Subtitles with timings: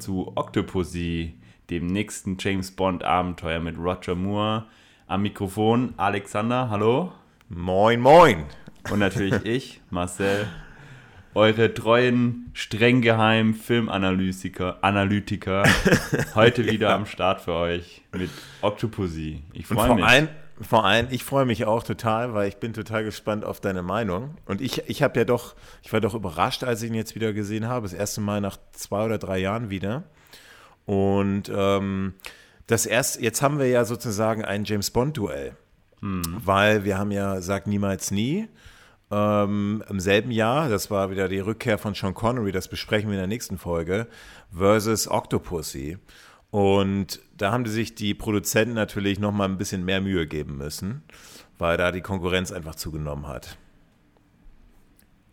[0.00, 1.34] zu Octopussy,
[1.68, 4.64] dem nächsten James Bond Abenteuer mit Roger Moore.
[5.06, 7.12] Am Mikrofon Alexander, hallo.
[7.48, 8.44] Moin, moin.
[8.90, 10.46] Und natürlich ich, Marcel,
[11.34, 15.64] eure treuen, streng geheimen Filmanalytiker, Analytiker,
[16.34, 16.96] heute wieder ja.
[16.96, 18.30] am Start für euch mit
[18.62, 19.42] Octopussy.
[19.52, 20.04] Ich freue mich.
[20.04, 20.28] Ein,
[20.60, 24.36] vor allem, ich freue mich auch total, weil ich bin total gespannt auf deine Meinung.
[24.46, 27.32] Und ich, ich habe ja doch, ich war doch überrascht, als ich ihn jetzt wieder
[27.32, 27.84] gesehen habe.
[27.84, 30.04] Das erste Mal nach zwei oder drei Jahren wieder.
[30.84, 32.14] Und ähm,
[32.66, 35.56] das erste, jetzt haben wir ja sozusagen ein James Bond-Duell.
[36.00, 36.22] Hm.
[36.44, 38.48] Weil wir haben ja Sag niemals nie.
[39.10, 43.14] Ähm, Im selben Jahr, das war wieder die Rückkehr von Sean Connery, das besprechen wir
[43.14, 44.06] in der nächsten Folge,
[44.56, 45.98] versus Octopussy.
[46.50, 50.56] Und da haben die sich die Produzenten natürlich noch mal ein bisschen mehr Mühe geben
[50.56, 51.02] müssen,
[51.58, 53.56] weil da die Konkurrenz einfach zugenommen hat.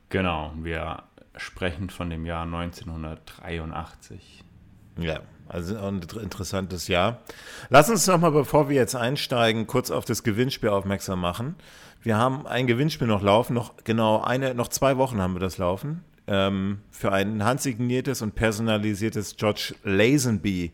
[0.09, 1.03] Genau, wir
[1.35, 4.43] sprechen von dem Jahr 1983.
[4.99, 7.21] Ja, also ein interessantes Jahr.
[7.69, 11.55] Lass uns noch mal, bevor wir jetzt einsteigen, kurz auf das Gewinnspiel aufmerksam machen.
[12.01, 15.57] Wir haben ein Gewinnspiel noch laufen, noch genau eine, noch zwei Wochen haben wir das
[15.57, 20.71] laufen, ähm, für ein handsigniertes und personalisiertes George Lazenby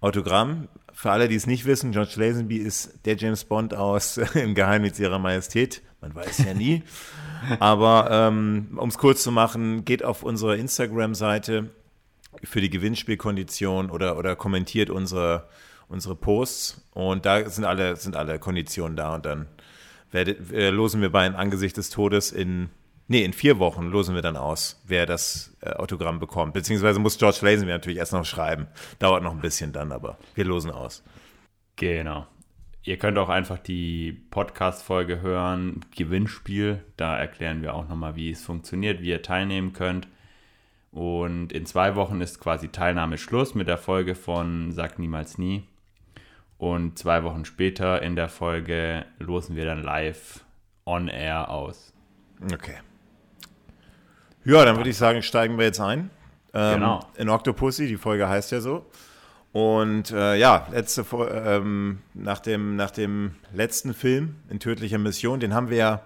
[0.00, 0.68] Autogramm.
[0.92, 4.98] Für alle, die es nicht wissen, George Lazenby ist der James Bond aus Im Geheimnis
[4.98, 5.82] ihrer Majestät.
[6.00, 6.82] Man weiß ja nie.
[7.60, 11.70] Aber ähm, um es kurz zu machen, geht auf unsere Instagram-Seite
[12.44, 15.48] für die Gewinnspielkondition oder, oder kommentiert unsere,
[15.88, 19.46] unsere Posts und da sind alle, sind alle Konditionen da und dann
[20.10, 22.70] werdet, äh, losen wir bei Angesicht des Todes in
[23.10, 26.52] Nee, in vier Wochen losen wir dann aus, wer das äh, Autogramm bekommt.
[26.52, 28.68] Beziehungsweise muss George Lazenby natürlich erst noch schreiben.
[28.98, 31.02] Dauert noch ein bisschen dann, aber wir losen aus.
[31.76, 32.26] Genau.
[32.82, 36.84] Ihr könnt auch einfach die Podcast-Folge hören, Gewinnspiel.
[36.98, 40.06] Da erklären wir auch nochmal, wie es funktioniert, wie ihr teilnehmen könnt.
[40.90, 45.64] Und in zwei Wochen ist quasi Teilnahme Schluss mit der Folge von Sag niemals nie.
[46.58, 50.44] Und zwei Wochen später in der Folge losen wir dann live
[50.84, 51.94] on air aus.
[52.52, 52.78] Okay.
[54.48, 56.08] Ja, dann würde ich sagen, steigen wir jetzt ein.
[56.54, 57.06] Ähm, genau.
[57.16, 58.86] In Octopussy, die Folge heißt ja so.
[59.52, 65.52] Und äh, ja, letzte, ähm, nach, dem, nach dem letzten Film in tödlicher Mission, den
[65.52, 66.02] haben wir ja,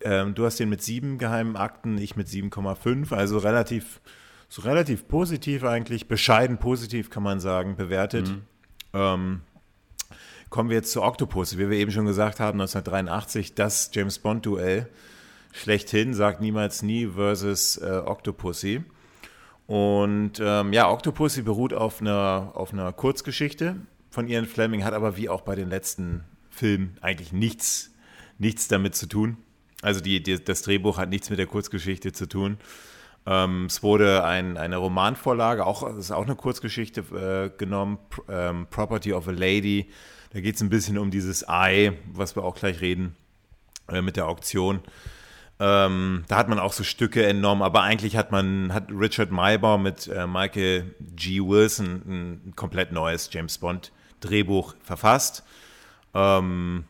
[0.00, 4.00] ähm, du hast den mit sieben geheimen Akten, ich mit 7,5, also relativ,
[4.48, 8.28] so relativ positiv eigentlich, bescheiden positiv kann man sagen, bewertet.
[8.28, 8.42] Mhm.
[8.92, 9.40] Ähm,
[10.50, 14.88] kommen wir jetzt zu Octopussy, wie wir eben schon gesagt haben, 1983, das James Bond-Duell
[15.52, 18.82] schlechthin, sagt niemals nie versus äh, Octopussy.
[19.66, 23.76] Und ähm, ja, Octopussy beruht auf einer, auf einer Kurzgeschichte
[24.10, 27.94] von Ian Fleming, hat aber wie auch bei den letzten Filmen eigentlich nichts,
[28.38, 29.36] nichts damit zu tun.
[29.82, 32.58] Also die, die, das Drehbuch hat nichts mit der Kurzgeschichte zu tun.
[33.24, 37.00] Ähm, es wurde ein, eine Romanvorlage, auch, das ist auch eine Kurzgeschichte
[37.54, 37.98] äh, genommen,
[38.28, 39.90] ähm, Property of a Lady.
[40.32, 43.14] Da geht es ein bisschen um dieses Ei, was wir auch gleich reden,
[43.88, 44.80] äh, mit der Auktion.
[45.64, 49.84] Ähm, da hat man auch so Stücke entnommen, aber eigentlich hat man, hat Richard Maybaum
[49.84, 51.40] mit äh, Michael G.
[51.40, 55.44] Wilson ein, komplett neues James Bond Drehbuch verfasst.
[56.14, 56.82] Ähm,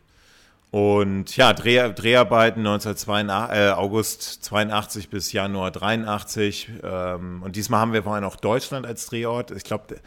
[0.71, 6.71] und ja, Dreh, Dreharbeiten 1982, äh, August 82 bis Januar 83.
[6.81, 9.51] Ähm, und diesmal haben wir vor allem auch Deutschland als Drehort.
[9.51, 9.97] Ich glaube,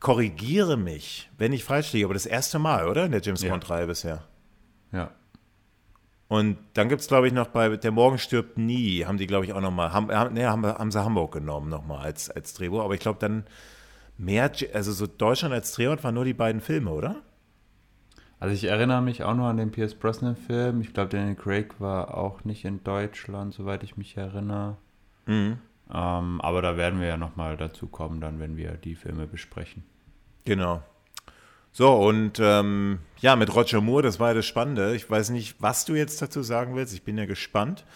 [0.00, 3.06] korrigiere mich, wenn ich falsch liege, aber das erste Mal, oder?
[3.06, 4.22] In der James Bond-Reihe bisher.
[4.92, 5.12] Ja.
[6.32, 9.44] Und dann gibt es, glaube ich, noch bei Der Morgen stirbt nie, haben die, glaube
[9.44, 12.82] ich, auch nochmal, haben, nee, haben, haben sie Hamburg genommen nochmal als, als Drehbuch.
[12.82, 13.44] Aber ich glaube, dann
[14.16, 17.16] mehr, also so Deutschland als Drehort waren nur die beiden Filme, oder?
[18.40, 20.80] Also ich erinnere mich auch nur an den Pierce Brosnan-Film.
[20.80, 24.78] Ich glaube, Daniel Craig war auch nicht in Deutschland, soweit ich mich erinnere.
[25.26, 25.58] Mhm.
[25.92, 29.84] Ähm, aber da werden wir ja nochmal dazu kommen, dann, wenn wir die Filme besprechen.
[30.46, 30.82] Genau.
[31.74, 34.94] So, und ähm, ja, mit Roger Moore, das war das Spannende.
[34.94, 36.92] Ich weiß nicht, was du jetzt dazu sagen willst.
[36.92, 37.86] Ich bin ja gespannt.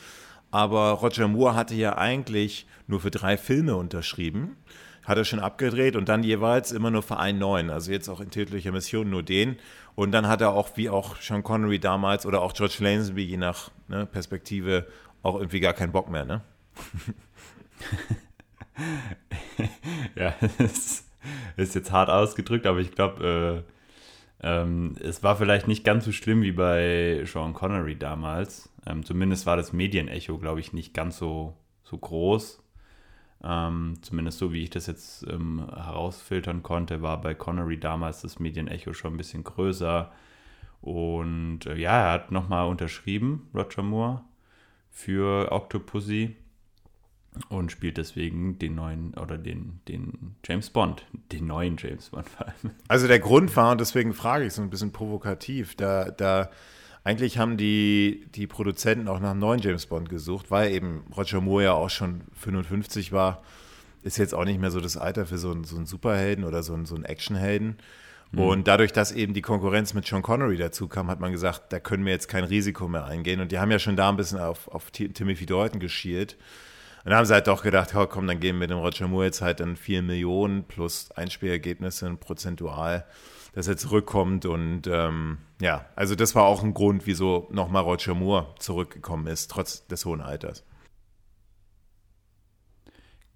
[0.50, 4.56] Aber Roger Moore hatte ja eigentlich nur für drei Filme unterschrieben.
[5.04, 7.68] Hat er schon abgedreht und dann jeweils immer nur für einen neuen.
[7.68, 9.58] Also jetzt auch in täglicher Mission nur den.
[9.94, 13.36] Und dann hat er auch, wie auch Sean Connery damals oder auch George Lazenby, je
[13.36, 14.86] nach ne, Perspektive,
[15.22, 16.40] auch irgendwie gar keinen Bock mehr, ne?
[20.16, 21.05] ja, das
[21.56, 23.64] ist jetzt hart ausgedrückt, aber ich glaube,
[24.42, 28.70] äh, ähm, es war vielleicht nicht ganz so schlimm wie bei Sean Connery damals.
[28.86, 32.62] Ähm, zumindest war das Medienecho, glaube ich, nicht ganz so, so groß.
[33.42, 38.38] Ähm, zumindest so, wie ich das jetzt ähm, herausfiltern konnte, war bei Connery damals das
[38.38, 40.12] Medienecho schon ein bisschen größer.
[40.80, 44.24] Und äh, ja, er hat nochmal unterschrieben, Roger Moore,
[44.90, 46.36] für Octopussy.
[47.48, 52.46] Und spielt deswegen den neuen oder den, den James Bond, den neuen James Bond vor
[52.46, 52.74] allem.
[52.88, 56.50] Also der Grund war, und deswegen frage ich so ein bisschen provokativ, da, da
[57.04, 61.40] eigentlich haben die, die Produzenten auch nach einem neuen James Bond gesucht, weil eben Roger
[61.40, 63.42] Moore ja auch schon 55 war.
[64.02, 66.62] Ist jetzt auch nicht mehr so das Alter für so einen, so einen Superhelden oder
[66.62, 67.76] so einen, so einen Actionhelden.
[68.32, 68.38] Mhm.
[68.40, 71.78] Und dadurch, dass eben die Konkurrenz mit Sean Connery dazu kam, hat man gesagt, da
[71.78, 73.40] können wir jetzt kein Risiko mehr eingehen.
[73.40, 76.36] Und die haben ja schon da ein bisschen auf, auf Timothy Dalton geschielt.
[77.06, 79.40] Dann haben sie halt doch gedacht, oh, komm, dann geben wir dem Roger Moore jetzt
[79.40, 83.06] halt dann 4 Millionen plus Einspielergebnisse prozentual,
[83.54, 84.44] dass er zurückkommt.
[84.44, 89.52] Und ähm, ja, also das war auch ein Grund, wieso nochmal Roger Moore zurückgekommen ist,
[89.52, 90.64] trotz des hohen Alters.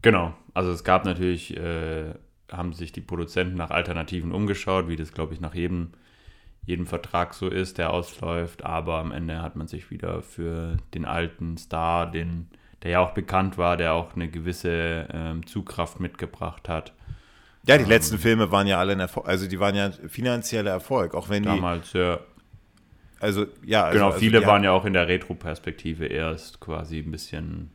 [0.02, 2.14] Genau, also es gab natürlich äh,
[2.50, 5.93] haben sich die Produzenten nach Alternativen umgeschaut, wie das, glaube ich, nach jedem,
[6.66, 8.64] jedem Vertrag so ist, der ausläuft.
[8.64, 12.50] Aber am Ende hat man sich wieder für den alten Star, den,
[12.82, 16.92] der ja auch bekannt war, der auch eine gewisse ähm, Zugkraft mitgebracht hat.
[17.66, 20.70] Ja, die ähm, letzten Filme waren ja alle ein Erfolg, also die waren ja finanzieller
[20.70, 21.98] Erfolg, auch wenn damals, die.
[21.98, 22.26] Damals, ja.
[23.20, 23.84] Also, ja.
[23.84, 27.70] Also, genau, also viele waren ja auch in der Retro-Perspektive erst quasi ein bisschen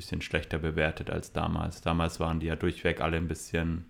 [0.00, 1.82] bisschen schlechter bewertet als damals.
[1.82, 3.84] Damals waren die ja durchweg alle ein bisschen,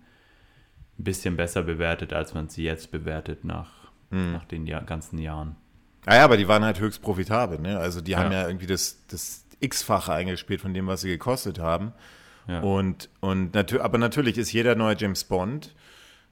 [0.99, 3.71] ein bisschen besser bewertet, als man sie jetzt bewertet nach,
[4.09, 4.33] hm.
[4.33, 5.55] nach den Jahr, ganzen Jahren.
[6.05, 7.59] Ah ja, aber die waren halt höchst profitabel.
[7.59, 7.77] Ne?
[7.79, 8.19] Also die ja.
[8.19, 11.93] haben ja irgendwie das, das X-fache eingespielt von dem, was sie gekostet haben.
[12.47, 12.59] Ja.
[12.61, 15.75] Und, und natür aber natürlich ist jeder neue James Bond,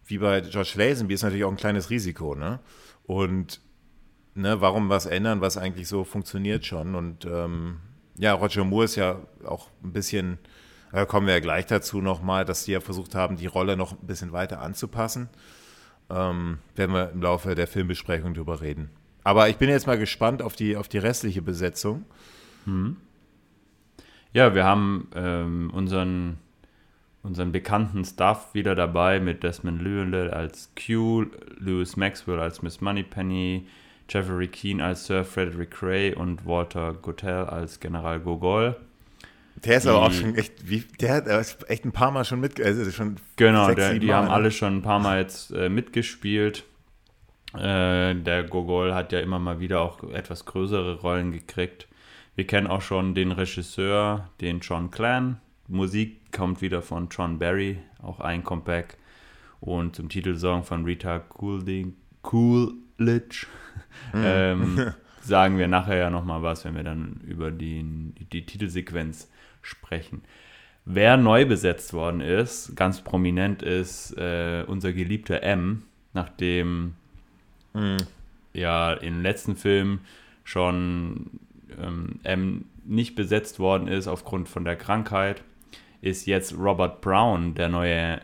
[0.05, 2.35] wie bei George Lazenby, ist natürlich auch ein kleines Risiko.
[2.35, 2.59] Ne?
[3.03, 3.61] Und
[4.35, 6.95] ne, warum was ändern, was eigentlich so funktioniert schon?
[6.95, 7.77] Und ähm,
[8.17, 10.39] ja, Roger Moore ist ja auch ein bisschen,
[10.91, 13.93] da kommen wir ja gleich dazu nochmal, dass die ja versucht haben, die Rolle noch
[13.93, 15.29] ein bisschen weiter anzupassen.
[16.09, 18.89] Ähm, werden wir im Laufe der Filmbesprechung drüber reden.
[19.23, 22.05] Aber ich bin jetzt mal gespannt auf die, auf die restliche Besetzung.
[22.65, 22.97] Hm.
[24.31, 26.37] Ja, wir haben ähm, unseren,
[27.23, 31.25] unseren bekannten Staff wieder dabei mit Desmond Llewellyn als Q,
[31.57, 33.67] Lewis Maxwell als Miss Moneypenny,
[34.07, 38.75] Jeffrey Keane als Sir Frederick Ray und Walter Gotell als General Gogol.
[39.65, 41.27] Der ist die, aber auch schon echt, wie, der hat
[41.67, 44.33] echt ein paar Mal schon mit, also schon Genau, sechs, der, die Mal, haben ne?
[44.33, 46.63] alle schon ein paar Mal jetzt äh, mitgespielt.
[47.55, 51.88] Äh, der Gogol hat ja immer mal wieder auch etwas größere Rollen gekriegt.
[52.39, 55.41] Wir kennen auch schon den Regisseur, den John Clan.
[55.67, 58.95] Musik kommt wieder von John Barry, auch ein Comeback.
[59.59, 61.91] Und zum Titelsong von Rita Coolidge,
[62.21, 63.45] Coolidge
[64.13, 64.23] Mhm.
[64.23, 67.83] Ähm, sagen wir nachher ja nochmal was, wenn wir dann über die,
[68.31, 69.29] die Titelsequenz
[69.61, 70.21] sprechen.
[70.85, 75.83] Wer neu besetzt worden ist, ganz prominent ist äh, unser geliebter M,
[76.13, 76.93] nachdem
[77.73, 77.97] mhm.
[78.53, 79.99] ja im letzten Film
[80.45, 81.41] schon
[81.81, 85.43] ähm, M nicht besetzt worden ist aufgrund von der Krankheit,
[86.01, 88.21] ist jetzt Robert Brown der neue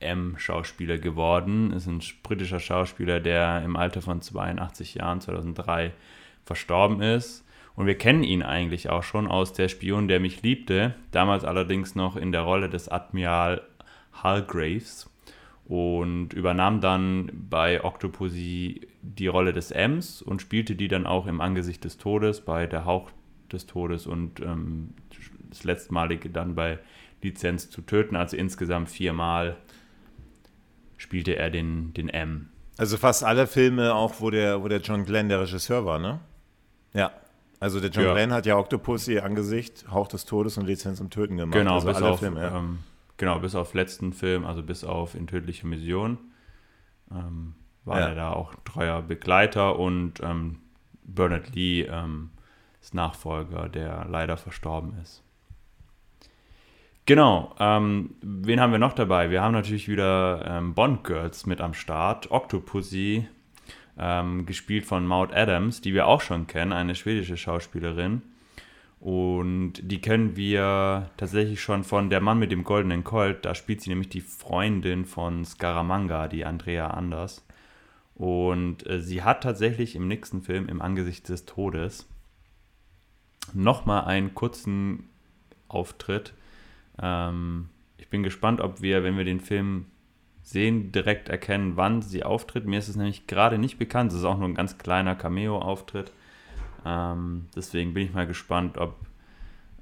[0.00, 1.72] M-Schauspieler geworden.
[1.72, 5.92] Ist ein britischer Schauspieler, der im Alter von 82 Jahren, 2003,
[6.44, 7.44] verstorben ist.
[7.74, 10.94] Und wir kennen ihn eigentlich auch schon aus Der Spion, der mich liebte.
[11.12, 13.62] Damals allerdings noch in der Rolle des Admiral
[14.12, 15.07] Hallgraves.
[15.68, 21.42] Und übernahm dann bei Octopussy die Rolle des Ms und spielte die dann auch im
[21.42, 23.10] Angesicht des Todes, bei Der Hauch
[23.52, 24.94] des Todes und ähm,
[25.50, 26.78] das letztmalige dann bei
[27.22, 28.16] Lizenz zu töten.
[28.16, 29.56] Also insgesamt viermal
[30.96, 32.48] spielte er den, den M.
[32.78, 36.20] Also fast alle Filme auch, wo der, wo der John Glenn der Regisseur war, ne?
[36.94, 37.12] Ja.
[37.60, 38.12] Also der John ja.
[38.14, 41.58] Glenn hat ja Octopussy Angesicht, Hauch des Todes und Lizenz zum Töten gemacht.
[41.58, 42.56] Genau, also bis auf, Filme, ja.
[42.56, 42.78] ähm,
[43.18, 46.18] genau, bis auf letzten Film, also bis auf In tödliche Mission,
[47.10, 48.08] ähm, war ja.
[48.08, 50.60] er da auch treuer Begleiter und ähm,
[51.02, 52.30] Bernard Lee ähm,
[52.80, 55.22] ist Nachfolger, der leider verstorben ist.
[57.06, 57.54] Genau.
[57.58, 59.30] Ähm, wen haben wir noch dabei?
[59.30, 62.30] Wir haben natürlich wieder ähm, Bond Girls mit am Start.
[62.30, 63.26] Octopussy,
[63.98, 68.20] ähm, gespielt von Maud Adams, die wir auch schon kennen, eine schwedische Schauspielerin.
[69.00, 73.44] Und die kennen wir tatsächlich schon von Der Mann mit dem goldenen Colt.
[73.44, 77.46] Da spielt sie nämlich die Freundin von Scaramanga, die Andrea Anders.
[78.14, 82.08] Und äh, sie hat tatsächlich im nächsten Film, im Angesicht des Todes,
[83.54, 85.08] nochmal einen kurzen
[85.68, 86.34] Auftritt
[87.00, 89.86] ähm, ich bin gespannt, ob wir, wenn wir den Film
[90.42, 92.66] sehen, direkt erkennen, wann sie auftritt.
[92.66, 94.12] Mir ist es nämlich gerade nicht bekannt.
[94.12, 96.12] Es ist auch nur ein ganz kleiner Cameo-Auftritt.
[96.88, 98.94] Ähm, deswegen bin ich mal gespannt, ob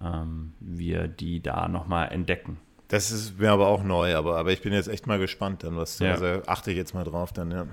[0.02, 2.58] ähm, wir die da nochmal entdecken.
[2.88, 5.76] Das ist mir aber auch neu, aber, aber ich bin jetzt echt mal gespannt dann,
[5.76, 6.12] was ja.
[6.12, 7.66] also achte ich jetzt mal drauf dann, ja.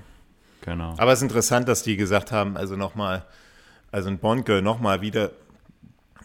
[0.62, 0.94] Genau.
[0.98, 3.26] Aber es ist interessant, dass die gesagt haben, also nochmal,
[3.92, 5.32] also ein Bond-Girl nochmal wieder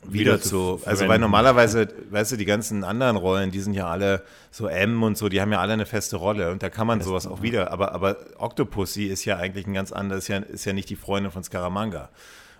[0.04, 3.88] wieder, wieder zu, also weil normalerweise, weißt du, die ganzen anderen Rollen, die sind ja
[3.88, 6.86] alle so M und so, die haben ja alle eine feste Rolle und da kann
[6.86, 10.38] man sowas auch wieder, aber, aber Octopussy ist ja eigentlich ein ganz anderes, ist ja,
[10.38, 12.10] ist ja nicht die Freundin von Scaramanga.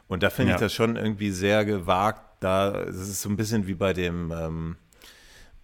[0.09, 0.57] Und da finde ja.
[0.57, 4.33] ich das schon irgendwie sehr gewagt, da, das ist so ein bisschen wie bei dem,
[4.33, 4.77] ähm,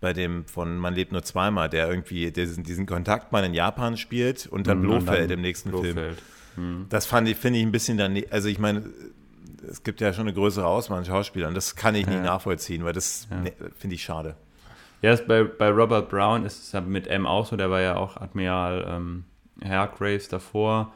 [0.01, 4.47] bei dem von Man lebt nur zweimal, der irgendwie diesen, diesen Kontaktmann in Japan spielt
[4.47, 5.95] und dann mhm, Blofeld im nächsten Blofeld.
[5.95, 6.17] Film.
[6.57, 6.87] Mhm.
[6.91, 8.85] Das fand ich, finde ich ein bisschen dann, also ich meine,
[9.69, 11.55] es gibt ja schon eine größere Auswahl an Schauspielern.
[11.55, 12.13] Das kann ich ja.
[12.13, 13.41] nicht nachvollziehen, weil das ja.
[13.41, 14.37] ne, finde ich schade.
[15.01, 17.81] Ja, ist bei, bei Robert Brown ist es ja mit M auch so, der war
[17.81, 19.25] ja auch Admiral ähm,
[19.63, 20.93] Hargraves davor.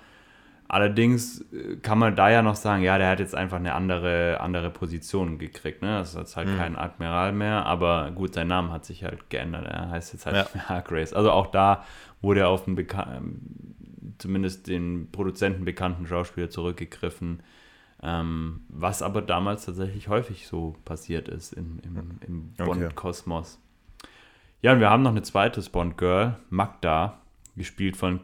[0.69, 4.39] Allerdings äh, kann man da ja noch sagen, ja, der hat jetzt einfach eine andere,
[4.41, 5.81] andere Position gekriegt.
[5.81, 5.99] Ne?
[5.99, 6.59] Das ist halt mhm.
[6.59, 9.67] kein Admiral mehr, aber gut, sein Name hat sich halt geändert.
[9.67, 10.61] Er heißt jetzt halt ja.
[10.69, 11.15] Hargraves.
[11.15, 11.85] Also auch da
[12.21, 13.41] wurde er auf einen ähm,
[14.19, 17.43] zumindest den Produzenten bekannten Schauspieler zurückgegriffen.
[18.01, 23.59] Ähm, was aber damals tatsächlich häufig so passiert ist in, im, im Bond-Kosmos.
[24.61, 27.21] Ja, und wir haben noch eine zweite Bond-Girl, Magda,
[27.57, 28.23] gespielt von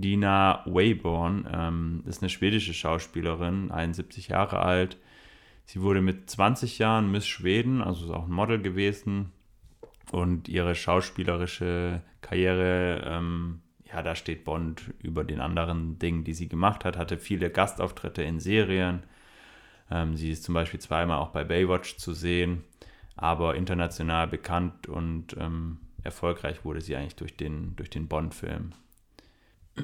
[0.00, 1.46] Christina Wayborn.
[1.52, 4.96] Ähm, ist eine schwedische Schauspielerin, 71 Jahre alt.
[5.66, 9.30] Sie wurde mit 20 Jahren Miss Schweden, also ist auch ein Model gewesen.
[10.10, 13.60] Und ihre schauspielerische Karriere ähm,
[13.92, 18.22] ja, da steht Bond über den anderen Dingen, die sie gemacht hat, hatte viele Gastauftritte
[18.22, 19.02] in Serien.
[19.90, 22.64] Ähm, sie ist zum Beispiel zweimal auch bei Baywatch zu sehen,
[23.16, 28.72] aber international bekannt und ähm, erfolgreich wurde sie eigentlich durch den, durch den Bond-Film.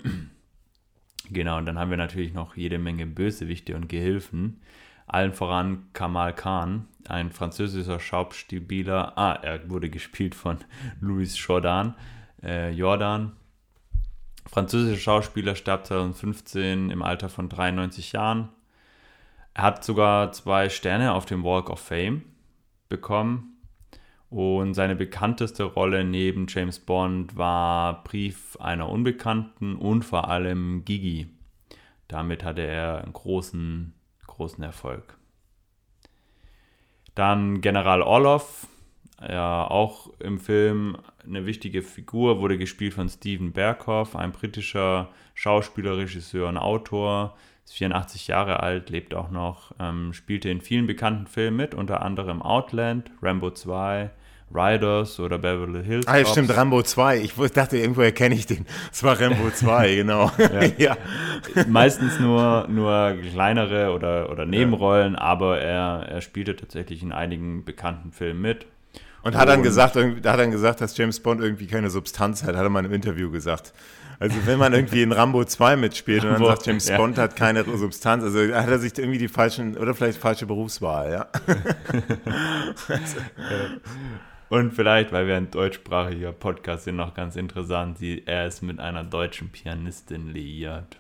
[1.30, 4.60] genau, und dann haben wir natürlich noch jede Menge Bösewichte und Gehilfen.
[5.06, 9.16] Allen voran Kamal Khan, ein französischer Schauspieler.
[9.16, 10.58] Ah, er wurde gespielt von
[11.00, 11.94] Louis Jordan.
[12.42, 13.32] Äh, Jordan,
[14.46, 18.48] französischer Schauspieler, starb 2015 im Alter von 93 Jahren.
[19.54, 22.22] Er hat sogar zwei Sterne auf dem Walk of Fame
[22.88, 23.55] bekommen.
[24.28, 31.28] Und seine bekannteste Rolle neben James Bond war Brief einer Unbekannten und vor allem Gigi.
[32.09, 33.95] Damit hatte er einen großen,
[34.26, 35.16] großen Erfolg.
[37.14, 38.66] Dann General Orlov,
[39.26, 45.97] ja, auch im Film eine wichtige Figur, wurde gespielt von Steven Berghoff, ein britischer Schauspieler,
[45.97, 51.26] Regisseur und Autor, ist 84 Jahre alt, lebt auch noch, ähm, spielte in vielen bekannten
[51.26, 54.11] Filmen mit, unter anderem Outland, Rambo 2,
[54.54, 56.06] Riders oder Beverly Hills.
[56.06, 57.18] Ah, stimmt, Rambo 2.
[57.18, 58.64] Ich dachte, irgendwo erkenne ich den.
[58.92, 60.30] Es war Rambo 2, genau.
[60.38, 60.64] ja.
[60.78, 60.96] ja.
[61.66, 65.20] Meistens nur, nur kleinere oder, oder Nebenrollen, ja.
[65.20, 68.66] aber er, er spielte tatsächlich in einigen bekannten Filmen mit.
[69.23, 72.62] Und hat dann gesagt, hat dann gesagt, dass James Bond irgendwie keine Substanz hat, hat
[72.62, 73.73] er mal im Interview gesagt.
[74.18, 76.96] Also wenn man irgendwie in Rambo 2 mitspielt und dann sagt James ja.
[76.96, 81.12] Bond hat keine Substanz, also hat er sich irgendwie die falschen oder vielleicht falsche Berufswahl,
[81.12, 81.26] ja.
[84.49, 88.80] und vielleicht, weil wir ein deutschsprachiger Podcast sind, noch ganz interessant, sie, er ist mit
[88.80, 90.96] einer deutschen Pianistin liiert.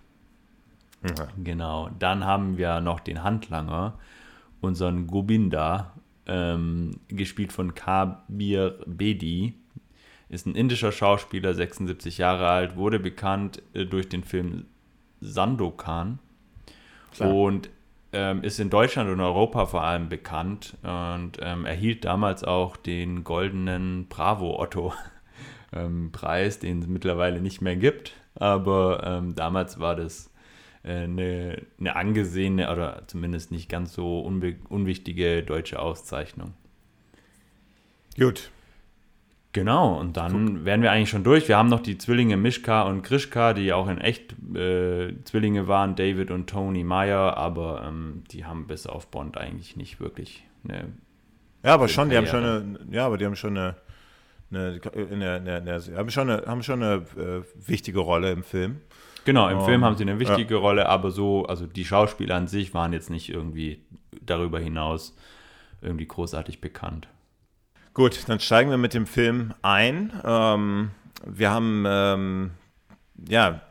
[1.02, 1.28] Ja.
[1.42, 1.90] Genau.
[1.98, 3.98] Dann haben wir noch den Handlanger,
[4.60, 5.92] unseren Gobinda,
[6.26, 9.54] ähm, gespielt von Kabir Bedi.
[10.28, 14.66] Ist ein indischer Schauspieler, 76 Jahre alt, wurde bekannt äh, durch den Film
[15.20, 16.18] Sandokan
[17.12, 17.32] Klar.
[17.32, 17.70] und
[18.12, 23.24] ähm, ist in Deutschland und Europa vor allem bekannt und ähm, erhielt damals auch den
[23.24, 24.92] goldenen Bravo Otto
[25.72, 30.30] ähm, Preis, den es mittlerweile nicht mehr gibt, aber ähm, damals war das
[30.82, 36.54] eine, eine angesehene oder zumindest nicht ganz so unwichtige deutsche Auszeichnung.
[38.16, 38.50] Gut.
[39.56, 40.64] Genau, und dann Guck.
[40.66, 41.48] wären wir eigentlich schon durch.
[41.48, 45.96] Wir haben noch die Zwillinge Mischka und Grischka, die auch in echt äh, Zwillinge waren,
[45.96, 50.92] David und Tony Meyer, aber ähm, die haben bis auf Bond eigentlich nicht wirklich eine.
[51.64, 53.76] Ja, aber schon, die haben schon eine, ja, aber die haben schon eine,
[54.50, 58.82] eine, eine, eine, eine haben schon eine, haben schon eine äh, wichtige Rolle im Film.
[59.24, 60.60] Genau, im um, Film haben sie eine wichtige ja.
[60.60, 63.80] Rolle, aber so, also die Schauspieler an sich waren jetzt nicht irgendwie
[64.20, 65.16] darüber hinaus
[65.80, 67.08] irgendwie großartig bekannt.
[67.96, 70.12] Gut, dann steigen wir mit dem Film ein.
[70.22, 70.90] Ähm,
[71.24, 72.50] wir haben, ähm,
[73.26, 73.62] ja,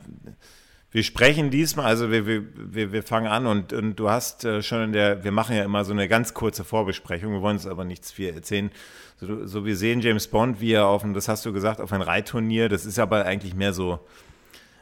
[0.89, 4.81] wir sprechen diesmal, also wir, wir, wir fangen an und, und du hast äh, schon
[4.85, 7.85] in der, wir machen ja immer so eine ganz kurze Vorbesprechung, wir wollen uns aber
[7.85, 8.71] nichts viel erzählen.
[9.17, 11.93] So, so wir sehen James Bond, wie er auf ein, das hast du gesagt, auf
[11.93, 13.99] ein Reitturnier, das ist aber eigentlich mehr so,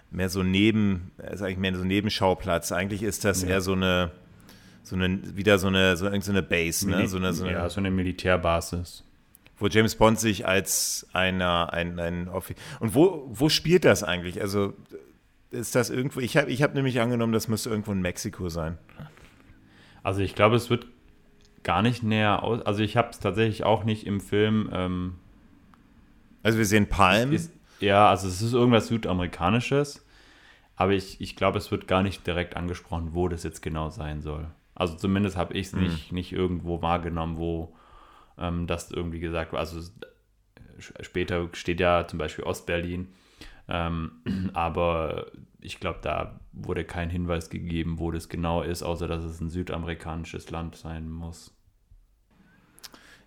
[0.09, 2.71] mehr so neben, ist eigentlich mehr so ein Nebenschauplatz.
[2.71, 3.49] Eigentlich ist das ja.
[3.49, 4.11] eher so eine,
[4.83, 7.09] so eine, wieder so eine, so eine Base, ne?
[7.09, 9.03] So eine, so eine, ja, so eine Militärbasis.
[9.57, 12.61] Wo James Bond sich als einer, ein, ein Offizier.
[12.79, 14.41] Und wo, wo spielt das eigentlich?
[14.41, 14.73] Also
[15.51, 18.77] ist das irgendwo, ich habe ich hab nämlich angenommen, das müsste irgendwo in Mexiko sein.
[20.01, 20.87] Also ich glaube, es wird
[21.63, 22.61] gar nicht näher aus.
[22.63, 24.69] Also ich habe es tatsächlich auch nicht im Film.
[24.73, 25.15] Ähm,
[26.41, 27.33] also wir sehen Palmen.
[27.33, 30.05] Ist, ja, also es ist irgendwas Südamerikanisches.
[30.75, 34.21] Aber ich, ich glaube, es wird gar nicht direkt angesprochen, wo das jetzt genau sein
[34.21, 34.47] soll.
[34.75, 35.83] Also zumindest habe ich es mhm.
[35.83, 37.75] nicht, nicht irgendwo wahrgenommen, wo
[38.37, 39.59] ähm, das irgendwie gesagt wird.
[39.59, 39.81] Also
[40.77, 43.09] später steht ja zum Beispiel Ostberlin.
[43.67, 44.11] Ähm,
[44.53, 45.27] aber
[45.61, 49.49] ich glaube, da wurde kein Hinweis gegeben, wo das genau ist, außer dass es ein
[49.49, 51.53] südamerikanisches Land sein muss.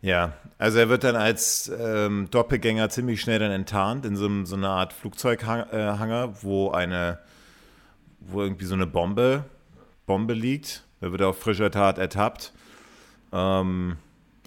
[0.02, 4.54] Ja, also er wird dann als ähm, Doppelgänger ziemlich schnell dann enttarnt in so, so
[4.54, 7.18] einer Art Flugzeughanger, wo eine,
[8.20, 9.44] wo irgendwie so eine Bombe,
[10.06, 10.84] Bombe liegt.
[11.00, 12.52] Er wird auf frischer Tat ertappt.
[13.32, 13.96] Ähm,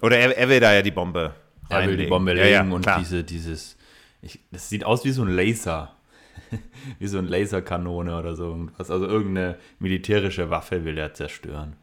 [0.02, 1.34] oder er, er, will da ja die Bombe
[1.68, 3.76] Er will die Bombe legen ja, ja, und diese, dieses,
[4.22, 5.94] ich, das sieht aus wie so ein Laser.
[6.98, 8.90] wie so ein Laserkanone oder so irgendwas.
[8.90, 11.76] Also irgendeine militärische Waffe will er zerstören.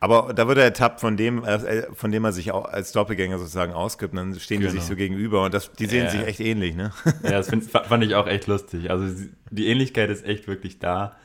[0.00, 3.38] Aber da wird er ertappt, von dem, äh, von dem er sich auch als Doppelgänger
[3.38, 4.12] sozusagen ausgibt.
[4.12, 4.72] Und dann stehen genau.
[4.72, 6.10] die sich so gegenüber und das, die sehen ja.
[6.10, 6.92] sich echt ähnlich, ne?
[7.22, 8.90] Ja, das find, fand ich auch echt lustig.
[8.90, 11.16] Also die Ähnlichkeit ist echt wirklich da.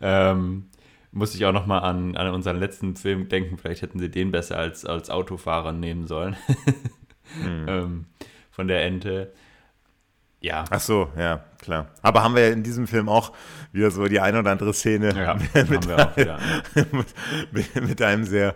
[0.00, 0.66] Ähm,
[1.14, 3.56] musste ich auch nochmal an, an unseren letzten Film denken.
[3.56, 6.36] Vielleicht hätten sie den besser als, als Autofahrer nehmen sollen.
[7.42, 7.66] mhm.
[7.68, 8.04] ähm,
[8.50, 9.32] von der Ente.
[10.40, 10.64] Ja.
[10.68, 11.88] Ach so, ja, klar.
[12.02, 13.32] Aber haben wir ja in diesem Film auch
[13.72, 15.34] wieder so die ein oder andere Szene ja,
[15.68, 16.38] mit, auch, ja.
[17.52, 18.54] mit, mit, einem sehr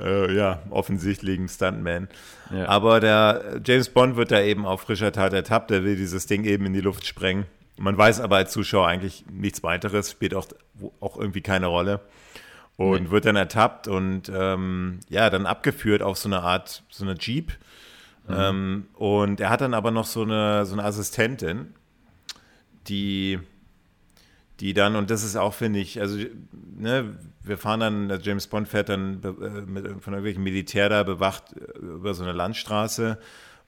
[0.00, 2.08] äh, ja, offensichtlichen Stuntman.
[2.52, 2.66] Ja.
[2.66, 5.70] Aber der James Bond wird da eben auf frischer Tat ertappt.
[5.70, 7.46] Er will dieses Ding eben in die Luft sprengen.
[7.78, 10.46] Man weiß aber als Zuschauer eigentlich nichts weiteres, spielt auch,
[11.00, 12.00] auch irgendwie keine Rolle.
[12.76, 13.10] Und nee.
[13.10, 17.52] wird dann ertappt und ähm, ja, dann abgeführt auf so eine Art, so eine Jeep
[18.28, 18.34] Mhm.
[18.36, 21.74] Ähm, und er hat dann aber noch so eine, so eine Assistentin,
[22.86, 23.38] die,
[24.60, 26.18] die dann, und das ist auch, finde ich, also,
[26.52, 31.54] ne, wir fahren dann, James Bond fährt dann äh, mit, von irgendwelchen Militär da bewacht
[31.54, 33.18] äh, über so eine Landstraße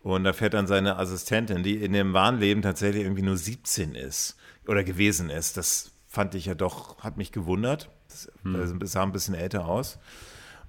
[0.03, 3.95] und da fährt dann seine Assistentin, die in dem wahren Leben tatsächlich irgendwie nur 17
[3.95, 4.37] ist
[4.67, 5.57] oder gewesen ist.
[5.57, 7.91] Das fand ich ja doch, hat mich gewundert.
[8.09, 8.79] Das, mhm.
[8.81, 9.99] das sah ein bisschen älter aus.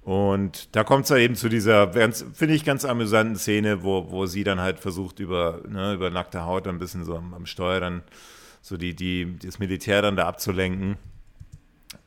[0.02, 4.26] Und da kommt es ja eben zu dieser, finde ich, ganz amüsanten Szene, wo, wo
[4.26, 7.80] sie dann halt versucht, über, ne, über nackte Haut ein bisschen so am, am Steuer
[7.80, 8.02] dann
[8.60, 10.96] so die, die, das Militär dann da abzulenken.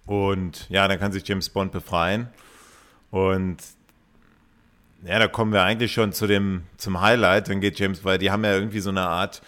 [0.06, 2.30] Und ja, dann kann sich James Bond befreien.
[3.12, 3.58] Und
[5.06, 7.50] ja, da kommen wir eigentlich schon zu dem, zum Highlight.
[7.50, 9.42] Dann geht James, weil die haben ja irgendwie so eine Art,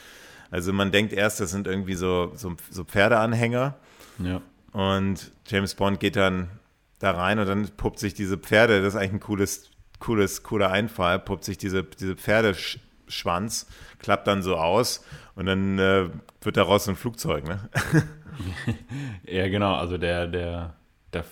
[0.52, 3.76] also man denkt erst, das sind irgendwie so, so, so Pferdeanhänger.
[4.20, 4.41] Ja.
[4.72, 6.50] Und James Bond geht dann
[7.00, 10.72] da rein und dann puppt sich diese Pferde, das ist eigentlich ein cooles, cooles, cooler
[10.72, 13.67] Einfall, puppt sich diese, diese Pferdeschwanz,
[14.00, 15.04] klappt dann so aus
[15.36, 16.10] und dann äh,
[16.41, 17.70] wird daraus ein Flugzeug, ne?
[19.26, 20.76] ja, genau, also der, der,
[21.13, 21.26] der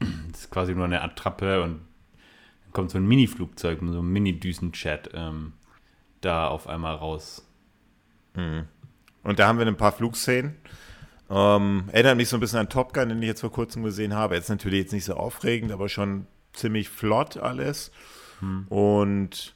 [0.00, 1.80] das ist quasi nur eine Attrappe und
[2.72, 5.52] kommt so ein Mini-Flugzeug, so ein Mini-Düsen-Chat ähm,
[6.20, 7.46] da auf einmal raus.
[8.34, 8.64] Mhm.
[9.22, 10.56] Und da haben wir ein paar Flugszenen.
[11.28, 14.14] Ähm, erinnert mich so ein bisschen an Top Gun, den ich jetzt vor kurzem gesehen
[14.14, 14.34] habe.
[14.34, 17.92] Jetzt natürlich jetzt nicht so aufregend, aber schon ziemlich flott alles.
[18.40, 18.66] Hm.
[18.68, 19.54] Und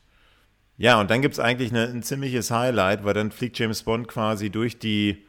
[0.77, 4.09] ja, und dann gibt es eigentlich eine, ein ziemliches Highlight, weil dann fliegt James Bond
[4.09, 5.25] quasi durch die.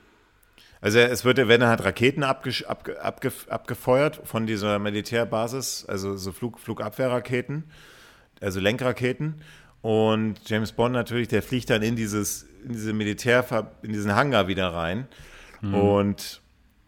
[0.86, 6.32] Also es wird, werden halt Raketen abge, abge, abge, abgefeuert von dieser Militärbasis, also so
[6.32, 7.64] Flug, Flugabwehrraketen,
[8.40, 9.42] also Lenkraketen.
[9.82, 13.44] Und James Bond natürlich, der fliegt dann in dieses, in diese Militär,
[13.82, 15.08] in diesen Hangar wieder rein.
[15.62, 15.74] Mhm.
[15.74, 16.42] Und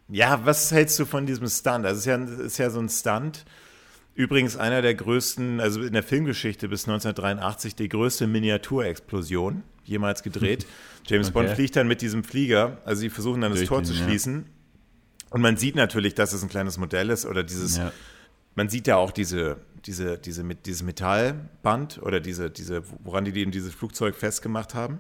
[0.10, 1.84] ja, was hältst du von diesem Stunt?
[1.84, 3.46] Also es ist ja, ist ja so ein Stunt.
[4.18, 10.66] Übrigens einer der größten, also in der Filmgeschichte bis 1983 die größte Miniaturexplosion jemals gedreht.
[11.06, 11.34] James okay.
[11.34, 13.94] Bond fliegt dann mit diesem Flieger, also sie versuchen dann das Durch Tor den, zu
[13.94, 14.46] schließen.
[14.48, 15.26] Ja.
[15.30, 17.92] Und man sieht natürlich, dass es ein kleines Modell ist oder dieses, ja.
[18.56, 23.52] man sieht ja auch diese, diese, diese, dieses Metallband oder diese, diese, woran die eben
[23.52, 25.00] dieses Flugzeug festgemacht haben.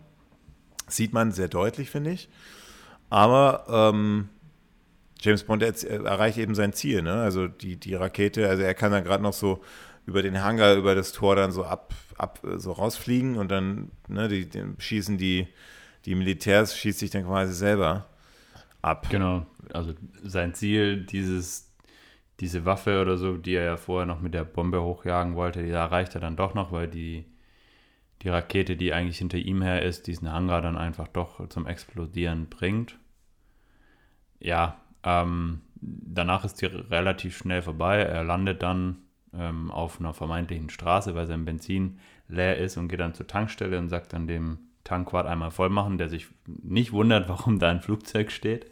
[0.87, 2.29] Sieht man sehr deutlich, finde ich.
[3.09, 4.29] Aber ähm,
[5.21, 7.13] James Bond erreicht eben sein Ziel, ne?
[7.13, 9.63] Also die, die Rakete, also er kann dann gerade noch so
[10.05, 14.27] über den Hangar, über das Tor dann so ab, ab so rausfliegen und dann, ne,
[14.27, 15.47] die, die schießen die,
[16.05, 18.07] die Militärs, schießt sich dann quasi selber
[18.81, 19.07] ab.
[19.09, 21.73] Genau, also sein Ziel, dieses,
[22.39, 25.71] diese Waffe oder so, die er ja vorher noch mit der Bombe hochjagen wollte, die
[25.71, 27.25] erreicht er dann doch noch, weil die
[28.23, 32.47] die Rakete, die eigentlich hinter ihm her ist, diesen Hangar dann einfach doch zum Explodieren
[32.49, 32.97] bringt.
[34.39, 37.99] Ja, ähm, danach ist die relativ schnell vorbei.
[37.99, 38.97] Er landet dann
[39.33, 43.79] ähm, auf einer vermeintlichen Straße, weil sein Benzin leer ist und geht dann zur Tankstelle
[43.79, 47.81] und sagt dann dem Tankwart einmal voll machen, der sich nicht wundert, warum da ein
[47.81, 48.71] Flugzeug steht.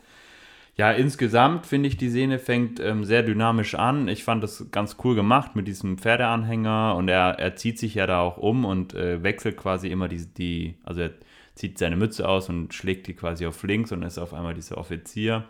[0.77, 4.09] Ja, insgesamt finde ich, die Szene fängt ähm, sehr dynamisch an.
[4.09, 8.05] Ich fand das ganz cool gemacht mit diesem Pferdeanhänger und er, er zieht sich ja
[8.07, 11.11] da auch um und äh, wechselt quasi immer die, die, also er
[11.53, 14.77] zieht seine Mütze aus und schlägt die quasi auf links und ist auf einmal dieser
[14.77, 15.45] Offizier.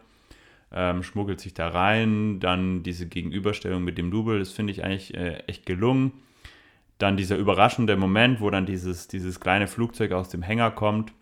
[0.71, 5.13] Ähm, schmuggelt sich da rein, dann diese Gegenüberstellung mit dem Double, das finde ich eigentlich
[5.13, 6.11] äh, echt gelungen.
[6.97, 11.13] Dann dieser überraschende Moment, wo dann dieses, dieses kleine Flugzeug aus dem Hänger kommt,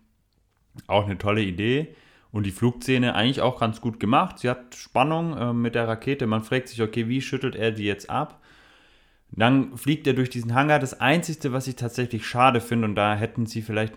[0.86, 1.94] auch eine tolle Idee.
[2.30, 4.40] Und die Flugszene eigentlich auch ganz gut gemacht.
[4.40, 6.26] Sie hat Spannung äh, mit der Rakete.
[6.26, 8.42] Man fragt sich, okay, wie schüttelt er die jetzt ab?
[9.30, 10.80] Dann fliegt er durch diesen Hangar.
[10.80, 13.94] Das Einzige, was ich tatsächlich schade finde, und da hätten sie vielleicht,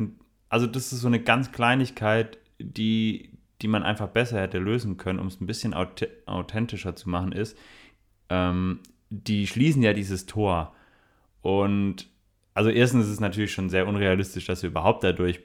[0.49, 5.19] also das ist so eine ganz Kleinigkeit, die, die man einfach besser hätte lösen können,
[5.19, 7.57] um es ein bisschen authentischer zu machen, ist,
[8.29, 10.75] ähm, die schließen ja dieses Tor.
[11.41, 12.09] Und
[12.53, 15.39] also erstens ist es natürlich schon sehr unrealistisch, dass er überhaupt dadurch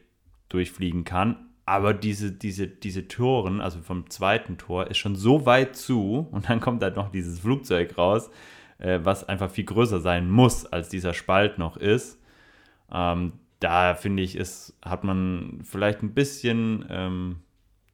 [0.48, 1.48] durchfliegen kann.
[1.64, 6.48] Aber diese, diese, diese Toren, also vom zweiten Tor, ist schon so weit zu und
[6.48, 8.30] dann kommt halt noch dieses Flugzeug raus,
[8.78, 12.20] äh, was einfach viel größer sein muss, als dieser Spalt noch ist.
[12.92, 17.36] Ähm, da finde ich, ist, hat man vielleicht ein bisschen ähm,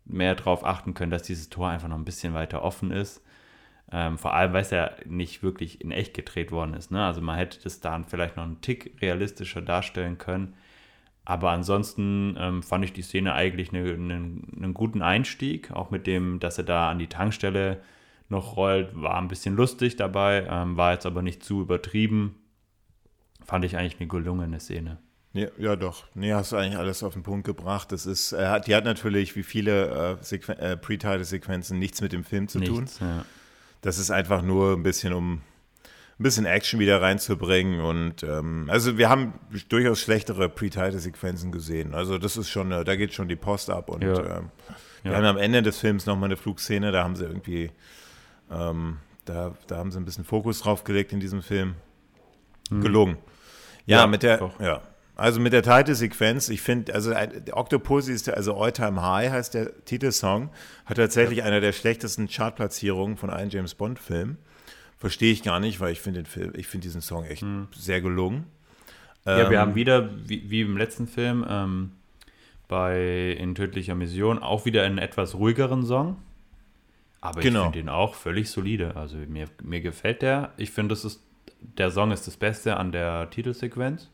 [0.09, 3.23] mehr darauf achten können, dass dieses Tor einfach noch ein bisschen weiter offen ist.
[3.91, 6.91] Ähm, vor allem, weil es ja nicht wirklich in echt gedreht worden ist.
[6.91, 7.05] Ne?
[7.05, 10.55] Also man hätte das dann vielleicht noch einen Tick realistischer darstellen können.
[11.25, 16.07] Aber ansonsten ähm, fand ich die Szene eigentlich einen ne, ne guten Einstieg, auch mit
[16.07, 17.81] dem, dass er da an die Tankstelle
[18.31, 22.37] noch rollt, war ein bisschen lustig dabei, ähm, war jetzt aber nicht zu übertrieben.
[23.45, 24.99] Fand ich eigentlich eine gelungene Szene.
[25.35, 26.05] Ja, ja, doch.
[26.15, 27.93] Nee, hast du eigentlich alles auf den Punkt gebracht.
[27.93, 32.49] Das ist, äh, die hat natürlich, wie viele äh, äh, Pre-Title-Sequenzen, nichts mit dem Film
[32.49, 33.09] zu nichts, tun.
[33.09, 33.25] Ja.
[33.83, 35.43] Das ist einfach nur ein bisschen, um
[36.19, 37.81] ein bisschen Action wieder reinzubringen.
[37.81, 39.35] Und ähm, also wir haben
[39.69, 41.95] durchaus schlechtere Pre-Title-Sequenzen gesehen.
[41.95, 43.91] Also das ist schon, da geht schon die Post ab.
[43.91, 44.39] Und ja.
[44.39, 44.51] ähm,
[45.03, 47.71] wir haben am Ende des Films nochmal eine Flugszene, da haben sie irgendwie,
[48.51, 51.75] ähm, da, da haben sie ein bisschen Fokus drauf gelegt in diesem Film.
[52.71, 52.81] Hm.
[52.81, 53.17] Gelungen.
[53.87, 54.59] Ja, ja, mit der, doch.
[54.61, 54.83] ja.
[55.19, 57.13] Also mit der Titelsequenz, ich finde, also
[57.51, 60.51] Octopussy ist der, also All Time High heißt der Titelsong,
[60.87, 61.45] hat tatsächlich ja.
[61.45, 64.37] eine der schlechtesten Chartplatzierungen von einem James Bond Film.
[64.97, 67.67] Verstehe ich gar nicht, weil ich finde find diesen Song echt hm.
[67.75, 68.47] sehr gelungen.
[69.27, 71.91] Ja, ähm, wir haben wieder, wie, wie, im letzten Film, ähm,
[72.69, 76.19] bei In tödlicher Mission auch wieder einen etwas ruhigeren Song.
[77.21, 77.63] Aber genau.
[77.63, 78.95] ich finde ihn auch völlig solide.
[78.95, 80.53] Also mir, mir gefällt der.
[80.59, 81.25] Ich finde, das ist,
[81.61, 84.09] der Song ist das Beste an der Titelsequenz.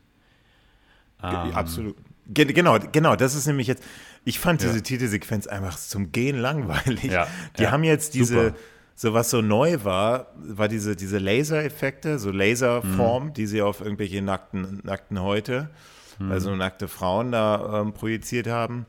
[1.23, 1.95] Ähm, Absolut.
[2.27, 3.83] Genau, genau, das ist nämlich jetzt.
[4.23, 4.69] Ich fand ja.
[4.69, 7.03] diese Titelsequenz einfach zum Gehen langweilig.
[7.03, 7.27] Ja,
[7.59, 8.45] die ja, haben jetzt diese.
[8.47, 8.55] Super
[8.95, 13.33] so was so neu war, war diese, diese Laser-Effekte, so Laserform, mhm.
[13.33, 15.69] die sie auf irgendwelche nackten, nackten Häute,
[16.17, 16.31] mhm.
[16.31, 18.85] also nackte Frauen da ähm, projiziert haben.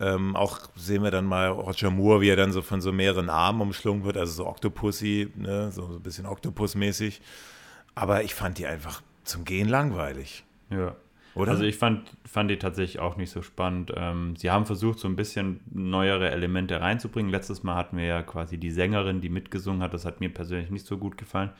[0.00, 3.28] Ähm, auch sehen wir dann mal Roger Moore, wie er dann so von so mehreren
[3.28, 7.20] Armen umschlungen wird, also so Octopussy, ne, so, so ein bisschen Octopus-mäßig.
[7.94, 10.44] Aber ich fand die einfach zum Gehen langweilig.
[10.70, 10.96] Ja.
[11.34, 11.52] Oder?
[11.52, 13.92] Also ich fand, fand die tatsächlich auch nicht so spannend.
[13.96, 17.30] Ähm, sie haben versucht, so ein bisschen neuere Elemente reinzubringen.
[17.30, 19.94] Letztes Mal hatten wir ja quasi die Sängerin, die mitgesungen hat.
[19.94, 21.50] Das hat mir persönlich nicht so gut gefallen.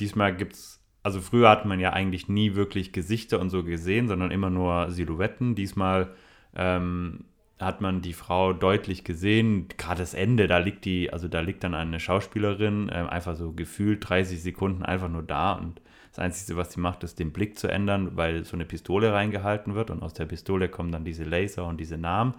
[0.00, 4.08] Diesmal gibt es, also früher hat man ja eigentlich nie wirklich Gesichter und so gesehen,
[4.08, 5.54] sondern immer nur Silhouetten.
[5.54, 6.14] Diesmal
[6.54, 7.24] ähm,
[7.60, 9.68] hat man die Frau deutlich gesehen.
[9.76, 13.52] Gerade das Ende, da liegt die, also da liegt dann eine Schauspielerin äh, einfach so
[13.52, 17.58] gefühlt 30 Sekunden einfach nur da und das Einzige, was sie macht, ist den Blick
[17.58, 21.24] zu ändern, weil so eine Pistole reingehalten wird und aus der Pistole kommen dann diese
[21.24, 22.34] Laser und diese Namen,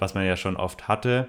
[0.00, 1.28] was man ja schon oft hatte.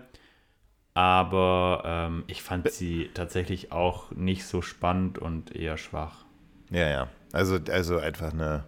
[0.96, 6.26] Aber ähm, ich fand sie tatsächlich auch nicht so spannend und eher schwach.
[6.72, 7.08] Ja, ja.
[7.34, 8.64] Also, also einfach eine,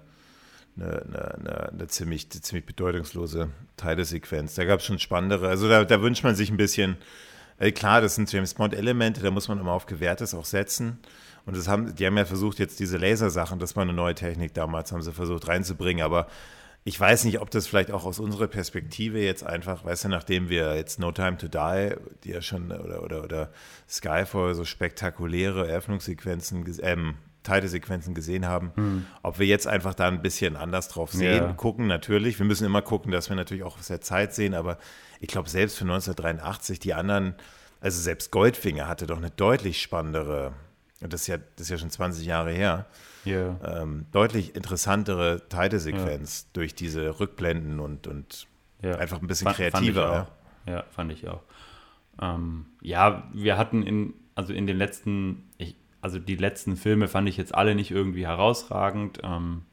[0.75, 4.53] eine, eine, eine ziemlich, ziemlich bedeutungslose Teilesequenz.
[4.53, 5.47] Da gab es schon spannendere.
[5.47, 6.97] Also da, da wünscht man sich ein bisschen,
[7.59, 10.99] äh, klar, das sind James Bond-Elemente, da muss man immer auf Gewährtes auch setzen.
[11.45, 14.53] Und das haben, die haben ja versucht, jetzt diese Lasersachen, das war eine neue Technik
[14.53, 16.27] damals, haben sie versucht reinzubringen, aber
[16.83, 20.47] ich weiß nicht, ob das vielleicht auch aus unserer Perspektive jetzt einfach, weißt du, nachdem
[20.47, 23.51] wir jetzt No Time to Die, die ja schon, oder, oder, oder
[23.89, 27.15] Skyfall, so spektakuläre Eröffnungssequenzen, ähm,
[27.47, 29.05] Titelsequenzen gesehen haben, hm.
[29.23, 31.53] ob wir jetzt einfach da ein bisschen anders drauf sehen, ja.
[31.53, 32.37] gucken natürlich.
[32.39, 34.77] Wir müssen immer gucken, dass wir natürlich auch aus der Zeit sehen, aber
[35.19, 37.35] ich glaube, selbst für 1983, die anderen,
[37.81, 40.53] also selbst Goldfinger hatte doch eine deutlich spannendere
[40.99, 42.87] das ist ja, das ist ja schon 20 Jahre her,
[43.25, 43.59] yeah.
[43.63, 46.49] ähm, deutlich interessantere Titelsequenz ja.
[46.53, 48.47] durch diese Rückblenden und, und
[48.81, 48.95] ja.
[48.95, 50.27] einfach ein bisschen fand, kreativer.
[50.65, 50.83] Ja.
[50.91, 51.43] fand ich auch.
[52.19, 57.27] Ähm, ja, wir hatten in, also in den letzten, ich, also die letzten Filme fand
[57.27, 59.19] ich jetzt alle nicht irgendwie herausragend.
[59.23, 59.63] Ähm,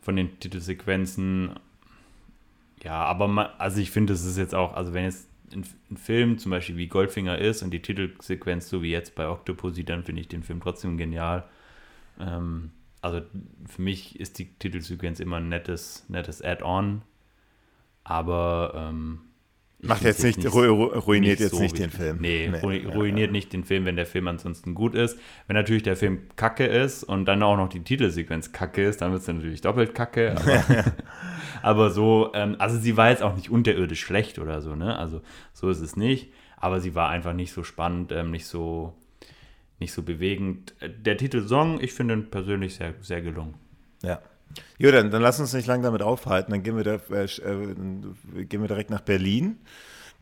[0.00, 1.54] von den Titelsequenzen.
[2.82, 5.96] Ja, aber man, also ich finde, es ist jetzt auch, also wenn jetzt ein, ein,
[5.96, 10.04] Film zum Beispiel wie Goldfinger ist und die Titelsequenz so wie jetzt bei Octopussy, dann
[10.04, 11.44] finde ich den Film trotzdem genial.
[12.18, 12.70] Ähm,
[13.02, 13.20] also
[13.66, 17.02] für mich ist die Titelsequenz immer ein nettes, nettes Add-on,
[18.04, 19.20] aber ähm,
[19.82, 22.18] Macht jetzt nicht, nicht ruiniert nicht jetzt so nicht den Film.
[22.20, 23.32] Nee, nee ruiniert ja.
[23.32, 25.18] nicht den Film, wenn der Film ansonsten gut ist.
[25.46, 29.12] Wenn natürlich der Film kacke ist und dann auch noch die Titelsequenz kacke ist, dann
[29.12, 30.36] wird es natürlich doppelt kacke.
[30.36, 30.84] Aber,
[31.62, 34.98] aber so, ähm, also sie war jetzt auch nicht unterirdisch schlecht oder so, ne?
[34.98, 36.32] Also so ist es nicht.
[36.56, 38.94] Aber sie war einfach nicht so spannend, ähm, nicht so
[39.80, 40.74] nicht so bewegend.
[40.82, 43.54] Der Titel Song, ich finde ihn persönlich sehr, sehr gelungen.
[44.02, 44.20] Ja.
[44.78, 46.50] Jo, dann, dann lass uns nicht lange damit aufhalten.
[46.50, 49.58] Dann gehen wir, da, äh, äh gehen wir direkt nach Berlin.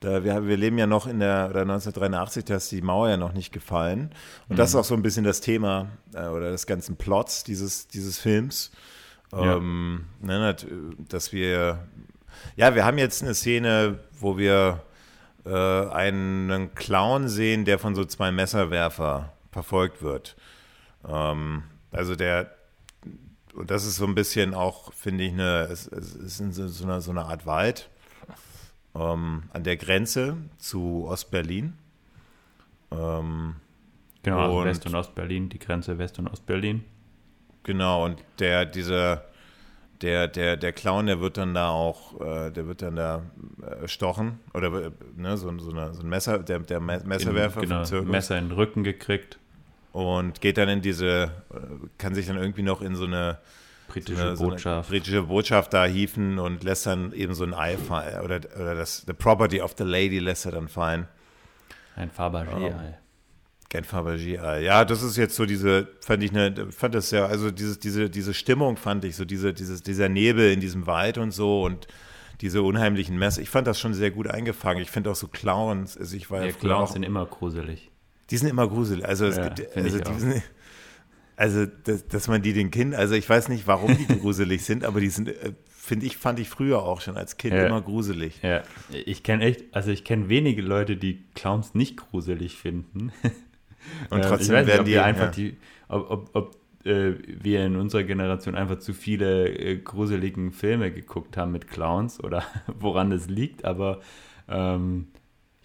[0.01, 3.17] Da wir, wir leben ja noch in der, oder 1983, da ist die Mauer ja
[3.17, 4.11] noch nicht gefallen.
[4.49, 4.57] Und mhm.
[4.57, 4.81] das ist mhm.
[4.81, 8.71] auch so ein bisschen das Thema äh, oder des ganzen Plots dieses, dieses Films.
[9.33, 9.57] Ja.
[9.57, 10.57] Ähm, ne,
[11.09, 11.87] dass wir,
[12.57, 14.83] ja, wir haben jetzt eine Szene, wo wir
[15.45, 20.37] äh, einen Clown sehen, der von so zwei Messerwerfer verfolgt wird.
[21.07, 22.58] Ähm, also der,
[23.59, 27.01] und das ist so ein bisschen auch, finde ich, eine, es, es ist so eine,
[27.01, 27.91] so eine Art Wald
[28.95, 31.75] ähm, an der Grenze zu Ostberlin.
[32.93, 33.57] Ähm,
[34.23, 36.85] genau, also und, West- und Ostberlin, die Grenze West- und Ostberlin.
[37.65, 39.25] Genau, und der, dieser,
[40.03, 43.23] der, der, der Clown, der wird dann da auch, äh, der wird dann da
[43.81, 47.69] erstochen äh, oder äh, ne, so, so, eine, so ein Messer, der, der Messerwerfer in,
[47.69, 49.41] genau, Messer in den Rücken gekriegt
[49.93, 51.59] und geht dann in diese, äh,
[51.99, 53.39] kann sich dann irgendwie noch in so eine
[53.89, 54.89] britische so eine, Botschaft.
[54.89, 58.75] So britische Botschaft da hieven und lässt dann eben so ein Ei fallen, oder, oder
[58.75, 61.09] das the property of the lady lässt er dann fallen.
[61.97, 62.99] Ein Fabergé-Ei.
[63.69, 64.63] Kein Fabergé-Ei.
[64.63, 68.09] Ja, das ist jetzt so diese, fand ich eine, fand das ja, also dieses, diese,
[68.09, 71.89] diese Stimmung fand ich, so diese, dieses, dieser Nebel in diesem Wald und so und
[72.41, 73.43] diese unheimlichen Messer.
[73.43, 74.81] Ich fand das schon sehr gut eingefangen.
[74.81, 77.88] Ich finde auch so Clowns, also ich war ja, ja Clowns sind immer gruselig.
[78.31, 79.05] Die sind immer gruselig.
[79.07, 80.43] Also, es ja, gibt, also, sind,
[81.37, 84.85] also dass, dass, man die den Kind, also ich weiß nicht, warum die gruselig sind,
[84.85, 87.67] aber die sind, äh, finde ich, fand ich früher auch schon als Kind ja.
[87.67, 88.41] immer gruselig.
[88.43, 93.13] Ja, ich kenne echt, also ich kenne wenige Leute, die Clowns nicht gruselig finden.
[94.11, 95.31] Und trotzdem nicht, werden die einfach ja.
[95.31, 95.57] die,
[95.89, 101.37] ob, ob, ob äh, wir in unserer Generation einfach zu viele äh, gruseligen Filme geguckt
[101.37, 104.01] haben mit Clowns oder woran das liegt, aber
[104.49, 105.07] ähm,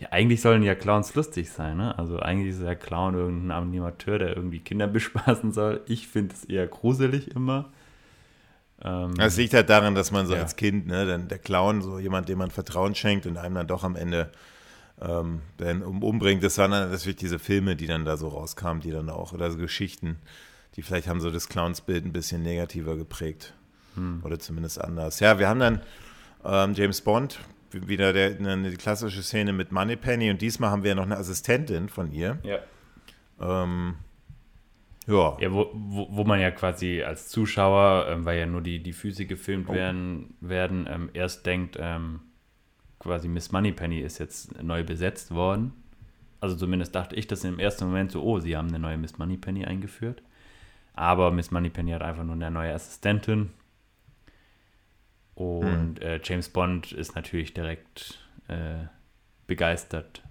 [0.03, 1.97] ja, eigentlich sollen ja Clowns lustig sein, ne?
[1.97, 5.81] Also eigentlich ist ja Clown irgendein Animateur, der irgendwie Kinder bespaßen soll.
[5.87, 7.71] Ich finde es eher gruselig immer.
[8.81, 10.41] Ähm, das liegt halt daran, dass man so ja.
[10.41, 13.67] als Kind, ne, dann der Clown, so jemand, dem man Vertrauen schenkt und einem dann
[13.67, 14.29] doch am Ende
[15.01, 16.43] ähm, dann umbringt.
[16.43, 19.51] Das waren dann natürlich diese Filme, die dann da so rauskamen, die dann auch, oder
[19.51, 20.17] so Geschichten,
[20.75, 23.53] die vielleicht haben so das Clownsbild ein bisschen negativer geprägt.
[23.95, 24.21] Hm.
[24.23, 25.19] Oder zumindest anders.
[25.19, 25.81] Ja, wir haben dann
[26.43, 27.39] ähm, James Bond,
[27.73, 31.89] wieder der, eine klassische Szene mit Moneypenny und diesmal haben wir ja noch eine Assistentin
[31.89, 32.39] von ihr.
[32.43, 32.59] Ja.
[33.41, 33.95] Ähm,
[35.07, 35.38] ja.
[35.39, 38.93] ja wo, wo, wo, man ja quasi als Zuschauer, ähm, weil ja nur die, die
[38.93, 39.73] Füße gefilmt oh.
[39.73, 42.21] werden, werden ähm, erst denkt, ähm,
[42.99, 45.73] quasi Miss Moneypenny ist jetzt neu besetzt worden.
[46.39, 49.17] Also zumindest dachte ich das im ersten Moment so, oh, sie haben eine neue Miss
[49.17, 50.21] Moneypenny eingeführt.
[50.93, 53.51] Aber Miss Moneypenny hat einfach nur eine neue Assistentin
[55.36, 56.02] und mhm.
[56.02, 58.86] äh, James Bond ist natürlich direkt äh,
[59.48, 60.22] begeistert.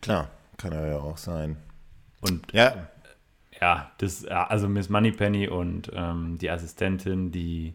[0.00, 1.56] Klar, kann er ja auch sein.
[2.20, 2.88] Und ja,
[3.60, 7.74] ja, das, also Miss Moneypenny und ähm, die Assistentin, die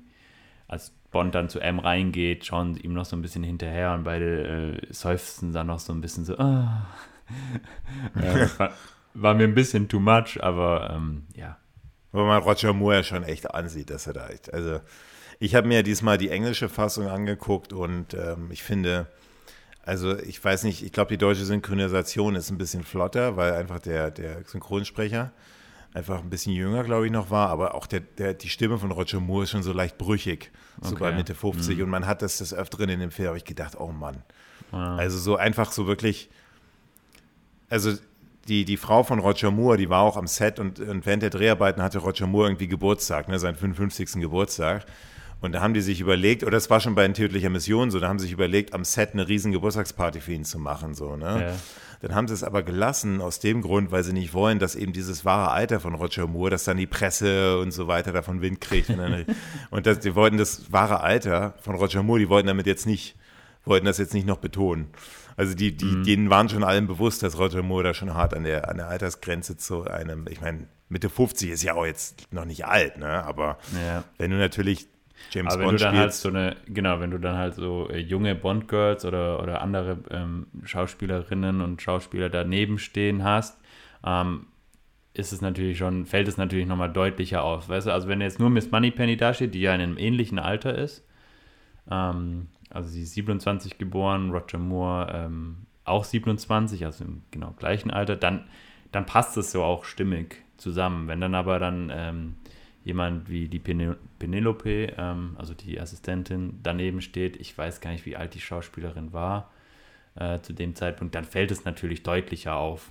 [0.68, 4.80] als Bond dann zu M reingeht, schauen ihm noch so ein bisschen hinterher und beide
[4.82, 6.38] äh, seufzen dann noch so ein bisschen so.
[6.38, 6.40] Oh.
[8.22, 8.74] ja, war,
[9.14, 11.58] war, mir ein bisschen too much, aber ähm, ja.
[12.12, 14.80] Wo man Roger Moore ja schon echt ansieht, dass er da echt, also
[15.44, 19.08] ich habe mir diesmal die englische Fassung angeguckt und ähm, ich finde,
[19.86, 23.80] also ich weiß nicht, ich glaube, die deutsche Synchronisation ist ein bisschen flotter, weil einfach
[23.80, 25.34] der, der Synchronsprecher
[25.94, 28.92] einfach ein bisschen jünger, glaube ich, noch war, aber auch der, der, die Stimme von
[28.92, 30.50] Roger Moore ist schon so leicht brüchig,
[30.82, 31.04] so okay.
[31.04, 31.84] bei Mitte 50 mhm.
[31.84, 34.24] und man hat das des Öfteren in dem Film, habe ich gedacht, oh Mann.
[34.72, 34.98] Wow.
[34.98, 36.30] Also so einfach so wirklich,
[37.68, 37.92] also
[38.48, 41.32] die, die Frau von Roger Moore, die war auch am Set und, und während der
[41.32, 44.22] Dreharbeiten hatte Roger Moore irgendwie Geburtstag, ne, seinen 55.
[44.22, 44.86] Geburtstag.
[45.44, 48.00] Und da haben die sich überlegt, oder es war schon bei einer tödlicher Mission so,
[48.00, 50.94] da haben sie sich überlegt, am Set eine riesen Geburtstagsparty für ihn zu machen.
[50.94, 51.48] So, ne?
[51.48, 51.56] Ja.
[52.00, 54.94] Dann haben sie es aber gelassen aus dem Grund, weil sie nicht wollen, dass eben
[54.94, 58.62] dieses wahre Alter von Roger Moore, dass dann die Presse und so weiter davon Wind
[58.62, 58.90] kriegt.
[58.90, 59.26] und, dann,
[59.70, 63.18] und das, die wollten das wahre Alter von Roger Moore, die wollten damit jetzt nicht,
[63.66, 64.92] wollten das jetzt nicht noch betonen.
[65.36, 66.04] Also die, die, mhm.
[66.06, 68.88] denen waren schon allen bewusst, dass Roger Moore da schon hart an der, an der
[68.88, 73.24] Altersgrenze zu einem, ich meine, Mitte 50 ist ja auch jetzt noch nicht alt, ne?
[73.24, 74.06] Aber ja.
[74.18, 74.88] wenn du natürlich
[75.32, 76.26] James Aber wenn Bond du dann halt spielst.
[76.26, 80.00] halt so eine, genau, wenn du dann halt so äh, junge Bond-Girls oder, oder andere
[80.12, 83.60] ähm, Schauspielerinnen und Schauspieler daneben stehen hast,
[84.06, 84.48] ähm,
[85.14, 87.70] ist es natürlich schon, fällt es natürlich nochmal deutlicher auf.
[87.70, 90.76] Weißt du, also wenn jetzt nur Miss Moneypenny dasteht, die ja in einem ähnlichen Alter
[90.76, 91.08] ist,
[91.90, 97.92] ähm, also sie ist 27 geboren, Roger Moore ähm, auch 27, also im genau gleichen
[97.92, 98.46] Alter, dann,
[98.92, 101.08] dann passt es so auch stimmig zusammen.
[101.08, 102.36] Wenn dann aber dann ähm,
[102.84, 108.16] jemand wie die Penelope, ähm, also die Assistentin, daneben steht, ich weiß gar nicht, wie
[108.16, 109.52] alt die Schauspielerin war
[110.16, 112.90] äh, zu dem Zeitpunkt, dann fällt es natürlich deutlicher auf.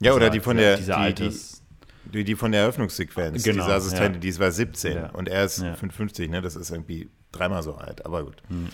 [0.00, 1.62] Ja, oder die von der, die, Alters,
[2.04, 4.20] die, die, von der Eröffnungssequenz, genau, diese Assistentin, ja.
[4.20, 5.10] die war 17 ja.
[5.10, 5.74] und er ist ja.
[5.74, 6.40] 55, ne?
[6.40, 8.42] Das ist irgendwie dreimal so alt, aber gut.
[8.48, 8.68] Hm.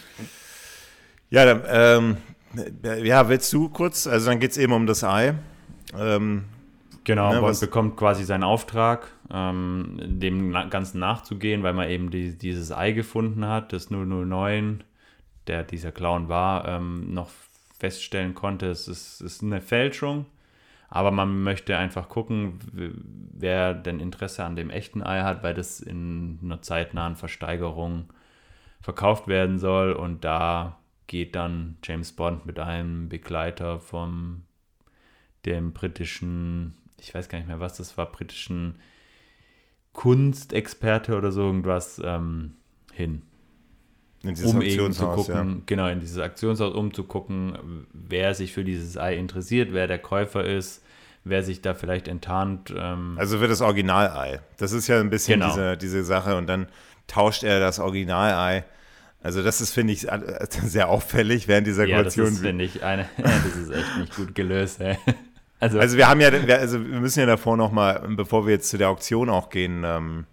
[1.31, 2.17] Ja, dann, ähm,
[3.05, 4.07] ja, willst du kurz?
[4.07, 5.35] Also dann geht es eben um das Ei.
[5.99, 6.45] Ähm,
[7.09, 12.39] genau, ne, Bond bekommt quasi seinen Auftrag, ähm, dem Ganzen nachzugehen, weil man eben die,
[12.39, 14.85] dieses Ei gefunden hat, das 009,
[15.47, 17.31] der dieser Clown war, ähm, noch
[17.79, 20.27] feststellen konnte, es ist, ist eine Fälschung.
[20.91, 25.81] Aber man möchte einfach gucken, wer denn Interesse an dem echten Ei hat, weil das
[25.81, 28.07] in einer zeitnahen Versteigerung
[28.81, 29.93] verkauft werden soll.
[29.93, 34.45] Und da geht dann James Bond mit einem Begleiter vom
[35.45, 38.77] dem britischen, ich weiß gar nicht mehr, was das war, britischen
[39.93, 42.55] Kunstexperte oder so irgendwas ähm,
[42.93, 43.23] hin.
[44.23, 45.63] um eben zu gucken, ja.
[45.67, 49.99] genau, in dieses Aktionshaus, um zu gucken, wer sich für dieses Ei interessiert, wer der
[49.99, 50.85] Käufer ist,
[51.25, 52.73] wer sich da vielleicht enttarnt.
[52.77, 53.17] Ähm.
[53.19, 54.41] Also wird das Originalei.
[54.57, 55.53] Das ist ja ein bisschen genau.
[55.53, 56.69] diese, diese Sache und dann
[57.07, 58.65] tauscht er das Originalei
[59.21, 60.07] also das ist, finde ich,
[60.49, 62.27] sehr auffällig während dieser ja, Koalition.
[62.27, 64.81] Das finde ich, eine, das ist echt nicht gut gelöst.
[64.81, 64.97] Ey.
[65.61, 68.55] Also, also wir haben ja, wir, also wir müssen ja davor noch mal, bevor wir
[68.55, 70.27] jetzt zu der Auktion auch gehen, ähm,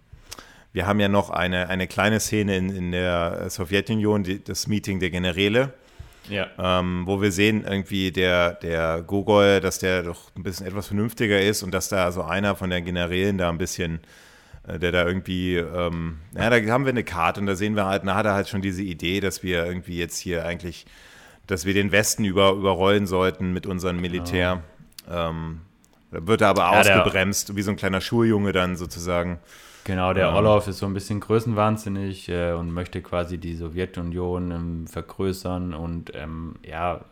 [0.72, 5.00] wir haben ja noch eine, eine kleine Szene in, in der Sowjetunion, die, das Meeting
[5.00, 5.72] der Generäle.
[6.28, 6.48] Ja.
[6.58, 11.40] Ähm, wo wir sehen, irgendwie der, der Gogol, dass der doch ein bisschen etwas vernünftiger
[11.40, 14.00] ist und dass da so einer von den Generälen da ein bisschen
[14.66, 17.86] äh, der da irgendwie, ähm, ja, da haben wir eine Karte und da sehen wir
[17.86, 20.86] halt, da hat er halt schon diese Idee, dass wir irgendwie jetzt hier eigentlich,
[21.46, 24.54] dass wir den Westen über, überrollen sollten mit unserem Militär.
[24.54, 24.64] Genau.
[25.08, 25.60] Ähm,
[26.10, 29.38] da wird er aber ja, ausgebremst, wie so ein kleiner Schuljunge dann sozusagen.
[29.84, 34.50] Genau, der ähm, Orlov ist so ein bisschen größenwahnsinnig äh, und möchte quasi die Sowjetunion
[34.50, 37.04] ähm, vergrößern und ähm, ja,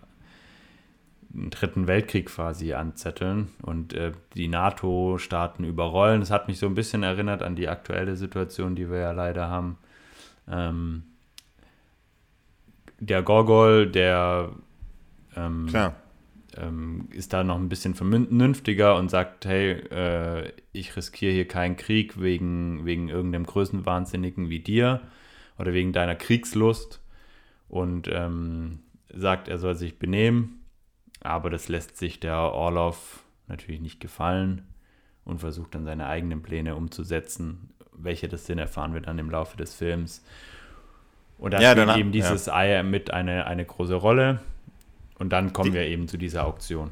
[1.32, 6.20] einen dritten Weltkrieg quasi anzetteln und äh, die NATO-Staaten überrollen.
[6.20, 9.48] Das hat mich so ein bisschen erinnert an die aktuelle Situation, die wir ja leider
[9.48, 9.78] haben.
[10.50, 11.04] Ähm,
[13.00, 14.50] der Gorgol, der
[15.36, 15.68] ähm,
[16.56, 21.76] ähm, ist da noch ein bisschen vernünftiger und sagt, hey, äh, ich riskiere hier keinen
[21.76, 25.00] Krieg wegen, wegen irgendeinem Größenwahnsinnigen wie dir
[25.58, 27.00] oder wegen deiner Kriegslust
[27.68, 28.80] und ähm,
[29.12, 30.64] sagt, er soll sich benehmen
[31.24, 34.62] aber das lässt sich der Orlov natürlich nicht gefallen
[35.24, 37.70] und versucht dann seine eigenen Pläne umzusetzen.
[37.92, 40.22] Welche das sind, erfahren wir dann im Laufe des Films.
[41.38, 42.54] Und da ja, spielt eben dieses ja.
[42.54, 44.40] Ei mit eine, eine große Rolle.
[45.18, 46.90] Und dann kommen Die, wir eben zu dieser Auktion.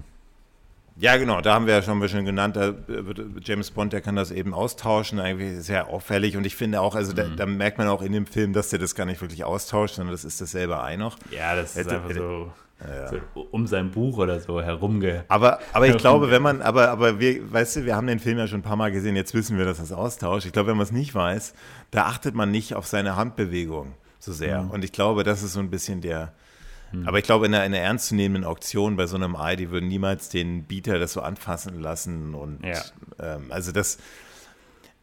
[0.97, 4.03] Ja, genau, da haben wir ja schon ein bisschen genannt, da wird James Bond, der
[4.03, 7.17] kann das eben austauschen, eigentlich sehr auffällig und ich finde auch, also mhm.
[7.17, 9.95] da, da, merkt man auch in dem Film, dass der das gar nicht wirklich austauscht,
[9.95, 11.17] sondern das ist dasselbe Ei noch.
[11.31, 12.53] Ja, das ist einfach so
[12.89, 13.09] ja.
[13.09, 15.25] so um sein Buch oder so herumge.
[15.29, 18.39] Aber, aber ich glaube, wenn man, aber, aber wir, weißt du, wir haben den Film
[18.39, 20.47] ja schon ein paar Mal gesehen, jetzt wissen wir, dass das austauscht.
[20.47, 21.55] Ich glaube, wenn man es nicht weiß,
[21.91, 24.63] da achtet man nicht auf seine Handbewegung so sehr.
[24.63, 24.71] Mhm.
[24.71, 26.33] Und ich glaube, das ist so ein bisschen der.
[26.93, 27.09] Mhm.
[27.09, 29.89] Aber ich glaube, in einer, in einer ernstzunehmenden Auktion bei so einem Ei, die würden
[29.89, 32.35] niemals den Bieter das so anfassen lassen.
[32.35, 32.83] Und ja.
[33.19, 33.99] ähm, also das.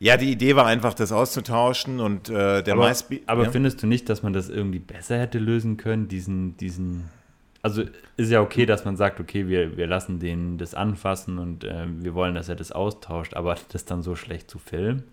[0.02, 2.94] Ja, die Idee war einfach, das auszutauschen und äh, der Aber,
[3.26, 3.52] aber ja?
[3.52, 7.10] findest du nicht, dass man das irgendwie besser hätte lösen können, diesen, diesen
[7.62, 7.84] also
[8.16, 11.86] ist ja okay, dass man sagt, okay, wir, wir lassen den das anfassen und äh,
[11.88, 15.04] wir wollen, dass er das austauscht, aber das dann so schlecht zu filmen.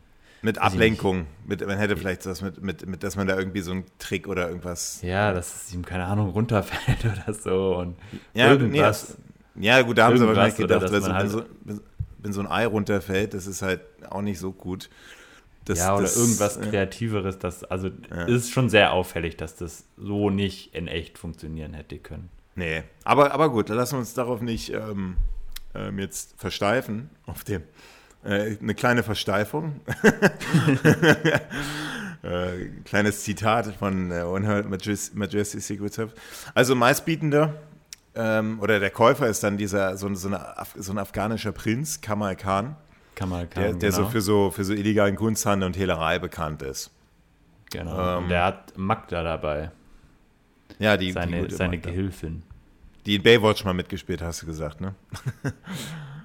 [0.46, 1.26] Mit Ablenkung.
[1.44, 4.28] Mit, man hätte vielleicht das mit, mit, mit, dass man da irgendwie so einen Trick
[4.28, 5.02] oder irgendwas.
[5.02, 7.78] Ja, dass es ihm, keine Ahnung, runterfällt oder so.
[7.78, 7.96] Und
[8.32, 9.18] ja, irgendwas.
[9.56, 11.42] Nee, ja, gut, da haben sie wahrscheinlich gedacht, dass wenn, halt so,
[12.18, 14.88] wenn so ein Ei runterfällt, das ist halt auch nicht so gut.
[15.64, 17.40] Das, ja, oder das, irgendwas Kreativeres.
[17.40, 18.26] Das, also ja.
[18.26, 22.28] ist schon sehr auffällig, dass das so nicht in echt funktionieren hätte können.
[22.54, 25.16] Nee, aber, aber gut, lassen wir uns darauf nicht ähm,
[25.74, 27.62] ähm, jetzt versteifen, auf dem.
[28.26, 29.80] Äh, eine kleine Versteifung.
[32.22, 36.14] äh, kleines Zitat von äh, Unheard Majesty Secret Service.
[36.54, 37.54] Also meistbietender
[38.16, 42.34] ähm, oder der Käufer ist dann dieser so, so, eine, so ein afghanischer Prinz, Kamal
[42.34, 42.74] Khan.
[43.14, 44.02] Kamal Khan, der, der genau.
[44.04, 46.90] so, für so für so illegalen Kunsthandel und Hehlerei bekannt ist.
[47.70, 48.18] Genau.
[48.18, 49.70] Ähm, der hat Magda dabei.
[50.78, 52.42] Ja, die seine, die seine Gehilfin.
[53.06, 54.94] Die in Baywatch mal mitgespielt, hast du gesagt, ne?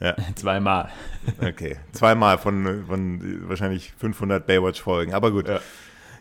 [0.00, 0.16] ja.
[0.34, 0.90] Zweimal.
[1.40, 1.76] Okay.
[1.92, 5.14] Zweimal von, von wahrscheinlich 500 Baywatch-Folgen.
[5.14, 5.48] Aber gut.
[5.48, 5.60] Ja.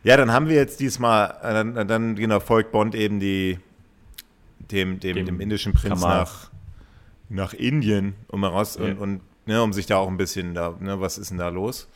[0.04, 0.18] ja.
[0.18, 3.60] dann haben wir jetzt diesmal, äh, dann, dann genau, folgt Bond eben die,
[4.60, 6.52] dem, dem, dem, dem indischen Prinz nach,
[7.30, 8.86] nach Indien, um heraus ja.
[8.86, 11.50] und, und ne, um sich da auch ein bisschen, da, ne, was ist denn da
[11.50, 11.88] los?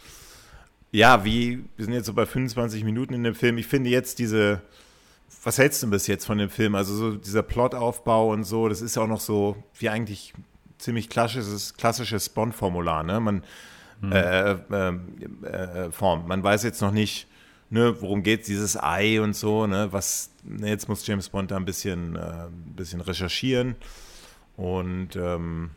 [0.91, 3.57] Ja, wie, wir sind jetzt so bei 25 Minuten in dem Film.
[3.57, 4.61] Ich finde jetzt diese,
[5.43, 6.75] was hältst du bis jetzt von dem Film?
[6.75, 10.33] Also so dieser Plotaufbau und so, das ist ja auch noch so wie eigentlich
[10.83, 13.19] ziemlich klassisches, klassisches Bond-Formular, ne?
[13.19, 13.43] Man,
[14.01, 14.11] mhm.
[14.11, 14.93] äh, äh,
[15.43, 16.27] äh, Form.
[16.27, 17.27] Man weiß jetzt noch nicht,
[17.69, 19.87] ne, worum geht dieses Ei und so, ne?
[19.91, 23.75] Was, ne, jetzt muss James Bond da ein bisschen, äh, ein bisschen recherchieren
[24.57, 25.71] und ähm,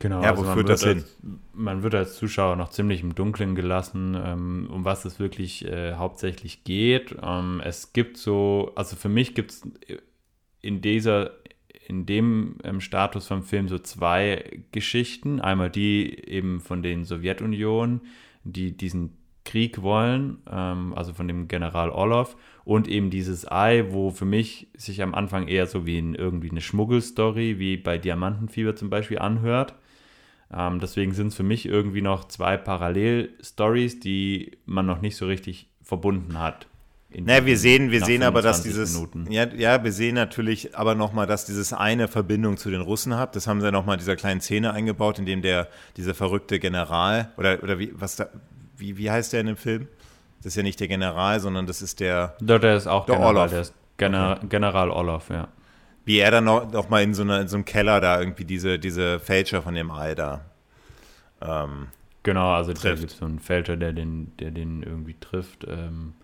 [0.00, 0.98] Genau, ja, also wo führt das hin?
[0.98, 1.16] Als,
[1.54, 5.94] man wird als Zuschauer noch ziemlich im Dunkeln gelassen, ähm, um was es wirklich äh,
[5.94, 7.16] hauptsächlich geht.
[7.20, 9.62] Ähm, es gibt so, also für mich gibt es
[10.60, 11.32] in dieser,
[11.88, 15.40] in dem ähm, Status vom Film so zwei Geschichten.
[15.40, 18.02] Einmal die eben von den Sowjetunion,
[18.44, 24.10] die diesen Krieg wollen, ähm, also von dem General Orlov, und eben dieses Ei, wo
[24.10, 28.76] für mich sich am Anfang eher so wie ein, irgendwie eine Schmuggelstory, wie bei Diamantenfieber
[28.76, 29.74] zum Beispiel anhört.
[30.52, 35.26] Ähm, deswegen sind es für mich irgendwie noch zwei Parallel-Stories, die man noch nicht so
[35.26, 36.66] richtig verbunden hat.
[37.10, 39.00] Naja, wir sehen, wir sehen aber, dass dieses,
[39.30, 43.34] ja, ja, wir sehen natürlich aber nochmal, dass dieses eine Verbindung zu den Russen hat.
[43.34, 47.32] Das haben sie nochmal in dieser kleinen Szene eingebaut, in dem der, dieser verrückte General,
[47.38, 48.28] oder, oder wie, was da,
[48.76, 49.88] wie, wie heißt der in dem Film?
[50.38, 52.36] Das ist ja nicht der General, sondern das ist der.
[52.40, 53.50] Der, der ist auch der General, Orlov.
[53.52, 54.46] Der ist General, okay.
[54.50, 55.48] General Orlov, ja
[56.08, 58.46] wie er dann noch, noch mal in so, einer, in so einem Keller da irgendwie
[58.46, 60.40] diese, diese Fälscher von dem Ei da.
[61.42, 61.88] Ähm,
[62.22, 62.84] genau, also trifft.
[62.86, 65.66] da gibt es so einen Fälscher, der den, der den irgendwie trifft.
[65.68, 66.14] Ähm,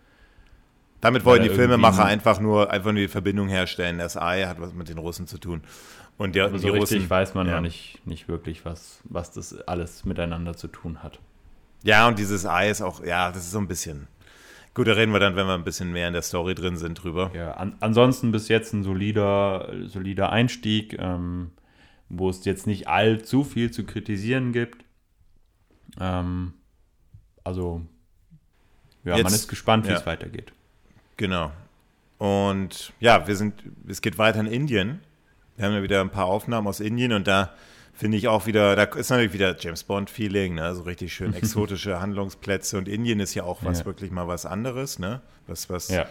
[1.05, 3.99] Damit wollen die Filmemacher einfach nur, einfach nur die Verbindung herstellen.
[3.99, 5.63] Das Ei hat was mit den Russen zu tun.
[6.17, 7.61] Und der, also die so Russen, richtig weiß man ja.
[7.61, 11.19] nicht, nicht wirklich, was, was das alles miteinander zu tun hat.
[11.83, 14.09] Ja, und dieses Ei ist auch, ja, das ist so ein bisschen
[14.75, 17.03] Gut, da reden wir dann, wenn wir ein bisschen mehr in der Story drin sind,
[17.03, 17.31] drüber.
[17.33, 21.53] Ja, an, ansonsten bis jetzt ein solider, solider Einstieg, ähm,
[22.09, 24.85] wo es jetzt nicht allzu viel zu kritisieren gibt.
[26.01, 26.55] Ähm,
[27.45, 27.83] also,
[29.05, 29.97] ja, jetzt, man ist gespannt, wie ja.
[29.97, 30.53] es weitergeht.
[31.17, 31.53] Genau.
[32.19, 33.55] Und ja, wir sind,
[33.89, 35.01] es geht weiter in Indien.
[35.57, 37.53] Wir haben ja wieder ein paar Aufnahmen aus Indien und da
[37.93, 40.75] finde ich auch wieder, da ist natürlich wieder James Bond-Feeling, ne?
[40.75, 43.87] so richtig schön exotische Handlungsplätze und Indien ist ja auch was ja.
[43.87, 45.21] wirklich mal was anderes, ne?
[45.47, 46.07] Was, was, ja.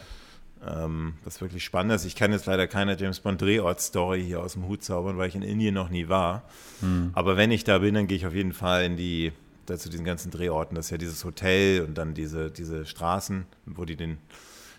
[0.65, 2.05] ähm, was wirklich spannend ist.
[2.05, 5.41] Ich kann jetzt leider keine James Bond-Drehort-Story hier aus dem Hut zaubern, weil ich in
[5.41, 6.43] Indien noch nie war.
[6.81, 7.11] Mhm.
[7.13, 9.33] Aber wenn ich da bin, dann gehe ich auf jeden Fall in die,
[9.65, 10.75] da zu diesen ganzen Drehorten.
[10.75, 14.19] Das ist ja dieses Hotel und dann diese, diese Straßen, wo die den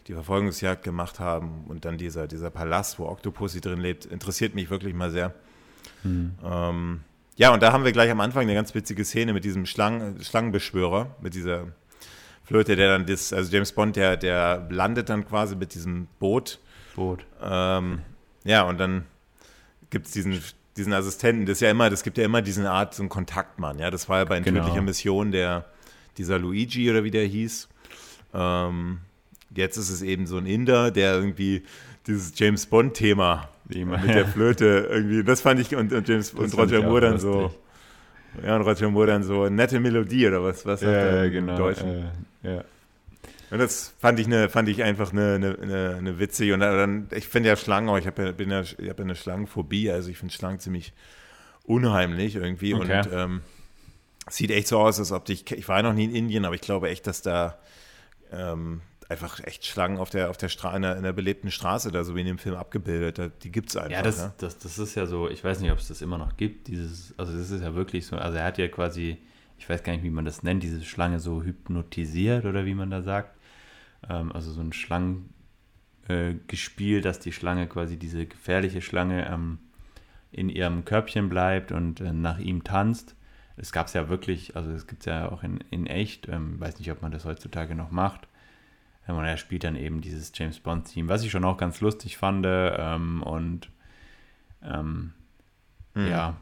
[0.06, 4.70] die Verfolgungsjagd gemacht haben und dann dieser, dieser Palast, wo Octopussy drin lebt, interessiert mich
[4.70, 5.34] wirklich mal sehr.
[6.02, 6.34] Mhm.
[6.44, 7.00] Ähm,
[7.36, 10.22] ja, und da haben wir gleich am Anfang eine ganz witzige Szene mit diesem Schlangen,
[10.22, 11.68] Schlangenbeschwörer, mit dieser
[12.44, 16.60] Flöte, der dann das, also James Bond, der, der landet dann quasi mit diesem Boot.
[16.94, 17.24] Boot.
[17.42, 18.02] Ähm,
[18.44, 19.06] ja, und dann
[19.90, 20.40] gibt es diesen,
[20.76, 23.78] diesen Assistenten, das ist ja immer, das gibt ja immer diesen Art, so einen Kontaktmann,
[23.78, 23.90] ja.
[23.90, 24.60] Das war ja bei genau.
[24.60, 25.64] tödlicher Mission der,
[26.18, 27.68] dieser Luigi oder wie der hieß.
[28.34, 28.98] Ähm,
[29.54, 31.62] jetzt ist es eben so ein Inder, der irgendwie
[32.06, 35.24] dieses James Bond-Thema mit der Flöte irgendwie.
[35.24, 37.54] Das fand ich und, und James und Roger Moore dann so.
[38.44, 41.58] Ja, und Roger Moore dann so nette Melodie oder was, was ja, hat genau, im
[41.58, 41.88] Deutschen.
[42.42, 42.64] Äh, ja.
[43.50, 46.54] Und das fand ich eine, fand ich einfach eine, eine, eine witzige.
[46.54, 49.04] Und dann, ich finde ja Schlangen auch, ich habe ja, bin ja, ich habe ja
[49.04, 50.92] eine Schlangenphobie, also ich finde Schlangen ziemlich
[51.62, 52.74] unheimlich irgendwie.
[52.74, 52.98] Okay.
[52.98, 53.40] Und ähm,
[54.28, 56.54] sieht echt so aus, als ob ich, ich war ja noch nie in Indien, aber
[56.54, 57.58] ich glaube echt, dass da
[58.32, 61.90] ähm, einfach echt Schlangen auf der, auf der Straße, in, der, in der belebten Straße,
[61.92, 63.32] da so wie in dem Film abgebildet.
[63.42, 63.90] die gibt es einfach.
[63.90, 64.32] Ja das, ne?
[64.38, 66.68] das, das ist ja so, ich weiß nicht, ob es das immer noch gibt.
[66.68, 69.18] Dieses, also das ist ja wirklich so, also er hat ja quasi,
[69.58, 72.90] ich weiß gar nicht, wie man das nennt, diese Schlange so hypnotisiert oder wie man
[72.90, 73.36] da sagt.
[74.08, 79.58] Ähm, also so ein Schlangengespiel, äh, dass die Schlange quasi diese gefährliche Schlange ähm,
[80.32, 83.14] in ihrem Körbchen bleibt und äh, nach ihm tanzt.
[83.56, 86.58] Es gab es ja wirklich, also es gibt es ja auch in, in echt, ähm,
[86.58, 88.26] weiß nicht, ob man das heutzutage noch macht.
[89.06, 92.46] Und er spielt dann eben dieses James Bond-Team, was ich schon auch ganz lustig fand.
[92.48, 93.70] Ähm, und
[94.62, 95.12] ähm,
[95.94, 96.08] mhm.
[96.08, 96.36] ja,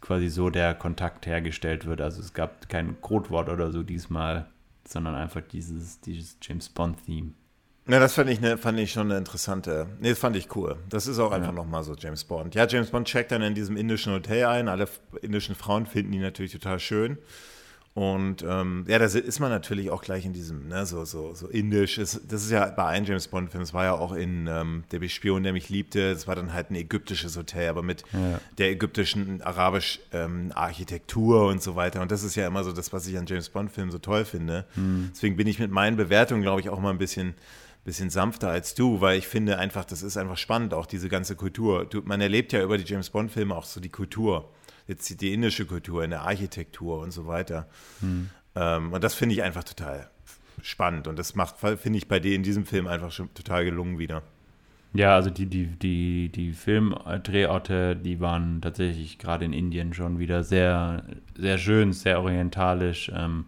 [0.00, 2.00] quasi so der Kontakt hergestellt wird.
[2.00, 4.46] Also es gab kein Codewort oder so diesmal,
[4.86, 7.32] sondern einfach dieses, dieses James Bond-Theme.
[7.88, 9.86] Ja, das fand ich, ne, fand ich schon eine interessante.
[9.98, 10.76] Nee, das fand ich cool.
[10.90, 11.54] Das ist auch einfach ja.
[11.54, 12.54] nochmal so James Bond.
[12.54, 14.68] Ja, James Bond checkt dann in diesem indischen Hotel ein.
[14.68, 14.86] Alle
[15.22, 17.16] indischen Frauen finden ihn natürlich total schön.
[17.98, 21.48] Und ähm, ja, da ist man natürlich auch gleich in diesem, ne, so, so, so
[21.48, 21.96] indisch.
[21.96, 25.42] das ist ja bei einem James Bond-Film, es war ja auch in ähm, Der Spion,
[25.42, 28.40] der mich liebte, es war dann halt ein ägyptisches Hotel, aber mit ja.
[28.56, 32.00] der ägyptischen, arabisch ähm, Architektur und so weiter.
[32.00, 34.64] Und das ist ja immer so das, was ich an James Bond-Filmen so toll finde.
[34.76, 35.10] Mhm.
[35.12, 37.34] Deswegen bin ich mit meinen Bewertungen, glaube ich, auch mal ein bisschen
[37.88, 41.36] bisschen sanfter als du, weil ich finde einfach, das ist einfach spannend, auch diese ganze
[41.36, 41.86] Kultur.
[41.86, 44.50] Du, man erlebt ja über die James Bond-Filme auch so die Kultur
[44.88, 47.68] jetzt die indische Kultur, in der Architektur und so weiter.
[48.00, 48.30] Hm.
[48.56, 50.10] Ähm, und das finde ich einfach total
[50.62, 51.06] spannend.
[51.06, 54.22] Und das macht, finde ich, bei dir in diesem Film einfach schon total gelungen wieder.
[54.94, 60.42] Ja, also die, die, die, die Filmdrehorte, die waren tatsächlich gerade in Indien schon wieder
[60.42, 61.04] sehr,
[61.36, 63.12] sehr schön, sehr orientalisch.
[63.14, 63.44] Ähm,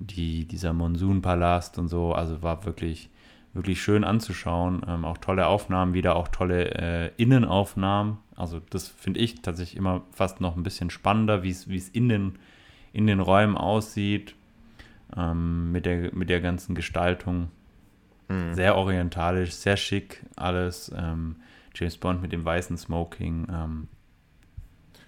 [0.00, 3.08] die, dieser Monsunpalast und so, also war wirklich,
[3.54, 4.82] wirklich schön anzuschauen.
[4.86, 8.18] Ähm, auch tolle Aufnahmen, wieder auch tolle äh, Innenaufnahmen.
[8.36, 12.38] Also das finde ich tatsächlich immer fast noch ein bisschen spannender, wie es in den,
[12.92, 14.34] in den Räumen aussieht,
[15.16, 17.50] ähm, mit, der, mit der ganzen Gestaltung.
[18.28, 18.54] Mhm.
[18.54, 20.90] Sehr orientalisch, sehr schick alles.
[20.96, 21.36] Ähm,
[21.74, 23.46] James Bond mit dem weißen Smoking.
[23.50, 23.88] Ähm,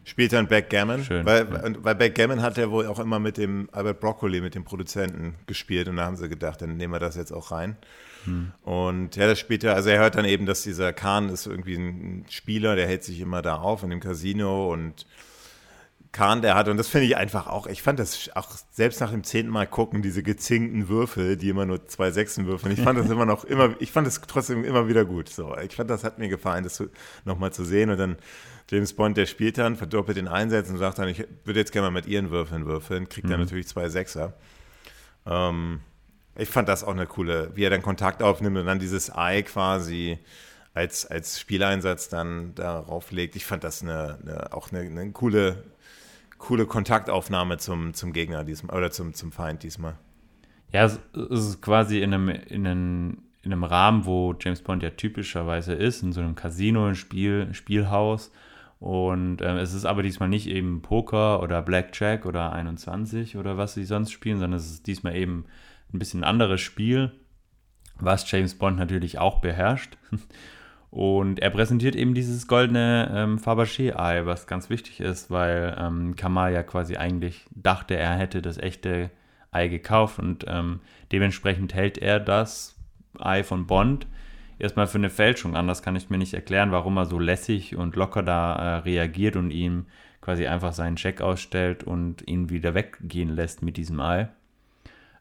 [0.04, 1.02] Spielt dann Backgammon?
[1.02, 1.24] Schön.
[1.24, 1.72] Weil, ja.
[1.82, 5.88] weil Backgammon hat er wohl auch immer mit dem Albert Broccoli, mit dem Produzenten, gespielt
[5.88, 7.76] und da haben sie gedacht, dann nehmen wir das jetzt auch rein.
[8.62, 12.26] Und ja, das später, also er hört dann eben, dass dieser Khan ist irgendwie ein
[12.28, 15.06] Spieler, der hält sich immer da auf in dem Casino und
[16.14, 19.10] Khan, der hat, und das finde ich einfach auch, ich fand das auch selbst nach
[19.10, 22.98] dem zehnten Mal gucken, diese gezinkten Würfel, die immer nur zwei Sechsen würfeln, ich fand
[22.98, 25.28] das immer noch immer, ich fand das trotzdem immer wieder gut.
[25.28, 26.82] So, ich fand, das hat mir gefallen, das
[27.24, 28.16] nochmal zu sehen und dann
[28.70, 31.90] James Bond, der spielt dann, verdoppelt den Einsatz und sagt dann, ich würde jetzt gerne
[31.90, 33.32] mal mit ihren Würfeln würfeln, kriegt mhm.
[33.32, 34.34] dann natürlich zwei Sechser.
[35.26, 35.80] Ähm,
[36.36, 39.42] ich fand das auch eine coole, wie er dann Kontakt aufnimmt und dann dieses Ei
[39.42, 40.18] quasi
[40.74, 43.36] als, als Spieleinsatz dann darauf legt.
[43.36, 45.62] Ich fand das eine, eine auch eine, eine, coole,
[46.38, 49.94] coole Kontaktaufnahme zum, zum Gegner diesmal oder zum, zum Feind diesmal.
[50.72, 54.90] Ja, es ist quasi in einem, in einem, in einem Rahmen, wo James Bond ja
[54.90, 58.32] typischerweise ist, in so einem Casino, ein Spiel, Spielhaus.
[58.80, 63.74] Und äh, es ist aber diesmal nicht eben Poker oder Blackjack oder 21 oder was
[63.74, 65.44] sie sonst spielen, sondern es ist diesmal eben
[65.94, 67.12] ein bisschen anderes Spiel,
[67.98, 69.96] was James Bond natürlich auch beherrscht.
[70.90, 76.52] Und er präsentiert eben dieses goldene ähm, Fabergé-Ei, was ganz wichtig ist, weil ähm, Kamal
[76.52, 79.10] ja quasi eigentlich dachte, er hätte das echte
[79.50, 80.78] Ei gekauft und ähm,
[81.10, 82.76] dementsprechend hält er das
[83.18, 84.06] Ei von Bond
[84.60, 85.66] erstmal für eine Fälschung an.
[85.66, 89.34] Das kann ich mir nicht erklären, warum er so lässig und locker da äh, reagiert
[89.34, 89.86] und ihm
[90.20, 94.28] quasi einfach seinen Scheck ausstellt und ihn wieder weggehen lässt mit diesem Ei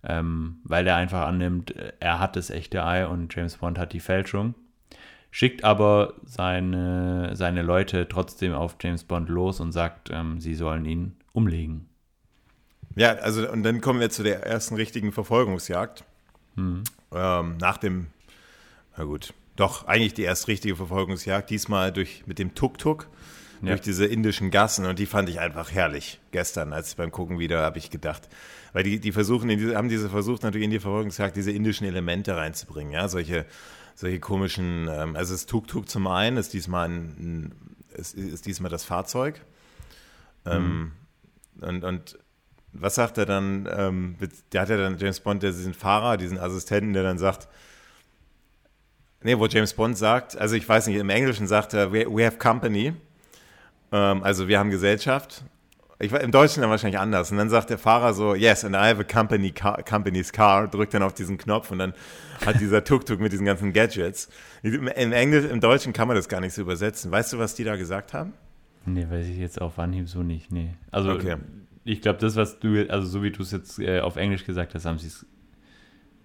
[0.04, 4.00] ähm, weil er einfach annimmt, er hat das echte Ei und James Bond hat die
[4.00, 4.56] Fälschung.
[5.32, 10.86] Schickt aber seine, seine Leute trotzdem auf James Bond los und sagt, ähm, sie sollen
[10.86, 11.90] ihn umlegen.
[12.96, 16.04] Ja, also und dann kommen wir zu der ersten richtigen Verfolgungsjagd.
[16.56, 16.84] Hm.
[17.12, 18.08] Ähm, nach dem,
[18.96, 23.08] na gut, doch, eigentlich die erste richtige Verfolgungsjagd, diesmal durch mit dem Tuk-Tuk
[23.64, 23.70] ja.
[23.70, 26.20] durch diese indischen Gassen und die fand ich einfach herrlich.
[26.32, 28.28] Gestern, als beim Gucken wieder, habe ich gedacht,
[28.74, 32.36] weil die, die versuchen, die, haben diese versucht natürlich in die Verfolgungsjagd diese indischen Elemente
[32.36, 33.46] reinzubringen, ja, solche,
[33.96, 37.56] solche komischen, ähm, also das Tuk-Tuk zum einen ist diesmal ein, ein
[37.96, 39.42] ist, ist, diesmal das Fahrzeug.
[40.46, 40.92] Ähm,
[41.56, 41.64] mhm.
[41.64, 42.18] und, und
[42.74, 43.70] was sagt er dann?
[43.72, 44.18] Ähm,
[44.52, 47.48] der hat ja dann James Bond, der diesen Fahrer, diesen Assistenten, der dann sagt,
[49.22, 52.26] nee, wo James Bond sagt, also ich weiß nicht, im Englischen sagt er, we, we
[52.26, 52.94] have company.
[53.92, 55.44] Ähm, also wir haben Gesellschaft.
[56.04, 57.32] Ich, Im Deutschen dann wahrscheinlich anders.
[57.32, 60.68] Und dann sagt der Fahrer so, yes, and I have a company car, company's car,
[60.68, 61.94] drückt dann auf diesen Knopf und dann
[62.46, 64.30] hat dieser Tuk-Tuk mit diesen ganzen Gadgets.
[64.64, 67.12] Im, Englisch, im Deutschen kann man das gar nicht so übersetzen.
[67.12, 68.34] Weißt du, was die da gesagt haben?
[68.86, 70.74] Nee, weiß ich jetzt auf Anhieb so nicht, nee.
[70.92, 71.38] Also okay.
[71.86, 74.76] ich glaube, das, was du, also so wie du es jetzt äh, auf Englisch gesagt
[74.76, 75.26] hast, haben sie es,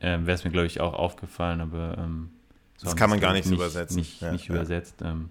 [0.00, 2.30] äh, wäre es mir, glaube ich, auch aufgefallen, aber ähm,
[2.76, 3.96] so das kann man gar nicht, nicht übersetzen.
[3.98, 4.54] Nicht, ja, nicht ja.
[4.54, 5.02] übersetzt.
[5.02, 5.30] Ähm,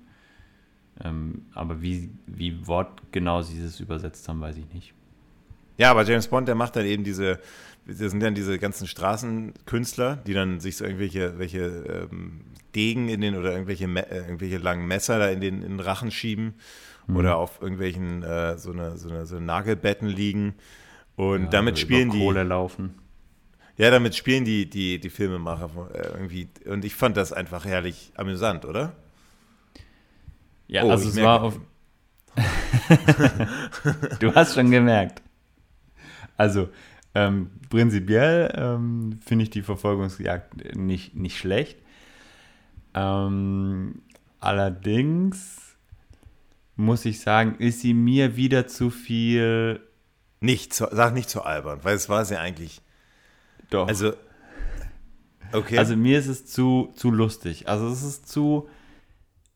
[1.04, 4.94] ähm, aber wie, wie wortgenau sie es übersetzt haben, weiß ich nicht.
[5.78, 7.40] Ja, aber James Bond, der macht dann eben diese,
[7.86, 12.42] das sind dann diese ganzen Straßenkünstler, die dann sich so irgendwelche welche, ähm,
[12.76, 16.12] Degen in den oder irgendwelche, äh, irgendwelche langen Messer da in den, in den Rachen
[16.12, 16.56] schieben
[17.08, 17.16] mhm.
[17.16, 20.56] oder auf irgendwelchen äh, so, eine, so, eine, so Nagelbetten liegen.
[21.16, 22.20] Und ja, damit spielen die.
[22.20, 22.96] Kohle laufen.
[23.78, 26.50] Ja, damit spielen die, die, die Filmemacher äh, irgendwie.
[26.66, 28.96] Und ich fand das einfach herrlich amüsant, oder?
[30.68, 31.60] Ja, oh, also es war auf.
[34.20, 35.22] du hast schon gemerkt.
[36.36, 36.70] Also,
[37.16, 41.80] ähm, prinzipiell ähm, finde ich die Verfolgungsjagd nicht, nicht schlecht.
[42.94, 44.02] Ähm,
[44.40, 45.76] allerdings
[46.76, 49.82] muss ich sagen, ist sie mir wieder zu viel
[50.40, 52.82] Nicht, zu, sag nicht zu albern, weil es war sie eigentlich.
[53.72, 53.88] Doch.
[53.88, 54.14] Also,
[55.52, 55.80] okay.
[55.80, 57.68] Also mir ist es zu, zu lustig.
[57.68, 58.70] Also es ist zu,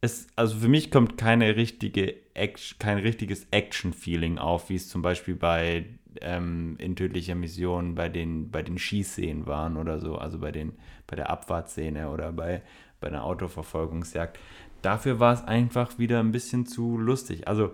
[0.01, 5.03] es, also für mich kommt keine richtige Action, kein richtiges Action-Feeling auf, wie es zum
[5.03, 5.85] Beispiel bei
[6.19, 10.73] ähm, in tödlicher Mission bei den, bei den Schießszenen waren oder so, also bei, den,
[11.07, 12.63] bei der Abfahrtszene oder bei,
[12.99, 14.39] bei einer Autoverfolgungsjagd.
[14.81, 17.47] Dafür war es einfach wieder ein bisschen zu lustig.
[17.47, 17.73] Also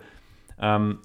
[0.59, 0.99] ähm,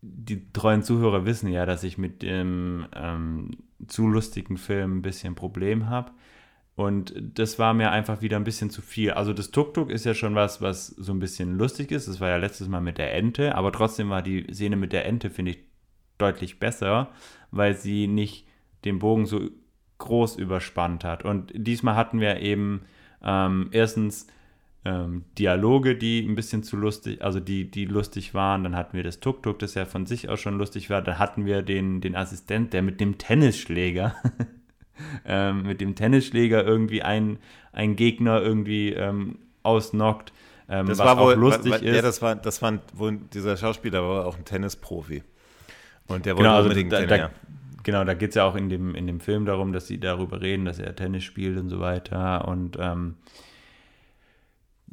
[0.00, 3.50] die treuen Zuhörer wissen ja, dass ich mit dem ähm,
[3.86, 6.10] zu lustigen Film ein bisschen Problem habe.
[6.74, 9.10] Und das war mir einfach wieder ein bisschen zu viel.
[9.10, 12.08] Also das Tuk-Tuk ist ja schon was, was so ein bisschen lustig ist.
[12.08, 15.04] Das war ja letztes Mal mit der Ente, aber trotzdem war die Szene mit der
[15.04, 15.58] Ente, finde ich,
[16.16, 17.10] deutlich besser,
[17.50, 18.46] weil sie nicht
[18.84, 19.50] den Bogen so
[19.98, 21.24] groß überspannt hat.
[21.24, 22.82] Und diesmal hatten wir eben
[23.22, 24.26] ähm, erstens
[24.84, 28.64] ähm, Dialoge, die ein bisschen zu lustig, also die, die lustig waren.
[28.64, 31.02] Dann hatten wir das Tuk-Tuk, das ja von sich aus schon lustig war.
[31.02, 34.16] Dann hatten wir den, den Assistent, der mit dem Tennisschläger,
[35.24, 37.38] ähm, mit dem Tennisschläger irgendwie einen,
[37.72, 40.32] einen Gegner irgendwie ähm, ausnockt.
[40.68, 41.94] Ähm, das was war wohl, auch lustig war, ist.
[41.94, 45.22] Ja, das war, das war wohl, dieser Schauspieler war auch ein Tennisprofi.
[46.08, 47.30] Und der wollte genau, also unbedingt da, da,
[47.82, 50.40] Genau, da geht es ja auch in dem, in dem Film darum, dass sie darüber
[50.40, 52.46] reden, dass er Tennis spielt und so weiter.
[52.46, 53.16] Und ähm,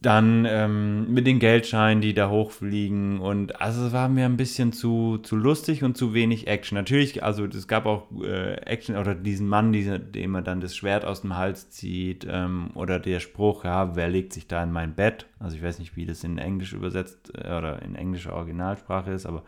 [0.01, 3.19] dann ähm, mit den Geldscheinen, die da hochfliegen.
[3.19, 6.77] Und also es war mir ein bisschen zu, zu lustig und zu wenig Action.
[6.77, 10.75] Natürlich, also es gab auch äh, Action oder diesen Mann, diese, dem er dann das
[10.75, 12.25] Schwert aus dem Hals zieht.
[12.29, 15.25] Ähm, oder der Spruch, ja, wer legt sich da in mein Bett?
[15.37, 19.25] Also ich weiß nicht, wie das in Englisch übersetzt äh, oder in englischer Originalsprache ist,
[19.25, 19.43] aber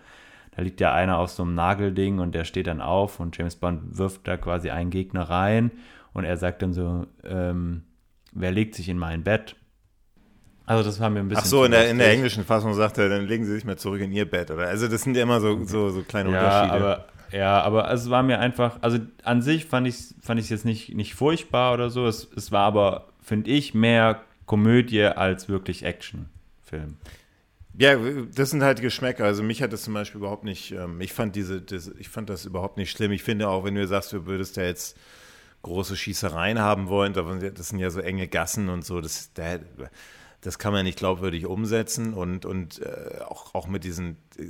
[0.54, 3.56] da liegt ja einer auf so einem Nagelding und der steht dann auf und James
[3.56, 5.72] Bond wirft da quasi einen Gegner rein
[6.12, 7.84] und er sagt dann so, ähm,
[8.34, 9.56] wer legt sich in mein Bett?
[10.72, 11.44] Also das war mir ein bisschen.
[11.44, 13.76] Ach so, in der, in der, englischen Fassung sagt er, dann legen Sie sich mal
[13.76, 14.68] zurück in Ihr Bett, oder?
[14.68, 16.74] Also das sind ja immer so, so, so kleine ja, Unterschiede.
[16.74, 20.64] Aber, ja, aber es war mir einfach, also an sich fand ich es fand jetzt
[20.64, 22.08] nicht, nicht furchtbar oder so.
[22.08, 26.96] Es, es war aber, finde ich, mehr Komödie als wirklich Actionfilm.
[27.78, 27.98] Ja,
[28.34, 29.26] das sind halt Geschmäcker.
[29.26, 32.30] Also mich hat das zum Beispiel überhaupt nicht, ähm, ich fand diese, das, ich fand
[32.30, 33.12] das überhaupt nicht schlimm.
[33.12, 34.98] Ich finde auch, wenn du sagst, du würdest da jetzt
[35.64, 39.60] große Schießereien haben wollen, das sind ja so enge Gassen und so, das, da,
[40.42, 44.46] das kann man nicht glaubwürdig umsetzen und, und äh, auch, auch mit diesen, äh,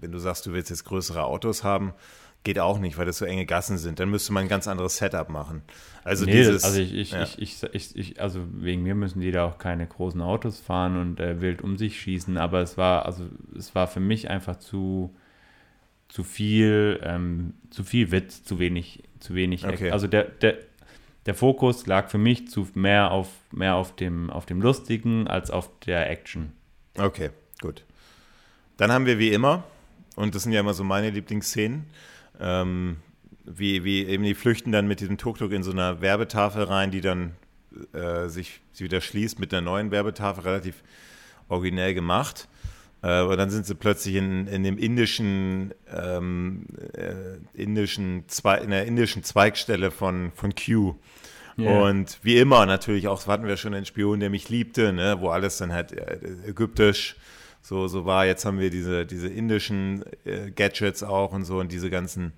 [0.00, 1.94] wenn du sagst, du willst jetzt größere Autos haben,
[2.44, 4.00] geht auch nicht, weil das so enge Gassen sind.
[4.00, 5.62] Dann müsste man ein ganz anderes Setup machen.
[6.04, 7.22] Also nee, dieses, also ich, ich, ja.
[7.22, 10.96] ich, ich, ich, ich, also wegen mir müssen die da auch keine großen Autos fahren
[10.96, 13.24] und äh, wild um sich schießen, aber es war, also
[13.56, 15.14] es war für mich einfach zu,
[16.08, 19.66] zu viel, ähm, zu viel Witz, zu wenig, zu wenig.
[19.66, 19.90] Okay.
[19.90, 20.56] Also der, der,
[21.28, 25.50] der Fokus lag für mich zu mehr auf, mehr auf dem, auf dem Lustigen als
[25.50, 26.54] auf der Action.
[26.96, 27.28] Okay,
[27.60, 27.84] gut.
[28.78, 29.64] Dann haben wir wie immer,
[30.16, 31.84] und das sind ja immer so meine Lieblingsszenen,
[32.40, 32.96] ähm,
[33.44, 37.02] wie, wie eben die flüchten dann mit diesem Tuk-Tuk in so einer Werbetafel rein, die
[37.02, 37.36] dann
[37.92, 40.82] äh, sich wieder schließt mit einer neuen Werbetafel, relativ
[41.48, 42.48] originell gemacht.
[43.02, 48.70] Äh, und dann sind sie plötzlich in, in dem indischen, ähm, äh, indischen Zwei, in
[48.70, 50.94] der indischen Zweigstelle von, von Q.
[51.58, 51.82] Yeah.
[51.82, 55.30] Und wie immer natürlich auch, hatten wir schon einen Spion, der mich liebte, ne, wo
[55.30, 57.16] alles dann halt äh, ägyptisch
[57.62, 58.26] so, so war.
[58.26, 62.32] Jetzt haben wir diese, diese indischen äh, Gadgets auch und so und diese ganzen,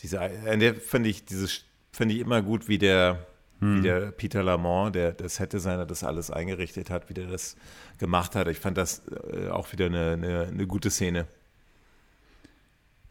[0.00, 1.64] diese, äh, finde ich, dieses
[1.94, 3.26] finde ich immer gut, wie der.
[3.64, 7.56] Wie der Peter Lamont, der das hätte seiner das alles eingerichtet hat, wie der das
[7.98, 8.48] gemacht hat.
[8.48, 9.02] Ich fand das
[9.32, 11.26] äh, auch wieder eine, eine, eine gute Szene.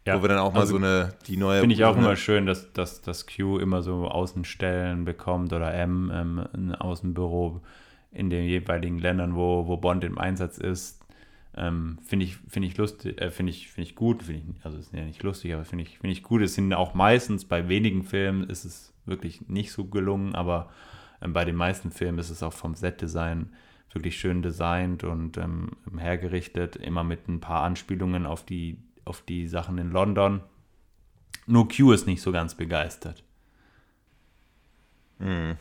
[0.06, 1.60] Ja, Wo wir dann auch mal also so eine, die neue.
[1.60, 6.10] Finde ich auch immer schön, dass, dass, dass Q immer so Außenstellen bekommt oder M,
[6.14, 7.62] ähm, ein Außenbüro
[8.12, 11.00] in den jeweiligen Ländern, wo, wo Bond im Einsatz ist.
[11.56, 14.76] Ähm, finde ich, finde ich lustig, äh, finde ich, finde ich gut, finde ich, also
[14.76, 16.42] ist ja nicht lustig, aber finde ich, finde ich gut.
[16.42, 20.70] Es sind auch meistens bei wenigen Filmen ist es wirklich nicht so gelungen, aber
[21.20, 23.52] ähm, bei den meisten Filmen ist es auch vom Set-Design
[23.94, 29.46] wirklich schön designt und ähm, hergerichtet, immer mit ein paar Anspielungen auf die, auf die
[29.46, 30.40] Sachen in London.
[31.46, 33.22] Nur Q ist nicht so ganz begeistert.
[35.18, 35.56] Mhm.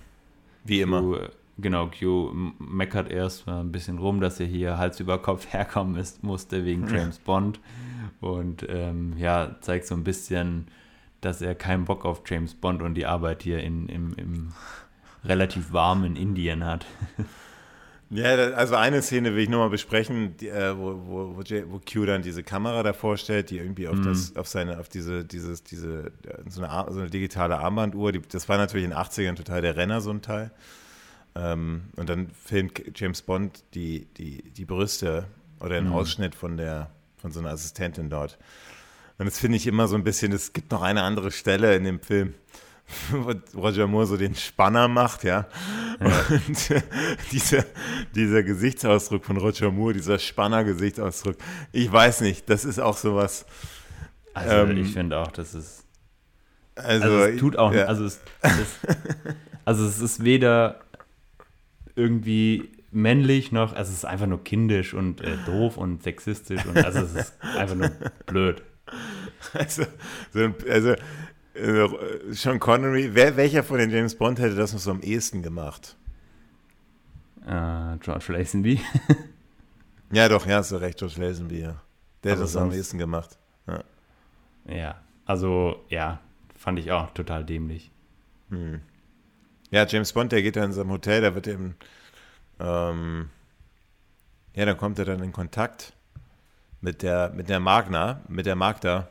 [0.63, 1.01] Wie immer.
[1.01, 1.29] Q, äh,
[1.59, 5.95] genau, Q meckert erst mal ein bisschen rum, dass er hier Hals über Kopf herkommen
[5.95, 7.59] ist, musste wegen James Bond.
[8.19, 10.67] Und ähm, ja, zeigt so ein bisschen,
[11.25, 14.53] dass er keinen Bock auf James Bond und die Arbeit hier in, im, im
[15.23, 16.85] relativ warmen Indien hat.
[18.09, 22.21] Ja, also eine Szene will ich nochmal besprechen, die, äh, wo, wo, wo, Q dann
[22.21, 24.03] diese Kamera davor stellt, die irgendwie auf, mhm.
[24.03, 26.11] das, auf seine, auf diese, dieses, diese,
[26.47, 29.75] so eine, so eine digitale Armbanduhr, die, das war natürlich in den 80ern total der
[29.77, 30.51] Renner, so ein Teil.
[31.33, 35.25] Ähm, und dann filmt James Bond die, die, die Brüste
[35.59, 35.93] oder einen mhm.
[35.93, 38.37] Ausschnitt von der, von so einer Assistentin dort.
[39.17, 41.83] Und das finde ich immer so ein bisschen, es gibt noch eine andere Stelle in
[41.83, 42.33] dem Film,
[43.11, 45.47] wo Roger Moore so den Spanner macht, ja.
[45.99, 46.11] ja.
[46.29, 46.69] Und
[47.31, 47.65] dieser,
[48.15, 51.37] dieser Gesichtsausdruck von Roger Moore, dieser Spanner-Gesichtsausdruck,
[51.71, 53.45] ich weiß nicht, das ist auch sowas.
[54.33, 55.85] Also ähm, ich finde auch, das ist.
[56.75, 57.85] Also, also es tut auch ja.
[57.85, 58.79] also es, es,
[59.63, 60.79] also es ist weder
[61.95, 66.83] irgendwie männlich noch, also es ist einfach nur kindisch und äh, doof und sexistisch und
[66.83, 67.91] also es ist einfach nur
[68.25, 68.63] blöd.
[69.53, 69.85] Also,
[70.31, 70.95] so, also
[71.53, 71.87] äh,
[72.31, 75.95] Sean Connery, wer, welcher von den James Bond hätte das noch so am ehesten gemacht?
[77.45, 78.79] Uh, George Lazenby.
[80.11, 81.81] ja, doch, ja, hast du recht, George Lazenby, ja.
[82.23, 83.37] Der hat das am ehesten gemacht.
[83.67, 83.83] Ja.
[84.65, 86.19] ja, also, ja,
[86.57, 87.91] fand ich auch total dämlich.
[88.49, 88.81] Hm.
[89.71, 91.75] Ja, James Bond, der geht dann in seinem Hotel, da wird eben,
[92.59, 93.29] ähm,
[94.55, 95.93] ja, dann kommt er dann in Kontakt
[96.83, 99.07] mit der, mit der Magna, mit der Magda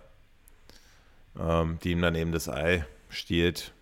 [1.38, 3.72] ähm, die ihm dann eben das Ei stiehlt.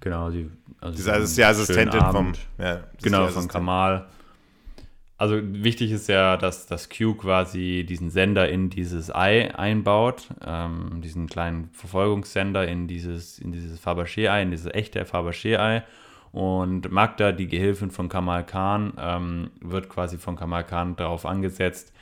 [0.00, 0.50] Genau, die,
[0.80, 4.06] also die, ist die Assistentin vom, ja, genau, von Kamal.
[5.18, 11.02] Also wichtig ist ja, dass das Q quasi diesen Sender in dieses Ei einbaut, ähm,
[11.02, 15.84] diesen kleinen Verfolgungssender in dieses, in dieses Fabergé-Ei, in dieses echte Fabergé-Ei.
[16.32, 21.92] Und Magda, die Gehilfin von Kamal Khan, ähm, wird quasi von Kamal Khan darauf angesetzt,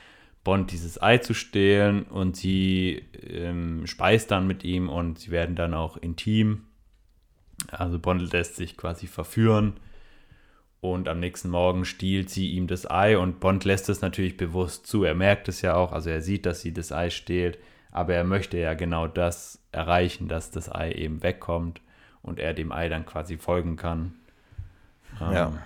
[0.43, 5.55] Bond dieses Ei zu stehlen und sie ähm, speist dann mit ihm und sie werden
[5.55, 6.65] dann auch intim.
[7.71, 9.73] Also Bond lässt sich quasi verführen
[10.81, 14.87] und am nächsten Morgen stiehlt sie ihm das Ei und Bond lässt es natürlich bewusst
[14.87, 15.03] zu.
[15.03, 17.57] Er merkt es ja auch, also er sieht, dass sie das Ei stehlt,
[17.91, 21.81] aber er möchte ja genau das erreichen, dass das Ei eben wegkommt
[22.21, 24.13] und er dem Ei dann quasi folgen kann.
[25.19, 25.47] Ja.
[25.47, 25.59] Ähm,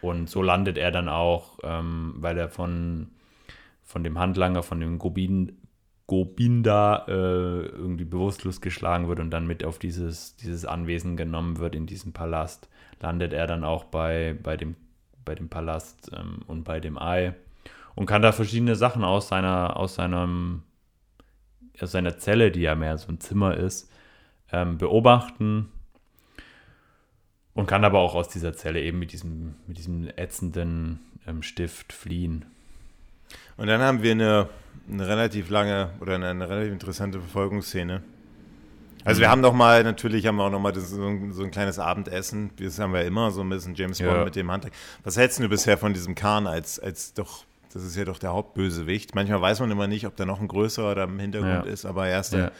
[0.00, 3.10] und so landet er dann auch, ähm, weil er von
[3.90, 5.58] von dem Handlanger, von dem Gobin,
[6.06, 11.74] Gobinda äh, irgendwie bewusstlos geschlagen wird und dann mit auf dieses, dieses Anwesen genommen wird
[11.74, 12.68] in diesem Palast,
[13.00, 14.76] landet er dann auch bei, bei, dem,
[15.24, 17.34] bei dem Palast ähm, und bei dem Ei
[17.96, 20.62] und kann da verschiedene Sachen aus seiner, aus seinem,
[21.80, 23.90] aus seiner Zelle, die ja mehr so ein Zimmer ist,
[24.52, 25.68] ähm, beobachten
[27.54, 31.92] und kann aber auch aus dieser Zelle eben mit diesem, mit diesem ätzenden ähm, Stift
[31.92, 32.46] fliehen.
[33.60, 34.48] Und dann haben wir eine,
[34.90, 38.02] eine relativ lange oder eine, eine, relativ interessante Verfolgungsszene.
[39.04, 39.20] Also mhm.
[39.20, 41.50] wir haben noch mal, natürlich haben wir auch noch mal das, so, ein, so, ein,
[41.50, 42.52] kleines Abendessen.
[42.56, 44.24] Das haben wir immer, so ein bisschen James Bond ja.
[44.24, 44.72] mit dem Handwerk.
[45.04, 47.44] Was hältst du bisher von diesem Kahn als, als doch,
[47.74, 49.14] das ist ja doch der Hauptbösewicht.
[49.14, 51.70] Manchmal weiß man immer nicht, ob da noch ein größerer da im Hintergrund ja.
[51.70, 52.52] ist, aber er ist der, ja.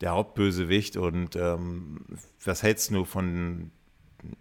[0.00, 0.96] der Hauptbösewicht.
[0.96, 2.00] Und ähm,
[2.44, 3.70] was hältst du von,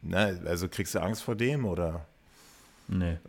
[0.02, 2.08] na, ne, also kriegst du Angst vor dem oder?
[2.88, 3.20] Nee.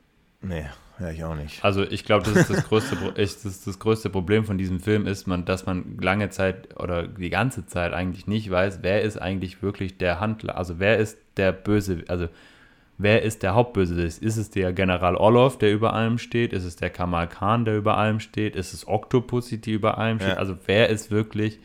[0.42, 0.64] Nee,
[0.98, 1.64] ja, ich auch nicht.
[1.64, 5.44] Also ich glaube, das ist das größte, das, größte Problem von diesem Film ist, man,
[5.44, 9.98] dass man lange Zeit oder die ganze Zeit eigentlich nicht weiß, wer ist eigentlich wirklich
[9.98, 10.56] der Handler.
[10.56, 12.28] Also wer ist der Böse, also
[12.98, 14.18] wer ist der Hauptbösewicht?
[14.18, 16.52] Ist es der General Orlov, der über allem steht?
[16.52, 18.54] Ist es der Kamal Khan, der über allem steht?
[18.54, 20.34] Ist es Octopussy, die über allem steht?
[20.34, 20.36] Ja.
[20.36, 21.58] Also wer ist wirklich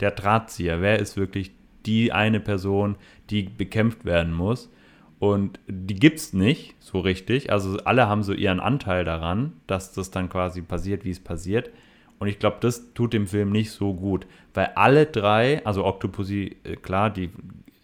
[0.00, 0.80] der Drahtzieher?
[0.80, 1.52] Wer ist wirklich
[1.84, 2.96] die eine Person,
[3.30, 4.70] die bekämpft werden muss?
[5.18, 7.50] Und die gibt es nicht so richtig.
[7.52, 11.70] Also alle haben so ihren Anteil daran, dass das dann quasi passiert, wie es passiert.
[12.18, 14.26] Und ich glaube, das tut dem Film nicht so gut.
[14.54, 17.30] Weil alle drei, also Octopussy, äh, klar, die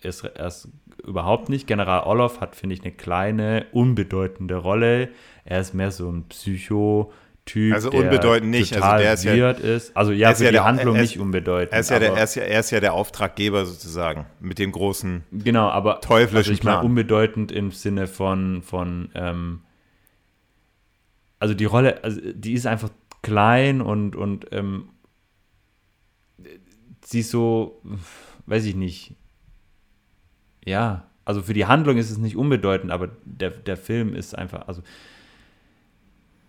[0.01, 0.69] ist erst
[1.05, 1.67] überhaupt nicht.
[1.67, 5.09] General Orlov hat, finde ich, eine kleine, unbedeutende Rolle.
[5.45, 7.13] Er ist mehr so ein Psycho-
[7.47, 9.95] Typ, also unbedeutend nicht, also der ist ja, ist.
[9.95, 11.75] Also ja, für ja die der, Handlung ist, nicht unbedeutend.
[11.75, 14.73] Er ist, ja der, er, ist ja, er ist ja der Auftraggeber sozusagen, mit dem
[14.73, 16.77] großen genau, aber, teuflischen also ich Plan.
[16.77, 19.61] Meine, unbedeutend im Sinne von, von ähm,
[21.39, 22.89] also die Rolle, also die ist einfach
[23.21, 24.89] klein und, und ähm,
[27.05, 27.83] sie ist so,
[28.47, 29.17] weiß ich nicht,
[30.65, 34.67] ja, also für die Handlung ist es nicht unbedeutend, aber der, der Film ist einfach,
[34.67, 34.83] also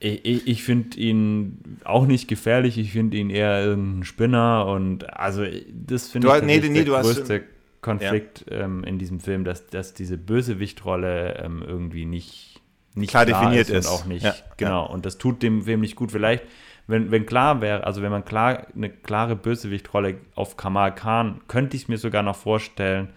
[0.06, 5.44] ich, ich finde ihn auch nicht gefährlich, ich finde ihn eher ein Spinner und also
[5.72, 7.44] das finde ich nee, nee, der größte
[7.82, 8.62] Konflikt ja.
[8.62, 12.62] ähm, in diesem Film, dass, dass diese Bösewichtrolle ähm, irgendwie nicht,
[12.94, 14.92] nicht klar, klar definiert ist, und auch nicht, ja, genau, ja.
[14.92, 16.12] und das tut dem Film nicht gut.
[16.12, 16.44] Vielleicht,
[16.88, 21.78] wenn, wenn klar wäre, also wenn man klar eine klare Bösewichtrolle auf Kamal Khan, könnte
[21.78, 23.10] ich es mir sogar noch vorstellen,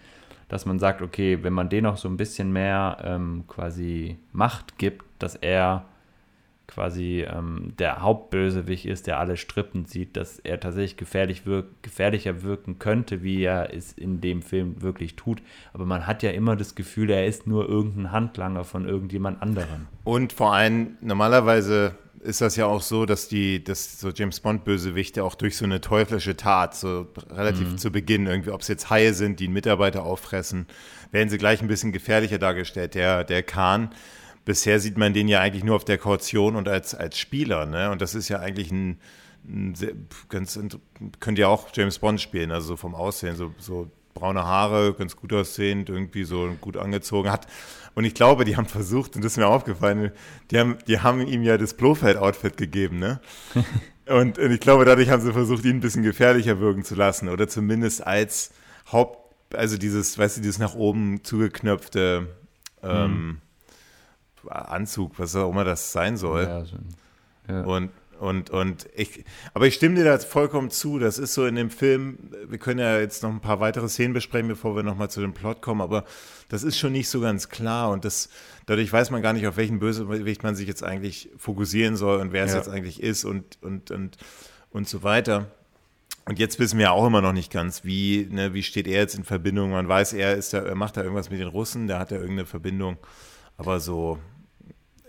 [0.47, 4.77] dass man sagt, okay, wenn man den noch so ein bisschen mehr ähm, quasi Macht
[4.79, 5.85] gibt, dass er
[6.69, 12.43] quasi ähm, der Hauptbösewicht ist, der alle Strippen sieht, dass er tatsächlich gefährlich wirk gefährlicher
[12.43, 15.41] wirken könnte, wie er es in dem Film wirklich tut.
[15.73, 19.87] Aber man hat ja immer das Gefühl, er ist nur irgendein Handlanger von irgendjemand anderem.
[20.03, 25.23] Und vor allem, normalerweise ist das ja auch so, dass die, dass so James Bond-Bösewichte
[25.23, 27.77] auch durch so eine teuflische Tat, so relativ mhm.
[27.77, 30.67] zu Beginn, irgendwie, ob es jetzt Haie sind, die einen Mitarbeiter auffressen,
[31.11, 32.93] werden sie gleich ein bisschen gefährlicher dargestellt.
[32.93, 33.89] Der, der Khan,
[34.49, 37.91] bisher sieht man den ja eigentlich nur auf der Kaution und als, als Spieler, ne?
[37.91, 38.97] Und das ist ja eigentlich ein,
[39.47, 39.91] ein sehr,
[40.27, 40.59] ganz,
[41.19, 45.15] könnt ihr auch James Bond spielen, also so vom Aussehen, so, so braune Haare, ganz
[45.15, 47.45] gut aussehend, irgendwie so gut angezogen hat.
[47.93, 50.11] Und ich glaube, die haben versucht, und das ist mir aufgefallen,
[50.49, 53.21] die haben, die haben ihm ja das Blofeld-Outfit gegeben, ne?
[54.07, 57.29] und, und ich glaube, dadurch haben sie versucht, ihn ein bisschen gefährlicher wirken zu lassen.
[57.29, 58.49] Oder zumindest als
[58.91, 62.29] Haupt, also dieses, weißt du, dieses nach oben zugeknöpfte
[62.81, 63.41] ähm, mhm.
[64.47, 66.43] Anzug, was auch immer das sein soll.
[66.43, 66.77] Ja, so,
[67.47, 67.61] ja.
[67.63, 69.23] Und und, und ich,
[69.53, 70.99] aber ich stimme dir da vollkommen zu.
[70.99, 72.17] Das ist so in dem Film,
[72.47, 75.33] wir können ja jetzt noch ein paar weitere Szenen besprechen, bevor wir nochmal zu dem
[75.33, 76.03] Plot kommen, aber
[76.49, 78.29] das ist schon nicht so ganz klar und das,
[78.65, 82.33] dadurch weiß man gar nicht, auf welchen Bösewicht man sich jetzt eigentlich fokussieren soll und
[82.33, 82.57] wer es ja.
[82.57, 84.17] jetzt eigentlich ist und, und, und,
[84.71, 85.49] und so weiter.
[86.25, 89.15] Und jetzt wissen wir auch immer noch nicht ganz, wie, ne, wie steht er jetzt
[89.15, 89.71] in Verbindung.
[89.71, 92.17] Man weiß, er ist da, er macht da irgendwas mit den Russen, der hat ja
[92.17, 92.97] irgendeine Verbindung,
[93.59, 94.17] aber so,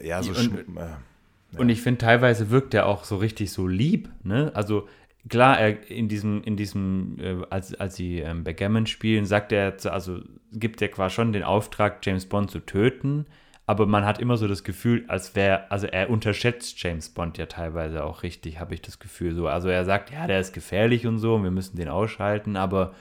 [0.01, 0.33] ja, so.
[0.33, 4.51] Und, äh, und ich finde, teilweise wirkt er auch so richtig so lieb, ne?
[4.55, 4.89] Also
[5.29, 9.77] klar, er in diesem, in diesem, äh, als, als sie ähm, Backgammon spielen, sagt er,
[9.85, 10.21] also
[10.53, 13.27] gibt er quasi schon den Auftrag, James Bond zu töten,
[13.67, 17.47] aber man hat immer so das Gefühl, als wäre, also er unterschätzt James Bond ja
[17.47, 19.47] teilweise auch richtig, habe ich das Gefühl so.
[19.47, 22.95] Also er sagt, ja, der ist gefährlich und so, und wir müssen den ausschalten, aber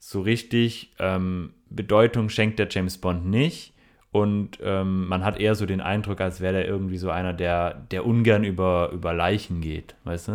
[0.00, 3.73] so richtig ähm, Bedeutung schenkt der James Bond nicht.
[4.14, 7.74] Und ähm, man hat eher so den Eindruck, als wäre der irgendwie so einer, der,
[7.74, 10.32] der ungern über, über Leichen geht, weißt du?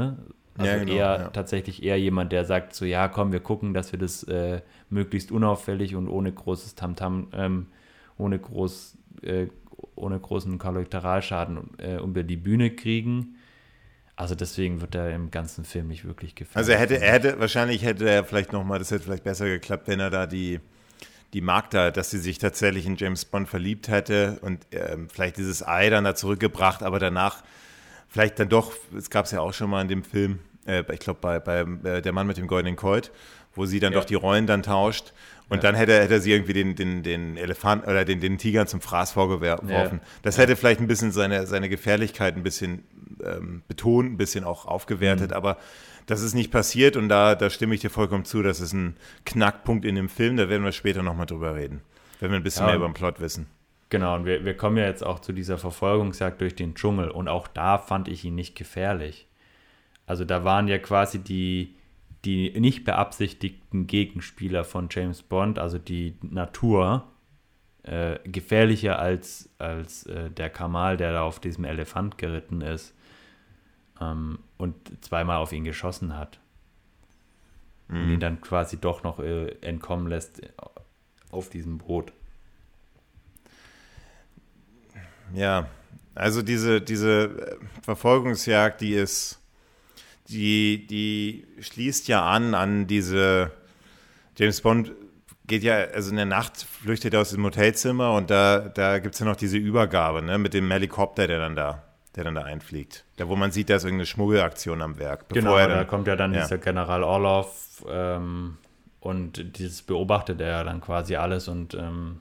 [0.58, 1.28] Also ja, genau, eher ja.
[1.30, 4.60] tatsächlich eher jemand, der sagt so, ja, komm, wir gucken, dass wir das äh,
[4.90, 7.68] möglichst unauffällig und ohne großes Tamtam, ähm,
[8.18, 9.48] ohne groß, äh,
[9.96, 13.38] ohne großen Kollateralschaden äh, über die Bühne kriegen.
[14.18, 16.64] Also deswegen wird er im ganzen Film nicht wirklich gefallen.
[16.64, 19.88] Also er hätte, er hätte, wahrscheinlich hätte er vielleicht nochmal, das hätte vielleicht besser geklappt,
[19.88, 20.60] wenn er da die
[21.34, 25.66] die Magda, dass sie sich tatsächlich in James Bond verliebt hätte und ähm, vielleicht dieses
[25.66, 27.44] Ei dann da zurückgebracht, aber danach
[28.08, 31.00] vielleicht dann doch, es gab es ja auch schon mal in dem Film, äh, ich
[31.00, 31.60] glaube bei, bei
[31.90, 33.12] äh, Der Mann mit dem goldenen Colt,
[33.54, 34.00] wo sie dann ja.
[34.00, 35.14] doch die Rollen dann tauscht.
[35.50, 35.62] Und ja.
[35.64, 39.12] dann hätte, hätte sie irgendwie den, den, den Elefanten oder den, den Tigern zum Fraß
[39.12, 39.70] vorgeworfen.
[39.70, 40.08] Ja.
[40.22, 42.84] Das hätte vielleicht ein bisschen seine, seine Gefährlichkeit ein bisschen
[43.24, 45.36] ähm, betont, ein bisschen auch aufgewertet, mhm.
[45.36, 45.58] aber
[46.10, 48.42] das ist nicht passiert und da, da stimme ich dir vollkommen zu.
[48.42, 48.96] Das ist ein
[49.26, 51.82] Knackpunkt in dem Film, da werden wir später nochmal drüber reden,
[52.20, 53.46] wenn wir ein bisschen ja, mehr über den Plot wissen.
[53.90, 57.28] Genau, und wir, wir kommen ja jetzt auch zu dieser Verfolgungsjagd durch den Dschungel und
[57.28, 59.28] auch da fand ich ihn nicht gefährlich.
[60.08, 61.76] Also da waren ja quasi die,
[62.26, 67.08] die nicht beabsichtigten Gegenspieler von James Bond, also die Natur,
[67.84, 72.96] äh, gefährlicher als, als äh, der Kamal, der da auf diesem Elefant geritten ist
[74.02, 76.38] ähm, und zweimal auf ihn geschossen hat.
[77.88, 78.04] Mhm.
[78.04, 80.42] Und ihn dann quasi doch noch äh, entkommen lässt
[81.32, 82.12] auf diesem Boot.
[85.34, 85.68] Ja,
[86.14, 89.40] also diese, diese äh, Verfolgungsjagd, die ist,
[90.28, 93.52] die, die schließt ja an an diese
[94.36, 94.92] James Bond
[95.48, 99.16] geht ja, also in der Nacht flüchtet er aus dem Hotelzimmer und da, da gibt
[99.16, 101.89] es ja noch diese Übergabe, ne, mit dem Helikopter, der dann da
[102.20, 103.06] der dann da einfliegt.
[103.18, 105.30] Da, wo man sieht, da ist irgendeine Schmuggelaktion am Werk.
[105.30, 106.42] Genau, dann, da kommt ja dann ja.
[106.42, 108.58] dieser General Orlov ähm,
[109.00, 112.20] und dieses beobachtet er dann quasi alles und ähm,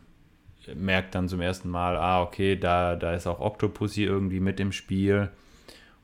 [0.74, 4.72] merkt dann zum ersten Mal, ah, okay, da, da ist auch Octopussy irgendwie mit im
[4.72, 5.30] Spiel.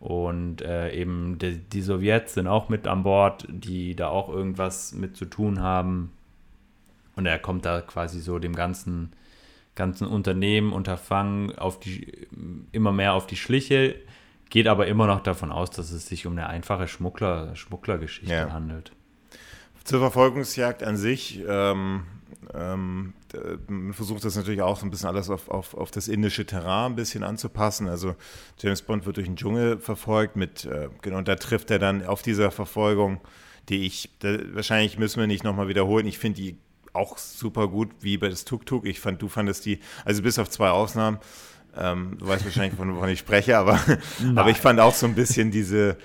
[0.01, 4.93] Und äh, eben die, die Sowjets sind auch mit an Bord, die da auch irgendwas
[4.93, 6.13] mit zu tun haben.
[7.17, 9.13] Und er kommt da quasi so dem ganzen
[9.75, 12.29] ganzen Unternehmen, Unterfangen auf die,
[12.73, 13.97] immer mehr auf die Schliche,
[14.51, 18.53] geht aber immer noch davon aus, dass es sich um eine einfache Schmuggler, Schmugglergeschichte ja.
[18.53, 18.93] handelt.
[19.85, 22.05] Zur Verfolgungsjagd an sich, ähm,
[22.55, 23.15] ähm,
[23.69, 26.93] man versucht das natürlich auch so ein bisschen alles auf, auf, auf das indische Terrain
[26.93, 27.89] ein bisschen anzupassen.
[27.89, 28.15] Also
[28.59, 32.05] James Bond wird durch den Dschungel verfolgt mit, äh, genau, und da trifft er dann
[32.07, 33.21] auf dieser Verfolgung,
[33.69, 36.59] die ich, da, wahrscheinlich müssen wir nicht nochmal wiederholen, ich finde die
[36.95, 38.87] auch super gut wie bei das Tuk-Tuk.
[38.87, 41.19] Ich fand, du fandest die, also bis auf zwei Ausnahmen,
[41.77, 43.79] ähm, du weißt wahrscheinlich, wovon ich spreche, aber,
[44.37, 45.97] aber ich fand auch so ein bisschen diese,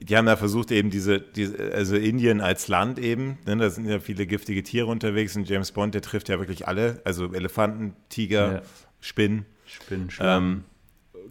[0.00, 3.86] die haben da versucht, eben diese, diese also Indien als Land eben, ne, da sind
[3.86, 7.94] ja viele giftige Tiere unterwegs und James Bond, der trifft ja wirklich alle, also Elefanten,
[8.08, 8.62] Tiger, ja.
[9.00, 9.46] Spinnen.
[9.66, 10.10] Spinnen.
[10.20, 10.64] Ähm,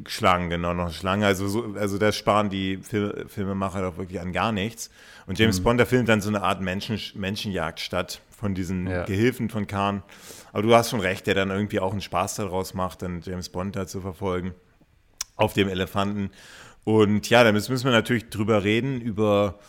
[0.08, 1.24] Schlangen, genau, noch Schlangen.
[1.24, 4.90] Also, so, also da sparen die Fil Filmemacher doch wirklich an gar nichts.
[5.28, 5.64] Und James mhm.
[5.64, 9.04] Bond, der findet dann so eine Art Menschen, Menschenjagd statt von diesen ja.
[9.04, 10.04] Gehilfen von Khan.
[10.54, 13.50] Aber du hast schon recht, der dann irgendwie auch einen Spaß daraus macht, dann James
[13.50, 14.54] Bond da zu verfolgen
[15.36, 16.32] auf dem Elefanten.
[16.84, 19.60] Und ja, da müssen wir natürlich drüber reden, über,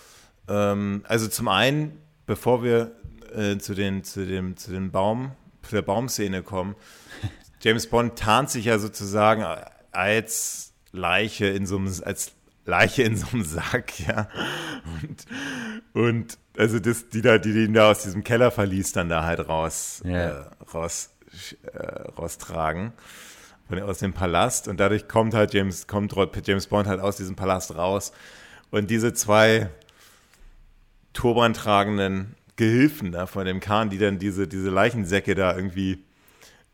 [0.48, 2.92] ähm, also zum einen, bevor wir
[3.34, 6.76] äh, zu, den, zu, dem, zu den Baum, zu der Baumszene kommen,
[7.60, 9.44] James Bond tarnt sich ja sozusagen
[9.92, 12.32] als Leiche in so einem, als
[12.64, 14.28] Leiche in so einem Sack, ja.
[15.02, 15.26] Und,
[15.92, 19.48] und also das, die da, die ihn da aus diesem Keller verließ, dann da halt
[19.48, 20.50] raus, yeah.
[20.60, 21.10] äh, raus,
[21.72, 21.78] äh,
[22.18, 22.92] raustragen
[23.68, 24.68] von, aus dem Palast.
[24.68, 26.14] Und dadurch kommt halt James, kommt
[26.44, 28.12] James Bond halt aus diesem Palast raus.
[28.70, 29.70] Und diese zwei
[31.12, 36.04] Turban tragenden Gehilfen da von dem Kahn, die dann diese, diese Leichensäcke da irgendwie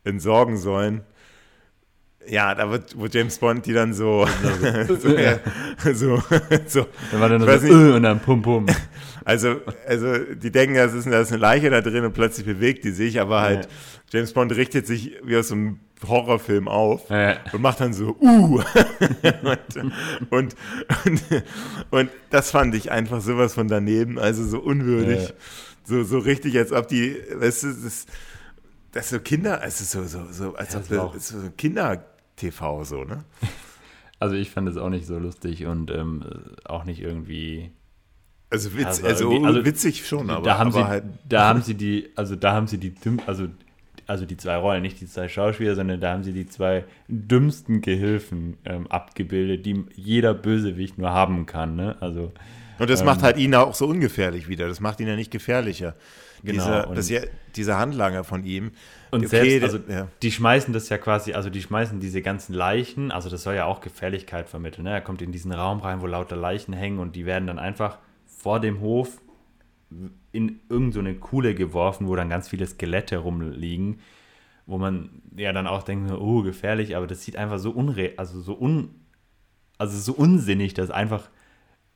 [0.03, 1.03] entsorgen sollen,
[2.29, 4.27] ja, da wird, wird James Bond die dann so,
[5.01, 5.39] so, ja,
[5.93, 6.21] so,
[6.67, 8.65] so, Dann war dann so, nicht, und dann pum pum.
[9.25, 12.83] Also, also die denken, das ist, da ist eine Leiche da drin und plötzlich bewegt
[12.83, 13.71] die sich, aber halt ja.
[14.19, 17.37] James Bond richtet sich wie aus einem Horrorfilm auf ja.
[17.51, 18.61] und macht dann so, uh.
[19.41, 19.83] und,
[20.29, 20.55] und,
[21.05, 21.23] und,
[21.89, 25.33] und, das fand ich einfach sowas von daneben, also so unwürdig.
[25.83, 28.05] So, so richtig, als ob die, weißt du, das,
[28.91, 32.03] das ist so Kinder, also so, so, so als ob das, so Kinder
[32.37, 33.25] TV so, ne?
[34.19, 36.23] Also ich fand es auch nicht so lustig und ähm,
[36.65, 37.69] auch nicht irgendwie.
[38.49, 41.61] Also, witz, also, also, also witzig schon, aber, da haben aber sie, halt da haben
[41.61, 42.95] sie die, also da haben sie die,
[43.27, 43.47] also
[44.07, 47.81] also die zwei Rollen, nicht die zwei Schauspieler, sondern da haben sie die zwei dümmsten
[47.81, 51.75] Gehilfen ähm, abgebildet, die jeder Bösewicht nur haben kann.
[51.75, 51.97] Ne?
[51.99, 52.31] Also,
[52.79, 54.67] und das ähm, macht halt ihn auch so ungefährlich wieder.
[54.67, 55.95] Das macht ihn ja nicht gefährlicher.
[56.43, 56.93] Genau.
[56.93, 58.71] Dieser, das dieser Handlanger von ihm,
[59.11, 60.07] und okay, selbst, also ja.
[60.21, 63.65] die schmeißen das ja quasi, also die schmeißen diese ganzen Leichen, also das soll ja
[63.65, 64.83] auch Gefährlichkeit vermitteln.
[64.83, 64.91] Ne?
[64.91, 67.97] Er kommt in diesen Raum rein, wo lauter Leichen hängen und die werden dann einfach
[68.25, 69.19] vor dem Hof
[70.31, 73.99] in irgendeine so Kuhle geworfen, wo dann ganz viele Skelette rumliegen,
[74.65, 78.41] wo man ja dann auch denkt, oh, gefährlich, aber das sieht einfach so unre also
[78.41, 78.89] so un
[79.77, 81.29] also so unsinnig, dass einfach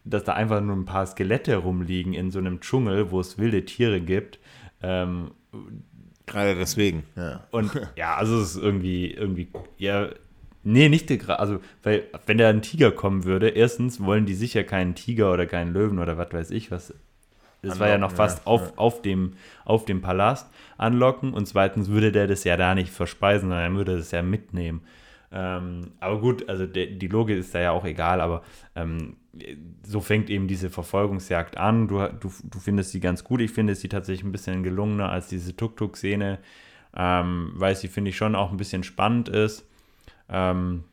[0.03, 3.65] dass da einfach nur ein paar Skelette rumliegen in so einem Dschungel, wo es wilde
[3.65, 4.39] Tiere gibt.
[4.81, 5.31] Ähm,
[6.25, 7.43] Gerade deswegen, ja.
[7.51, 9.47] Und ja, also es ist irgendwie, irgendwie,
[9.77, 10.09] ja,
[10.63, 14.63] nee, nicht gerade, also, weil, wenn da ein Tiger kommen würde, erstens wollen die sicher
[14.63, 16.93] keinen Tiger oder keinen Löwen oder was weiß ich, was.
[17.63, 18.73] Das war ja noch fast ja, auf, ja.
[18.77, 19.33] Auf, dem,
[19.65, 23.77] auf dem Palast anlocken und zweitens würde der das ja da nicht verspeisen, sondern er
[23.77, 24.81] würde das ja mitnehmen.
[25.31, 28.43] Ähm, aber gut, also de, die Logik ist da ja auch egal, aber
[28.75, 29.15] ähm,
[29.83, 31.87] so fängt eben diese Verfolgungsjagd an.
[31.87, 33.39] Du, du, du findest sie ganz gut.
[33.41, 36.39] Ich finde sie tatsächlich ein bisschen gelungener als diese Tuk-Tuk-Szene,
[36.95, 39.65] ähm, weil sie, finde ich, schon auch ein bisschen spannend ist.
[40.27, 40.83] Ähm,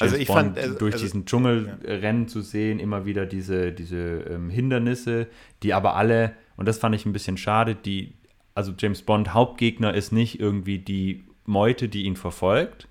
[0.00, 2.28] also ich Bond fand also, durch also, diesen Dschungelrennen ja.
[2.28, 5.26] zu sehen, immer wieder diese, diese ähm, Hindernisse,
[5.62, 8.14] die aber alle, und das fand ich ein bisschen schade, die,
[8.54, 12.88] also James Bond Hauptgegner ist nicht irgendwie die Meute, die ihn verfolgt,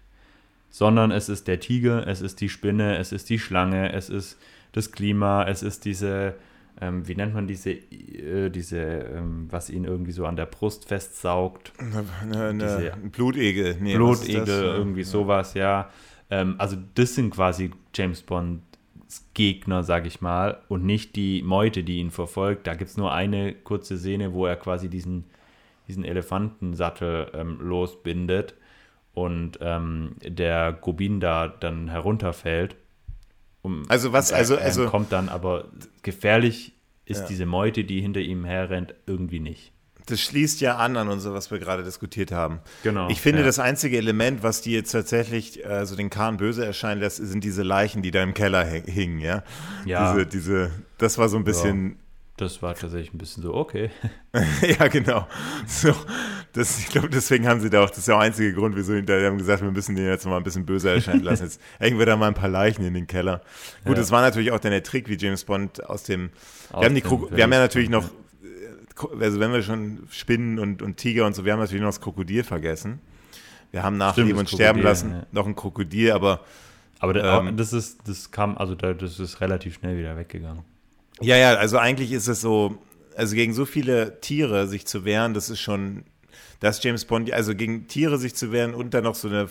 [0.76, 4.38] sondern es ist der Tiger, es ist die Spinne, es ist die Schlange, es ist
[4.74, 6.36] das Klima, es ist diese,
[6.82, 10.90] ähm, wie nennt man diese, äh, diese ähm, was ihn irgendwie so an der Brust
[10.90, 11.72] festsaugt.
[11.78, 13.78] Eine, eine, diese Blutegel.
[13.80, 15.08] Nee, Blutegel, irgendwie ja.
[15.08, 15.90] sowas, ja.
[16.30, 18.62] Ähm, also das sind quasi James Bonds
[19.34, 22.68] Gegner, sag ich mal, und nicht die Meute, die ihn verfolgt.
[22.68, 25.24] Da gibt es nur eine kurze Szene, wo er quasi diesen,
[25.88, 28.56] diesen Elefantensattel ähm, losbindet
[29.16, 32.76] und ähm, der Gobin da dann herunterfällt.
[33.62, 35.70] Um, also was, also, also kommt dann, aber
[36.04, 36.74] gefährlich
[37.06, 37.28] ist ja.
[37.28, 39.72] diese Meute, die hinter ihm herrennt, irgendwie nicht.
[40.08, 42.60] Das schließt ja an an unser, was wir gerade diskutiert haben.
[42.84, 43.10] Genau.
[43.10, 43.46] Ich finde, ja.
[43.46, 47.64] das einzige Element, was die jetzt tatsächlich also den Kahn böse erscheinen lässt, sind diese
[47.64, 49.44] Leichen, die da im Keller hingen, ja.
[49.86, 50.14] Ja.
[50.14, 51.98] Diese, diese, das war so ein bisschen
[52.38, 53.92] das war tatsächlich ein bisschen so, okay.
[54.80, 55.26] ja, genau.
[55.68, 55.94] So,
[56.52, 59.12] das, ich glaube, deswegen haben sie da auch, das ist der einzige Grund, wieso die
[59.26, 61.44] haben gesagt, wir müssen den jetzt mal ein bisschen böser erscheinen lassen.
[61.44, 63.42] Jetzt hängen wir da mal ein paar Leichen in den Keller.
[63.86, 64.02] Gut, ja.
[64.02, 66.30] das war natürlich auch dann der Trick, wie James Bond aus dem.
[66.74, 68.10] Aus wir, haben die, wir haben ja natürlich noch,
[69.20, 72.02] also wenn wir schon Spinnen und, und Tiger und so, wir haben natürlich noch das
[72.02, 73.00] Krokodil vergessen.
[73.72, 75.26] Wir haben nach Leben und Sterben lassen ja.
[75.32, 76.42] noch ein Krokodil, aber.
[77.00, 80.64] Aber der, ähm, das ist, das kam, also das ist relativ schnell wieder weggegangen.
[81.22, 82.78] Ja, ja, also eigentlich ist es so,
[83.16, 86.04] also gegen so viele Tiere sich zu wehren, das ist schon,
[86.60, 89.50] das James Bond, also gegen Tiere sich zu wehren und dann noch so eine,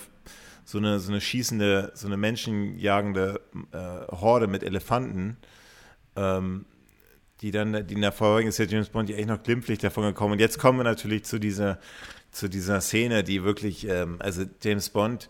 [0.64, 3.40] so eine, so eine schießende, so eine menschenjagende
[3.72, 5.36] äh, Horde mit Elefanten,
[6.16, 6.66] ähm,
[7.40, 10.04] die dann, die in der Verfolgung ist ja James Bond ja echt noch glimpflich davon
[10.04, 10.32] gekommen.
[10.32, 11.78] Und jetzt kommen wir natürlich zu dieser,
[12.30, 15.28] zu dieser Szene, die wirklich, ähm, also James Bond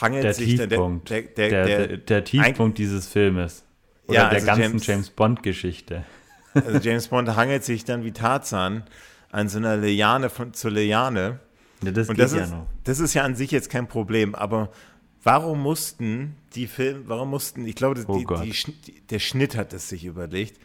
[0.00, 3.63] hangelt der sich Tiefpunkt, der, der, der, der, der Tiefpunkt dieses Filmes.
[4.06, 6.04] Oder ja, der also ganzen James, James Bond-Geschichte.
[6.54, 8.84] Also James Bond hangelt sich dann wie Tarzan
[9.32, 11.40] an so einer Liane von, zur Liane.
[11.82, 14.70] Ja, das Und das ist, ja das ist ja an sich jetzt kein Problem, aber
[15.24, 18.52] warum mussten die Filme, warum mussten, ich glaube, oh die,
[18.86, 20.60] die, der Schnitt hat es sich überlegt.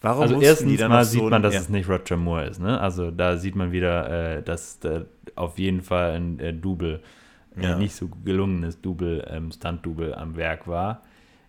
[0.00, 1.60] Warum also erstens mal sieht so man, dass ja.
[1.60, 2.60] es nicht Roger Moore ist.
[2.60, 2.80] Ne?
[2.80, 5.04] Also da sieht man wieder, äh, dass da
[5.36, 7.02] auf jeden Fall ein äh, Double,
[7.60, 7.76] ja.
[7.76, 11.02] nicht so gelungenes Double, ähm, Stunt-Double am Werk war.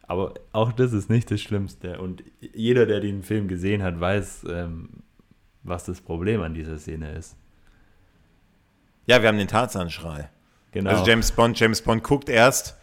[0.07, 1.99] Aber auch das ist nicht das Schlimmste.
[1.99, 2.23] Und
[2.53, 4.89] jeder, der den Film gesehen hat, weiß, ähm,
[5.63, 7.37] was das Problem an dieser Szene ist.
[9.05, 10.29] Ja, wir haben den Tarzan-Schrei.
[10.71, 10.89] Genau.
[10.89, 12.77] Also James Bond, James Bond guckt erst,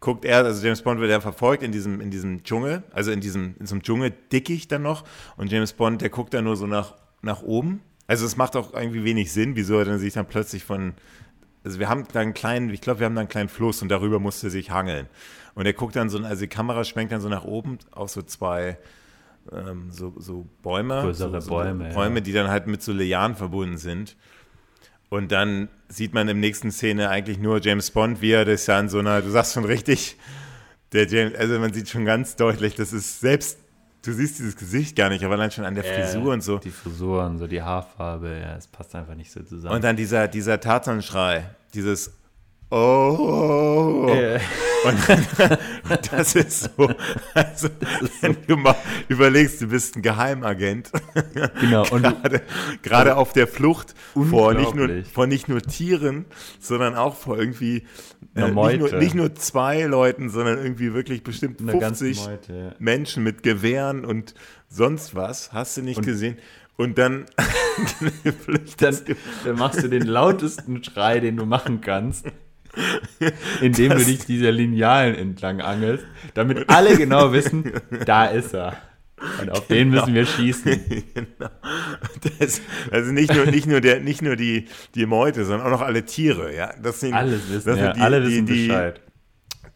[0.00, 3.20] guckt er, also James Bond wird ja verfolgt in diesem, in diesem Dschungel, also in
[3.20, 5.04] diesem, in so einem Dschungel dickig dann noch.
[5.36, 7.80] Und James Bond, der guckt dann nur so nach, nach oben.
[8.06, 10.94] Also es macht auch irgendwie wenig Sinn, wieso er dann sich dann plötzlich von,
[11.64, 13.88] also wir haben da einen kleinen, ich glaube, wir haben da einen kleinen Fluss und
[13.88, 15.06] darüber musste er sich hangeln.
[15.58, 18.22] Und er guckt dann so, also die Kamera schwenkt dann so nach oben auf so
[18.22, 18.78] zwei,
[19.50, 21.00] ähm, so, so Bäume.
[21.02, 21.92] Größere so, so Bäume.
[21.92, 22.20] Bäume, ja.
[22.20, 24.14] die dann halt mit so Lianen verbunden sind.
[25.08, 28.78] Und dann sieht man im nächsten Szene eigentlich nur James Bond, wie er das ja
[28.78, 30.16] in so einer, du sagst schon richtig,
[30.92, 33.58] der James, also man sieht schon ganz deutlich, das ist selbst,
[34.04, 36.58] du siehst dieses Gesicht gar nicht, aber dann schon an der Frisur äh, und so.
[36.58, 39.74] Die Frisur und so die Haarfarbe, ja, es passt einfach nicht so zusammen.
[39.74, 42.12] Und dann dieser, dieser Tarzan-Schrei, dieses
[42.70, 44.06] Oh.
[44.10, 44.40] Äh.
[44.84, 44.98] Und
[46.12, 46.90] das ist so,
[47.34, 47.68] also
[48.20, 48.76] wenn du mal
[49.08, 50.90] überlegst, du bist ein Geheimagent.
[51.60, 51.88] Genau.
[51.90, 52.42] Und gerade,
[52.82, 53.94] gerade auf der Flucht
[54.28, 56.26] vor nicht, nur, vor nicht nur Tieren,
[56.60, 57.86] sondern auch vor irgendwie
[58.34, 62.74] äh, nicht, nur, nicht, nur, zwei Leuten, sondern irgendwie wirklich bestimmt 50 Meute, ja.
[62.78, 64.34] Menschen mit Gewehren und
[64.68, 65.52] sonst was.
[65.52, 66.36] Hast du nicht und gesehen?
[66.76, 67.26] Und dann,
[68.78, 68.96] dann,
[69.44, 72.26] dann machst du den lautesten Schrei, den du machen kannst.
[73.60, 76.04] indem das du dich dieser Linealen entlang angelst,
[76.34, 77.72] damit alle genau wissen,
[78.04, 78.76] da ist er.
[79.40, 79.78] Und auf genau.
[79.78, 80.80] den müssen wir schießen.
[81.14, 81.50] Genau.
[82.38, 82.60] Das,
[82.90, 86.04] also nicht nur, nicht nur, der, nicht nur die, die Meute, sondern auch noch alle
[86.04, 86.54] Tiere.
[86.54, 86.72] Ja?
[86.80, 89.00] Das sind, Alles wissen, das ja, die, alle wissen die, Bescheid.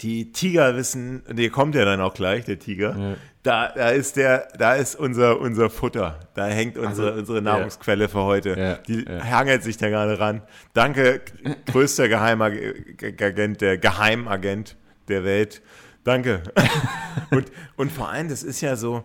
[0.02, 2.96] Die Tiger wissen, der kommt ja dann auch gleich, der Tiger.
[2.96, 3.16] Ja.
[3.42, 6.20] Da, da ist der, da ist unser, unser Futter.
[6.34, 8.08] Da hängt unsere, also, unsere Nahrungsquelle ja.
[8.08, 8.58] für heute.
[8.58, 10.42] Ja, die hangelt sich da gerade ran.
[10.74, 11.20] Danke,
[11.66, 14.76] größter Geheimagent, der Geheimagent
[15.08, 15.62] der Welt.
[16.04, 16.42] Danke.
[17.30, 19.04] und, und vor allem, das ist ja so,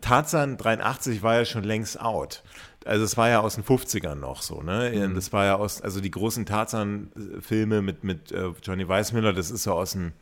[0.00, 2.42] Tarzan 83 war ja schon längst out.
[2.86, 4.92] Also es war ja aus den 50ern noch so, ne?
[4.94, 5.14] Mhm.
[5.14, 9.64] Das war ja aus, also die großen Tarzan-Filme mit, mit äh, Johnny Weissmüller, das ist
[9.64, 10.12] so aus den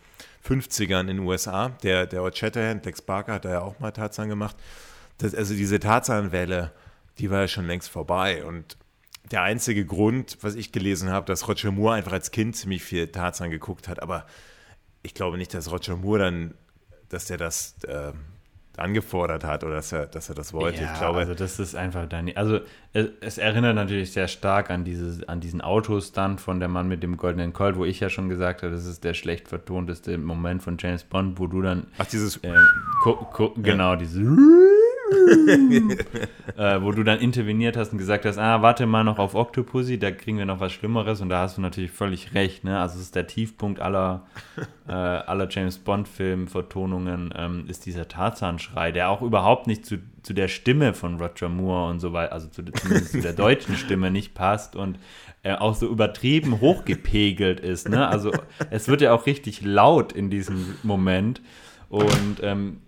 [0.46, 1.70] 50ern in den USA.
[1.82, 4.56] Der, der Ort Shatterhand, Lex Barker hat da ja auch mal Tarzan gemacht.
[5.18, 6.72] Das, also diese Tarzan-Welle,
[7.18, 8.44] die war ja schon längst vorbei.
[8.44, 8.76] Und
[9.30, 13.08] der einzige Grund, was ich gelesen habe, dass Roger Moore einfach als Kind ziemlich viel
[13.08, 14.26] Tarzan geguckt hat, aber
[15.02, 16.54] ich glaube nicht, dass Roger Moore dann,
[17.08, 18.12] dass der das äh,
[18.78, 20.82] angefordert hat oder dass er, dass er das wollte.
[20.82, 22.30] Ja, ich glaube, also das ist einfach dann.
[22.34, 22.60] Also
[22.92, 27.02] es, es, erinnert natürlich sehr stark an, dieses, an diesen Autostunt von der Mann mit
[27.02, 30.62] dem goldenen Colt, wo ich ja schon gesagt habe, das ist der schlecht vertonteste Moment
[30.62, 31.86] von James Bond, wo du dann.
[31.98, 32.36] Ach, dieses.
[32.38, 32.52] Äh,
[33.56, 33.96] genau, ja.
[33.96, 34.26] dieses.
[36.56, 39.98] äh, wo du dann interveniert hast und gesagt hast, ah, warte mal noch auf Octopussy,
[39.98, 42.80] da kriegen wir noch was Schlimmeres und da hast du natürlich völlig recht, ne?
[42.80, 44.26] Also es ist der Tiefpunkt aller,
[44.88, 50.48] äh, aller James Bond-Film-Vertonungen, ähm, ist dieser Tarzan-Schrei, der auch überhaupt nicht zu, zu der
[50.48, 54.34] Stimme von Roger Moore und so weiter, also zu, zumindest zu der deutschen Stimme nicht
[54.34, 54.98] passt und
[55.42, 58.08] äh, auch so übertrieben hochgepegelt ist, ne?
[58.08, 58.32] Also
[58.70, 61.40] es wird ja auch richtig laut in diesem Moment
[61.88, 62.80] und ähm,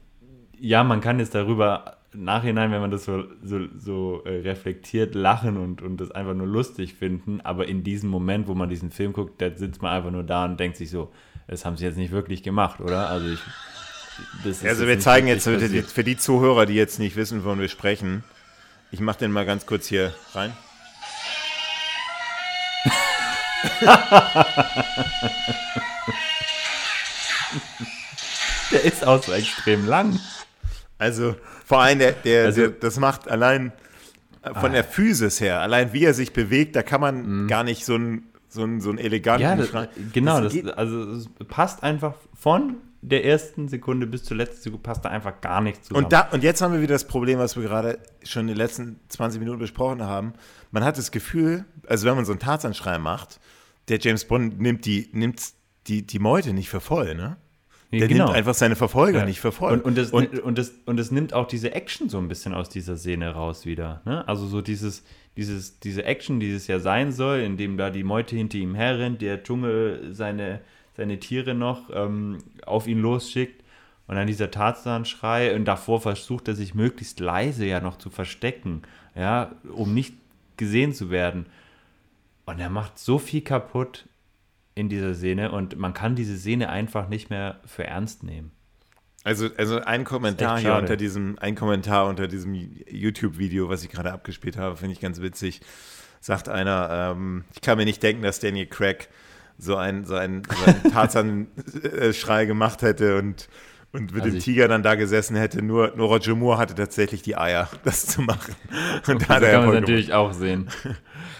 [0.58, 5.56] ja, man kann jetzt darüber Nachhinein, wenn man das so, so, so äh, reflektiert, lachen
[5.56, 7.40] und, und das einfach nur lustig finden.
[7.42, 10.44] Aber in diesem Moment, wo man diesen Film guckt, da sitzt man einfach nur da
[10.44, 11.12] und denkt sich so,
[11.48, 13.08] das haben sie jetzt nicht wirklich gemacht, oder?
[13.08, 13.40] Also ich.
[14.64, 17.68] also wir zeigen jetzt für die, für die Zuhörer, die jetzt nicht wissen, wovon wir
[17.68, 18.24] sprechen,
[18.90, 20.52] ich mache den mal ganz kurz hier rein.
[28.72, 30.18] Der ist auch so extrem lang.
[30.98, 33.72] Also vor allem, der, der, also, der, das macht allein
[34.42, 34.74] von ah.
[34.74, 37.48] der Physis her, allein wie er sich bewegt, da kann man mhm.
[37.48, 41.02] gar nicht so einen so einen, so einen eleganten ja, das, Genau, das, das also
[41.12, 45.60] es passt einfach von der ersten Sekunde bis zur letzten Sekunde passt da einfach gar
[45.60, 46.04] nichts zusammen.
[46.04, 48.56] Und, da, und jetzt haben wir wieder das Problem, was wir gerade schon in den
[48.56, 50.32] letzten 20 Minuten besprochen haben.
[50.70, 53.38] Man hat das Gefühl, also wenn man so einen Tarzanschrei macht,
[53.88, 55.40] der James Bond nimmt die, nimmt
[55.86, 57.36] die, die Meute nicht für voll, ne?
[57.92, 58.24] Der genau.
[58.24, 59.24] nimmt einfach seine Verfolger ja.
[59.24, 59.74] nicht voll.
[59.74, 62.52] Und, und, das, und, und, das, und das nimmt auch diese Action so ein bisschen
[62.52, 64.02] aus dieser Szene raus wieder.
[64.04, 64.26] Ne?
[64.26, 65.04] Also so dieses,
[65.36, 68.74] dieses, diese Action, die es ja sein soll, in dem da die Meute hinter ihm
[68.74, 70.60] herrennt, der Dschungel seine,
[70.96, 73.62] seine Tiere noch ähm, auf ihn losschickt
[74.08, 78.82] und dann dieser Tarzan-Schrei und davor versucht er sich möglichst leise ja noch zu verstecken,
[79.14, 80.14] ja, um nicht
[80.56, 81.46] gesehen zu werden.
[82.46, 84.06] Und er macht so viel kaputt
[84.76, 88.52] in dieser Szene und man kann diese Szene einfach nicht mehr für ernst nehmen.
[89.24, 94.12] Also, also ein Kommentar hier unter diesem, ein Kommentar unter diesem YouTube-Video, was ich gerade
[94.12, 95.62] abgespielt habe, finde ich ganz witzig.
[96.20, 99.08] Sagt einer, ähm, ich kann mir nicht denken, dass Daniel Craig
[99.58, 103.48] so einen so ein, so ein Tarzan-Schrei gemacht hätte und,
[103.92, 105.62] und mit also dem Tiger dann da gesessen hätte.
[105.62, 108.54] Nur, nur Roger Moore hatte tatsächlich die Eier, das zu machen.
[109.08, 110.68] Und da das kann man natürlich auch sehen.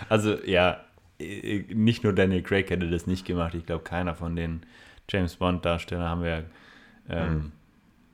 [0.09, 0.86] Also ja,
[1.19, 3.55] nicht nur Daniel Craig hätte das nicht gemacht.
[3.55, 4.67] Ich glaube, keiner von den
[5.09, 6.45] James Bond-Darstellern haben wir
[7.09, 7.53] ähm, mhm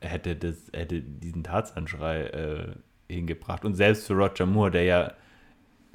[0.03, 2.67] hätte, das, hätte diesen Tarzanschrei äh,
[3.09, 3.65] hingebracht.
[3.65, 5.13] Und selbst für Roger Moore, der ja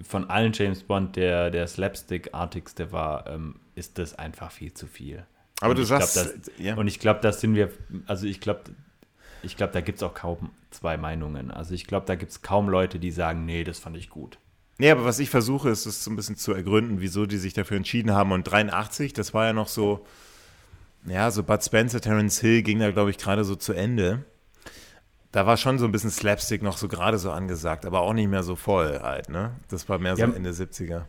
[0.02, 5.26] von allen James Bond der, der Slapstick-artigste war, ähm, ist das einfach viel zu viel.
[5.60, 6.76] Aber und du sagst, glaub, das, ja.
[6.76, 7.72] Und ich glaube, das sind wir,
[8.06, 8.62] also ich glaube,
[9.42, 11.52] ich glaube, da gibt es auch kaum zwei Meinungen.
[11.52, 14.38] Also ich glaube, da gibt es kaum Leute, die sagen, nee, das fand ich gut.
[14.80, 17.54] Nee, aber was ich versuche, ist es so ein bisschen zu ergründen, wieso die sich
[17.54, 18.32] dafür entschieden haben.
[18.32, 20.06] Und 83, das war ja noch so,
[21.06, 24.24] ja, so Bud Spencer, Terence Hill ging da, glaube ich, gerade so zu Ende.
[25.32, 28.30] Da war schon so ein bisschen Slapstick noch so gerade so angesagt, aber auch nicht
[28.30, 29.56] mehr so voll halt, ne?
[29.70, 31.06] Das war mehr so ja, Ende 70er.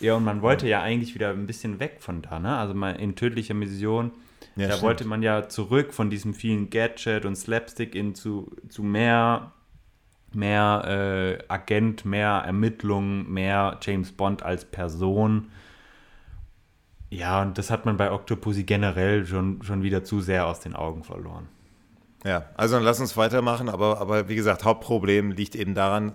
[0.00, 2.56] Ja, und man wollte ja eigentlich wieder ein bisschen weg von da, ne?
[2.56, 4.12] Also mal in tödlicher Mission,
[4.56, 4.82] ja, da stimmt.
[4.82, 9.52] wollte man ja zurück von diesem vielen Gadget und Slapstick in zu, zu mehr,
[10.34, 15.50] mehr äh, Agent, mehr Ermittlung, mehr James Bond als Person.
[17.10, 20.76] Ja, und das hat man bei Octopussy generell schon, schon wieder zu sehr aus den
[20.76, 21.48] Augen verloren.
[22.24, 26.12] Ja, also dann lass uns weitermachen, aber, aber wie gesagt, Hauptproblem liegt eben daran,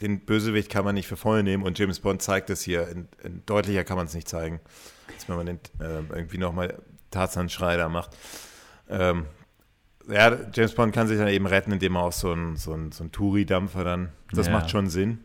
[0.00, 2.88] den Bösewicht kann man nicht für voll nehmen und James Bond zeigt es hier.
[2.88, 4.60] In, in deutlicher kann man es nicht zeigen,
[5.12, 8.16] als wenn man den, äh, irgendwie nochmal Tarzan-Schrei da macht.
[8.88, 9.26] Ähm,
[10.08, 12.92] ja, James Bond kann sich dann eben retten, indem er auch so ein, so ein,
[12.92, 14.52] so ein Touri-Dampfer dann, das ja.
[14.52, 15.24] macht schon Sinn.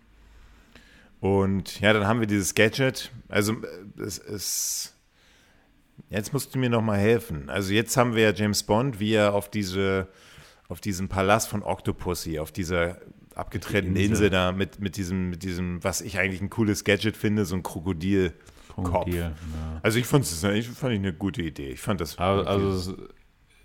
[1.19, 3.11] Und ja, dann haben wir dieses Gadget.
[3.27, 4.95] Also äh, es ist.
[6.09, 7.49] Jetzt musst du mir noch mal helfen.
[7.49, 10.07] Also jetzt haben wir ja James Bond, wie er auf diese,
[10.69, 12.99] auf diesem Palast von Octopussy, auf dieser
[13.35, 14.11] abgetrennten Insel.
[14.11, 14.29] Insel.
[14.29, 17.63] da mit, mit diesem, mit diesem, was ich eigentlich ein cooles Gadget finde, so ein
[17.63, 18.33] Krokodil.
[18.69, 19.31] Krokodil ja.
[19.83, 21.69] Also ich fand es ich fand ich eine gute Idee.
[21.71, 22.17] Ich fand das.
[22.17, 22.95] Also, also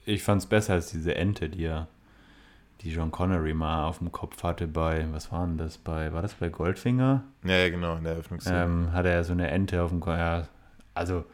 [0.05, 1.89] ich fand es besser als diese Ente, die er
[2.81, 6.23] die John Connery mal auf dem Kopf hatte bei, was war denn das, bei, war
[6.23, 7.25] das bei Goldfinger?
[7.45, 8.63] Ja, ja genau, in der Eröffnungsszene.
[8.63, 10.47] Ähm, hatte er so eine Ente auf dem Kopf, ja,
[10.93, 11.25] also,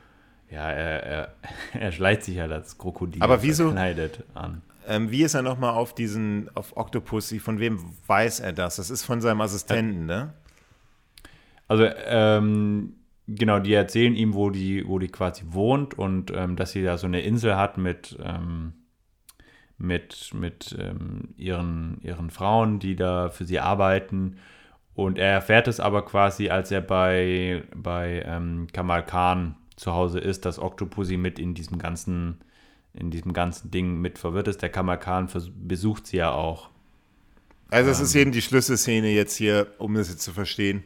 [0.49, 1.35] ja, er, er,
[1.81, 4.63] er schleicht sich halt als Krokodil Aber wieso, verkleidet an.
[4.87, 8.77] Ähm, wie ist er nochmal auf diesen, auf Octopussy, von wem weiß er das?
[8.77, 10.33] Das ist von seinem Assistenten, ne?
[11.69, 12.95] Also, ähm,
[13.35, 16.99] genau, die erzählen ihm, wo die, wo die quasi wohnt und ähm, dass sie da
[16.99, 18.73] so eine Insel hat mit, ähm,
[19.79, 24.37] mit, mit ähm, ihren, ihren Frauen, die da für sie arbeiten.
[24.95, 30.19] Und er erfährt es aber quasi, als er bei, bei ähm, Kamal Khan zu Hause
[30.19, 32.41] ist, dass Octopussy mit in diesem ganzen,
[32.93, 34.61] in diesem ganzen Ding mit verwirrt ist.
[34.61, 36.69] Der Kamal Khan besucht sie ja auch.
[37.71, 40.83] Also es ist ähm, eben die Schlüsselszene jetzt hier, um das jetzt zu verstehen.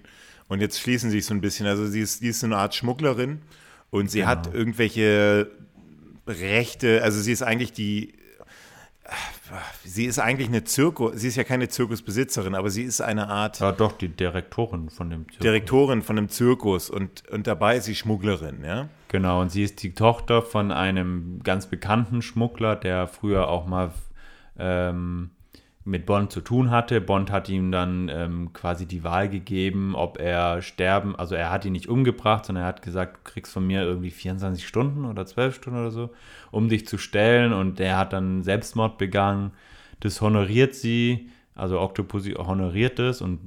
[0.54, 1.66] Und jetzt schließen sich so ein bisschen.
[1.66, 3.42] Also sie ist, sie ist so eine Art Schmugglerin
[3.90, 4.30] und sie genau.
[4.30, 5.50] hat irgendwelche
[6.28, 8.14] Rechte, also sie ist eigentlich die
[9.84, 13.60] sie ist eigentlich eine Zirkus, sie ist ja keine Zirkusbesitzerin, aber sie ist eine Art.
[13.60, 15.42] Ja, doch, die Direktorin von dem Zirkus.
[15.42, 18.88] Direktorin von dem Zirkus und, und dabei ist sie Schmugglerin, ja?
[19.08, 23.92] Genau, und sie ist die Tochter von einem ganz bekannten Schmuggler, der früher auch mal
[24.58, 25.30] ähm,
[25.84, 27.00] mit Bond zu tun hatte.
[27.00, 31.64] Bond hat ihm dann ähm, quasi die Wahl gegeben, ob er sterben, also er hat
[31.64, 35.26] ihn nicht umgebracht, sondern er hat gesagt, du kriegst von mir irgendwie 24 Stunden oder
[35.26, 36.10] 12 Stunden oder so,
[36.50, 39.52] um dich zu stellen und er hat dann Selbstmord begangen.
[40.00, 43.40] Das honoriert sie, also Octopussy honoriert es und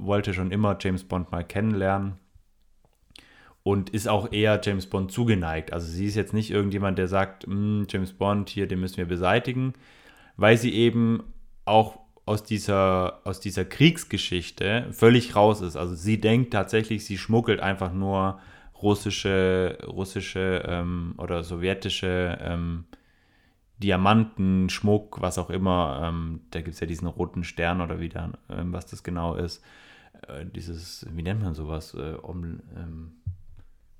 [0.00, 2.14] wollte schon immer James Bond mal kennenlernen
[3.62, 5.72] und ist auch eher James Bond zugeneigt.
[5.72, 9.06] Also sie ist jetzt nicht irgendjemand, der sagt, hm, James Bond, hier, den müssen wir
[9.06, 9.74] beseitigen,
[10.36, 11.22] weil sie eben
[11.64, 15.76] auch aus dieser, aus dieser Kriegsgeschichte völlig raus ist.
[15.76, 18.40] Also sie denkt tatsächlich, sie schmuggelt einfach nur
[18.82, 22.84] russische, russische ähm, oder sowjetische ähm,
[23.78, 26.00] Diamanten, Schmuck, was auch immer.
[26.04, 29.34] Ähm, da gibt es ja diesen roten Stern oder wie dann, ähm, was das genau
[29.34, 29.62] ist.
[30.28, 31.94] Äh, dieses, wie nennt man sowas?
[31.94, 33.12] Äh, um, ähm,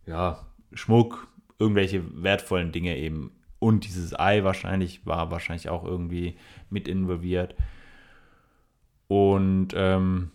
[0.06, 1.28] ja, Schmuck,
[1.58, 3.32] irgendwelche wertvollen Dinge eben
[3.64, 6.36] und dieses Ei wahrscheinlich war wahrscheinlich auch irgendwie
[6.68, 7.54] mit involviert.
[9.08, 10.32] Und ähm,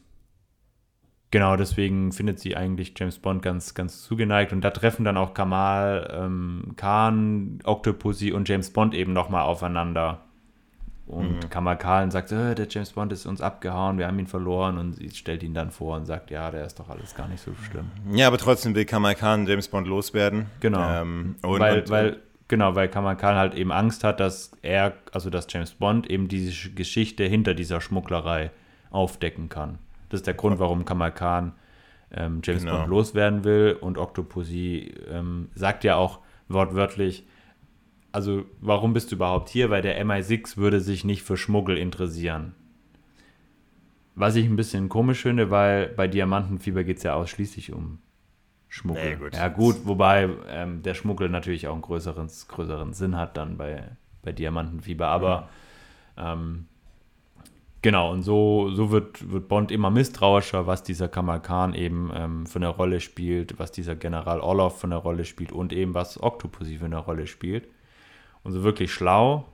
[1.29, 4.51] genau deswegen findet sie eigentlich James Bond ganz, ganz zugeneigt.
[4.51, 10.21] Und da treffen dann auch Kamal, ähm, Khan, Octopussy und James Bond eben nochmal aufeinander.
[11.05, 11.49] Und mhm.
[11.51, 14.93] Kamal Khan sagt, äh, der James Bond ist uns abgehauen, wir haben ihn verloren und
[14.93, 17.51] sie stellt ihn dann vor und sagt, ja, der ist doch alles gar nicht so
[17.69, 17.91] schlimm.
[18.11, 20.47] Ja, aber trotzdem will Kamal Khan James Bond loswerden.
[20.61, 21.01] Genau.
[21.01, 22.17] Ähm, und, weil, und, weil,
[22.49, 26.27] genau, weil Kamal Khan halt eben Angst hat, dass er, also dass James Bond eben
[26.27, 28.51] diese Geschichte hinter dieser Schmugglerei
[28.91, 29.79] aufdecken kann.
[30.09, 31.53] Das ist der Grund, warum Kamal Khan
[32.11, 32.79] ähm, James genau.
[32.79, 36.19] Bond loswerden will und Octopussy ähm, sagt ja auch
[36.49, 37.25] wortwörtlich,
[38.11, 39.69] also warum bist du überhaupt hier?
[39.69, 42.55] Weil der MI6 würde sich nicht für Schmuggel interessieren.
[44.15, 47.99] Was ich ein bisschen komisch finde, weil bei Diamantenfieber geht es ja ausschließlich um
[48.69, 49.03] Schmuggel.
[49.03, 49.35] Nee, gut.
[49.35, 53.83] Ja gut, wobei ähm, der Schmuggel natürlich auch einen größeren, größeren Sinn hat dann bei,
[54.21, 55.07] bei Diamantenfieber.
[55.07, 55.49] Aber
[56.15, 56.23] mhm.
[56.23, 56.65] ähm,
[57.81, 62.45] genau, und so, so wird, wird Bond immer misstrauischer, was dieser Kamal Khan eben ähm,
[62.45, 66.21] für eine Rolle spielt, was dieser General Orlov für eine Rolle spielt und eben was
[66.21, 67.67] Octopussy für eine Rolle spielt.
[68.43, 69.45] Und so wirklich schlau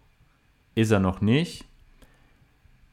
[0.76, 1.66] ist er noch nicht.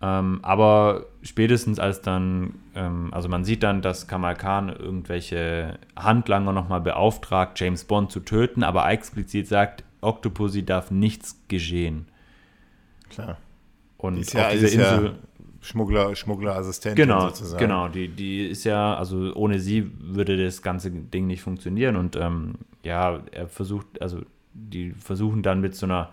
[0.00, 6.80] Ähm, aber spätestens als dann, also man sieht dann, dass Kamal Khan irgendwelche Handlanger nochmal
[6.80, 12.06] beauftragt, James Bond zu töten, aber explizit sagt, Octopussy darf nichts geschehen.
[13.10, 13.36] Klar.
[13.98, 15.04] Und ist ja, diese Insel.
[15.04, 15.12] Ja
[15.62, 17.60] Schmuggler, Schmugglerassistentin genau, sozusagen.
[17.60, 21.94] Genau, die, die ist ja, also ohne sie würde das ganze Ding nicht funktionieren.
[21.94, 24.22] Und ähm, ja, er versucht, also
[24.52, 26.10] die versuchen dann mit so einer,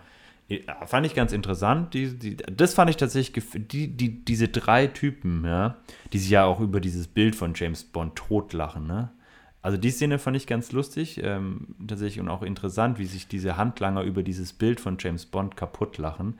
[0.86, 5.44] fand ich ganz interessant, die, die, das fand ich tatsächlich, die, die, diese drei Typen,
[5.44, 5.76] ja,
[6.12, 9.10] die sich ja auch über dieses Bild von James Bond totlachen, ne?
[9.62, 13.58] Also die Szene fand ich ganz lustig, ähm, tatsächlich und auch interessant, wie sich diese
[13.58, 16.38] Handlanger über dieses Bild von James Bond kaputt lachen.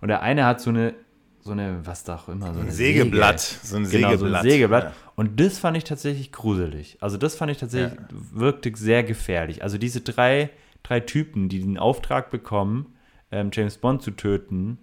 [0.00, 0.94] Und der eine hat so eine,
[1.40, 3.66] so eine, was da auch immer, so ein Sägeblatt, Säge.
[3.66, 4.18] so ein Sägeblatt.
[4.20, 4.84] Genau, so ein Sägeblatt.
[4.84, 4.92] Ja.
[5.16, 6.98] Und das fand ich tatsächlich gruselig.
[7.00, 8.06] Also das fand ich tatsächlich, ja.
[8.30, 9.64] wirkte sehr gefährlich.
[9.64, 10.50] Also diese drei
[10.82, 12.94] drei Typen, die den Auftrag bekommen,
[13.32, 14.78] ähm, James Bond zu töten,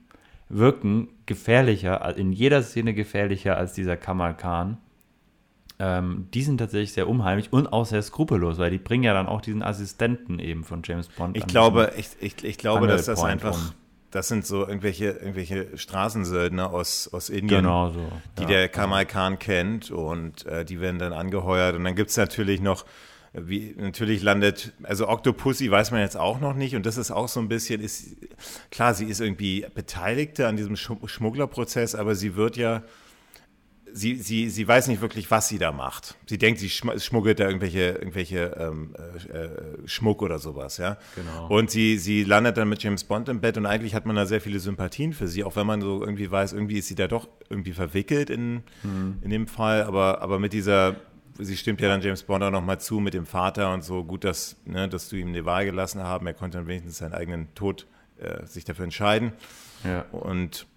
[0.49, 4.77] wirken gefährlicher, in jeder Szene gefährlicher als dieser Kamal Khan.
[5.81, 9.27] Ähm, die sind tatsächlich sehr unheimlich und auch sehr skrupellos, weil die bringen ja dann
[9.27, 11.37] auch diesen Assistenten eben von James Bond.
[11.37, 13.71] Ich glaube, ich, ich, ich glaube, dass das einfach, um.
[14.11, 18.01] das sind so irgendwelche, irgendwelche Straßensöldner aus, aus Indien, genau so.
[18.39, 18.47] die ja.
[18.49, 21.75] der Kamal Khan kennt und äh, die werden dann angeheuert.
[21.75, 22.83] Und dann gibt es natürlich noch
[23.33, 27.27] wie natürlich landet, also Octopussy weiß man jetzt auch noch nicht und das ist auch
[27.27, 28.15] so ein bisschen, ist
[28.71, 32.83] klar, sie ist irgendwie Beteiligte an diesem Schmugglerprozess, aber sie wird ja,
[33.93, 36.15] sie, sie, sie weiß nicht wirklich, was sie da macht.
[36.27, 39.49] Sie denkt, sie schmuggelt da irgendwelche, irgendwelche ähm, äh, äh,
[39.85, 40.97] Schmuck oder sowas, ja.
[41.15, 41.47] Genau.
[41.47, 44.25] Und sie, sie landet dann mit James Bond im Bett und eigentlich hat man da
[44.25, 47.07] sehr viele Sympathien für sie, auch wenn man so irgendwie weiß, irgendwie ist sie da
[47.07, 49.19] doch irgendwie verwickelt in, mhm.
[49.21, 50.95] in dem Fall, aber, aber mit dieser
[51.39, 54.03] sie stimmt ja dann James Bond auch nochmal zu mit dem Vater und so.
[54.03, 56.27] Gut, dass, ne, dass du ihm eine Wahl gelassen haben.
[56.27, 57.87] Er konnte dann wenigstens seinen eigenen Tod
[58.19, 59.33] äh, sich dafür entscheiden.
[59.83, 60.05] Ja.
[60.11, 60.67] Und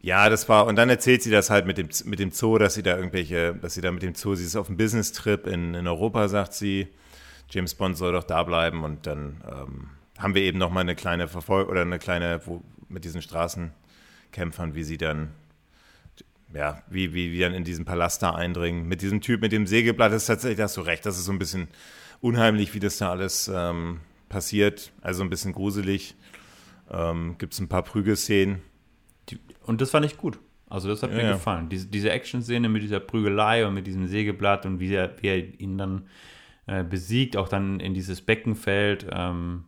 [0.00, 2.74] ja, das war, und dann erzählt sie das halt mit dem, mit dem Zoo, dass
[2.74, 5.74] sie da irgendwelche, dass sie da mit dem Zoo, sie ist auf einem Business-Trip in,
[5.74, 6.88] in Europa, sagt sie.
[7.50, 11.28] James Bond soll doch da bleiben und dann ähm, haben wir eben nochmal eine kleine
[11.28, 15.32] Verfolgung oder eine kleine, wo, mit diesen Straßenkämpfern, wie sie dann
[16.54, 18.86] ja, wie, wie, wie dann in diesen Palast da eindringen.
[18.86, 21.32] Mit diesem Typ, mit dem Sägeblatt, ist tatsächlich, da hast du recht, das ist so
[21.32, 21.68] ein bisschen
[22.20, 24.92] unheimlich, wie das da alles ähm, passiert.
[25.00, 26.14] Also ein bisschen gruselig.
[26.90, 28.62] Ähm, Gibt es ein paar Prügelszenen.
[29.64, 30.38] Und das fand ich gut.
[30.68, 31.32] Also das hat ja, mir ja.
[31.32, 31.68] gefallen.
[31.68, 35.60] Diese, diese Action-Szene mit dieser Prügelei und mit diesem Sägeblatt und wie er, wie er
[35.60, 36.08] ihn dann
[36.66, 39.64] äh, besiegt, auch dann in dieses Becken fällt ähm,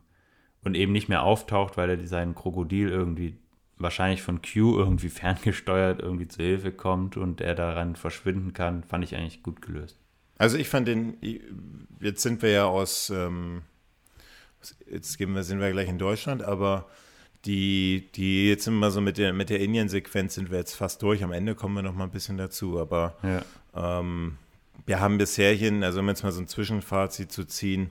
[0.62, 3.36] und eben nicht mehr auftaucht, weil er seinen Krokodil irgendwie
[3.78, 9.04] wahrscheinlich von Q irgendwie ferngesteuert irgendwie zu Hilfe kommt und er daran verschwinden kann, fand
[9.04, 9.98] ich eigentlich gut gelöst.
[10.36, 11.16] Also ich fand den,
[12.00, 13.62] jetzt sind wir ja aus, ähm,
[14.90, 16.86] jetzt gehen wir, sind wir gleich in Deutschland, aber
[17.44, 21.02] die, die, jetzt sind wir so mit der, mit der Indien-Sequenz sind wir jetzt fast
[21.02, 21.22] durch.
[21.22, 24.00] Am Ende kommen wir noch mal ein bisschen dazu, aber ja.
[24.00, 24.38] ähm,
[24.86, 27.90] wir haben bisher hin, also um jetzt mal so ein Zwischenfazit zu ziehen,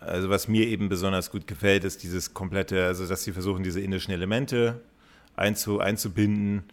[0.00, 3.80] also was mir eben besonders gut gefällt, ist dieses komplette, also dass sie versuchen, diese
[3.80, 4.80] indischen Elemente
[5.38, 6.64] einzu, einzubinden.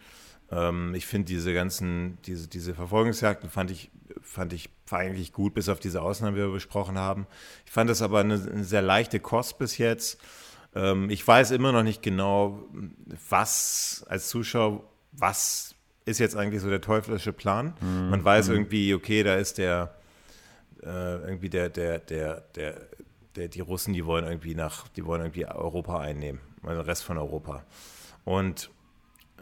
[0.50, 3.90] Ähm, ich finde diese ganzen, diese, diese Verfolgungsjagden fand ich,
[4.22, 7.26] fand ich eigentlich gut, bis auf diese Ausnahmen, die wir besprochen haben.
[7.64, 10.20] Ich fand das aber eine, eine sehr leichte Kost bis jetzt.
[10.74, 12.68] Ähm, ich weiß immer noch nicht genau,
[13.28, 15.74] was als Zuschauer, was
[16.04, 17.74] ist jetzt eigentlich so der teuflische Plan.
[17.80, 18.10] Mhm.
[18.10, 18.54] Man weiß mhm.
[18.54, 19.96] irgendwie, okay, da ist der,
[20.82, 22.74] äh, irgendwie der, der, der, der,
[23.34, 27.18] der, die Russen, die wollen irgendwie nach, die wollen irgendwie Europa einnehmen, den Rest von
[27.18, 27.64] Europa.
[28.26, 28.70] Und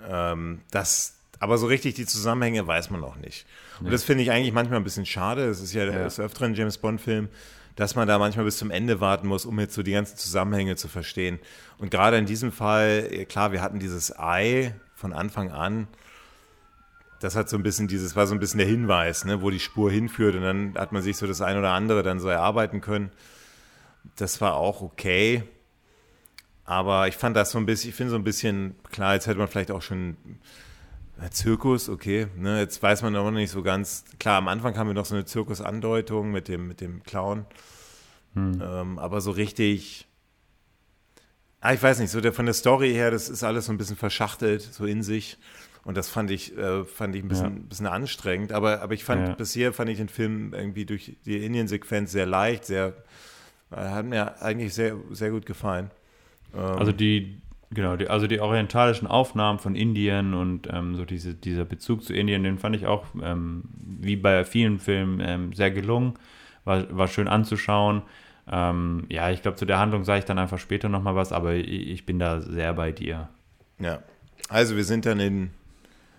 [0.07, 3.47] ähm, das, aber so richtig die Zusammenhänge weiß man noch nicht.
[3.81, 3.93] Und ja.
[3.93, 5.47] das finde ich eigentlich manchmal ein bisschen schade.
[5.47, 6.05] Es ist ja, ja.
[6.05, 7.31] des Öfteren James Bond-Film,
[7.77, 10.77] dass man da manchmal bis zum Ende warten muss, um jetzt so die ganzen Zusammenhänge
[10.77, 11.41] zu verstehen.
[11.79, 15.89] Und gerade in diesem Fall, klar, wir hatten dieses Ei von Anfang an.
[17.21, 19.61] Das hat so ein bisschen dieses, war so ein bisschen der Hinweis, ne, wo die
[19.61, 22.83] Spur hinführt und dann hat man sich so das ein oder andere dann so erarbeiten
[22.83, 23.11] können.
[24.17, 25.43] Das war auch okay.
[26.65, 29.39] Aber ich fand das so ein bisschen, ich finde so ein bisschen, klar, jetzt hätte
[29.39, 30.17] man vielleicht auch schon
[31.31, 32.27] Zirkus, okay.
[32.37, 34.05] Ne, jetzt weiß man noch nicht so ganz.
[34.19, 37.47] Klar, am Anfang haben wir noch so eine Zirkusandeutung mit dem, mit dem Clown.
[38.35, 38.61] Hm.
[38.63, 40.09] Ähm, aber so richtig.
[41.61, 43.79] Ah, ich weiß nicht, so der, von der Story her, das ist alles so ein
[43.79, 45.39] bisschen verschachtelt, so in sich.
[45.85, 47.63] Und das fand ich, äh, fand ich ein bisschen, ja.
[47.69, 48.53] bisschen anstrengend.
[48.53, 49.35] Aber, aber ich fand, ja.
[49.35, 52.95] bisher fand ich den Film irgendwie durch die Indien-Sequenz sehr leicht, sehr,
[53.71, 55.91] äh, hat mir eigentlich sehr, sehr gut gefallen.
[56.57, 57.41] Ähm, also die,
[57.75, 62.13] Genau, die, also die orientalischen Aufnahmen von Indien und ähm, so diese, dieser Bezug zu
[62.15, 66.15] Indien, den fand ich auch, ähm, wie bei vielen Filmen, ähm, sehr gelungen.
[66.65, 68.03] War, war schön anzuschauen.
[68.51, 71.55] Ähm, ja, ich glaube, zu der Handlung sage ich dann einfach später nochmal was, aber
[71.55, 73.29] ich, ich, bin da sehr bei dir.
[73.81, 74.03] Ja,
[74.49, 75.51] also wir sind dann in,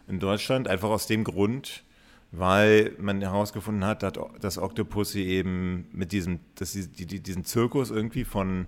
[0.07, 1.84] in Deutschland, einfach aus dem Grund,
[2.32, 7.91] weil man herausgefunden hat, dass, dass Octopussy eben mit diesem, dass die, die, diesen Zirkus
[7.91, 8.66] irgendwie von,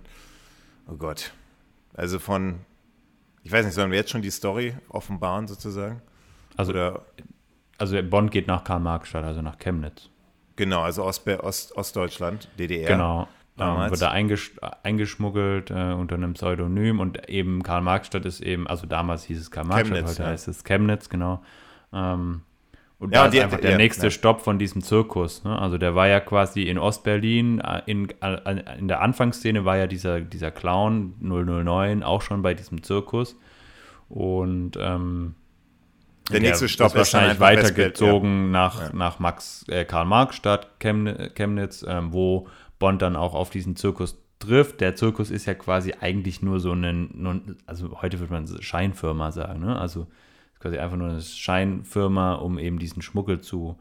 [0.88, 1.32] oh Gott,
[1.98, 2.60] also von
[3.48, 6.02] ich weiß nicht, sollen wir jetzt schon die Story offenbaren sozusagen?
[6.56, 7.02] Also, Oder?
[7.78, 10.10] also Bond geht nach Karl-Marx-Stadt, also nach Chemnitz.
[10.56, 12.88] Genau, also Ost, Ost, Ostdeutschland, DDR.
[12.88, 13.28] Genau.
[13.58, 14.52] Ähm, wird da eingesch
[14.82, 20.04] eingeschmuggelt äh, unter einem Pseudonym und eben Karl-Marx-Stadt ist eben, also damals hieß es Karl-Marx-Stadt,
[20.04, 20.28] heute ja.
[20.28, 21.42] heißt es Chemnitz, genau.
[21.92, 22.42] Ähm,
[23.00, 24.10] und ja, da ist einfach der ja, nächste ja.
[24.10, 25.44] Stopp von diesem Zirkus.
[25.44, 25.56] Ne?
[25.56, 29.86] Also der war ja quasi in Ostberlin, äh, in, äh, in der Anfangsszene war ja
[29.86, 33.36] dieser, dieser Clown 009 auch schon bei diesem Zirkus.
[34.08, 35.36] Und ähm,
[36.32, 42.12] der nächste der Stopp ist wahrscheinlich weitergezogen nach, nach Max, äh, Karl-Marx-Stadt, Chemnitz, Chemnitz ähm,
[42.12, 42.48] wo
[42.80, 44.80] Bond dann auch auf diesen Zirkus trifft.
[44.80, 49.60] Der Zirkus ist ja quasi eigentlich nur so ein, also heute würde man Scheinfirma sagen,
[49.60, 49.78] ne?
[49.78, 50.08] Also
[50.60, 53.78] quasi einfach nur eine Scheinfirma, um eben diesen Schmuggel zu,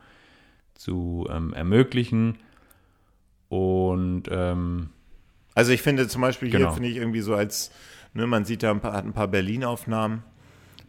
[0.75, 2.37] zu ähm, ermöglichen.
[3.49, 4.89] Und ähm,
[5.55, 6.67] also ich finde zum Beispiel genau.
[6.67, 7.71] hier finde ich irgendwie so als,
[8.13, 10.23] ne, man sieht da ein paar, hat ein paar Berlin-Aufnahmen.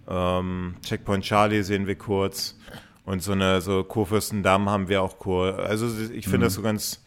[0.09, 2.59] Ähm, Checkpoint Charlie sehen wir kurz.
[3.05, 5.53] Und so eine so Kurfürstendamm haben wir auch cool.
[5.53, 6.43] Also ich finde mhm.
[6.43, 7.05] das so ganz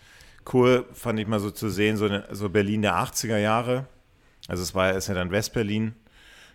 [0.51, 3.85] cool, fand ich mal so zu sehen, so, eine, so Berlin der 80er Jahre.
[4.47, 5.93] Also es war ist ja dann Westberlin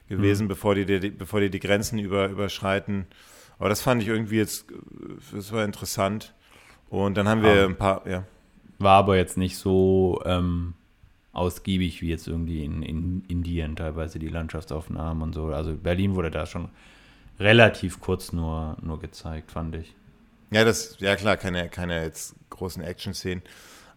[0.09, 0.49] gewesen, mhm.
[0.49, 3.07] bevor, die, die, bevor die die Grenzen über, überschreiten.
[3.59, 4.67] Aber das fand ich irgendwie jetzt,
[5.33, 6.35] das war interessant.
[6.89, 8.25] Und dann haben wir ein paar, ja.
[8.79, 10.75] War aber jetzt nicht so ähm,
[11.33, 15.47] ausgiebig wie jetzt irgendwie in, in Indien teilweise die Landschaftsaufnahmen und so.
[15.47, 16.69] Also Berlin wurde da schon
[17.39, 19.95] relativ kurz nur, nur gezeigt, fand ich.
[20.51, 23.43] Ja, das, ja klar, keine, keine jetzt großen Action-Szenen.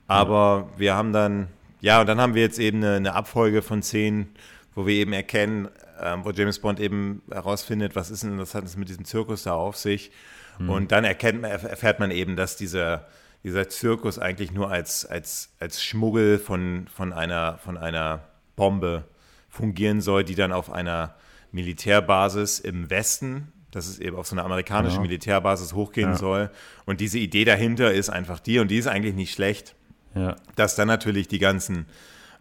[0.07, 0.79] Aber ja.
[0.79, 1.47] wir haben dann,
[1.81, 4.29] ja, und dann haben wir jetzt eben eine, eine Abfolge von Szenen,
[4.75, 5.69] wo wir eben erkennen,
[6.01, 9.43] ähm, wo James Bond eben herausfindet, was ist denn, was hat es mit diesem Zirkus
[9.43, 10.11] da auf sich.
[10.59, 10.69] Mhm.
[10.69, 13.07] Und dann erkennt erfährt man eben, dass dieser,
[13.43, 18.23] dieser Zirkus eigentlich nur als, als, als Schmuggel von, von, einer, von einer
[18.55, 19.05] Bombe
[19.49, 21.15] fungieren soll, die dann auf einer
[21.51, 25.01] Militärbasis im Westen, das ist eben auf so einer amerikanischen ja.
[25.01, 26.17] Militärbasis hochgehen ja.
[26.17, 26.49] soll.
[26.85, 29.75] Und diese Idee dahinter ist einfach die, und die ist eigentlich nicht schlecht,
[30.15, 30.35] ja.
[30.55, 31.85] dass dann natürlich die ganzen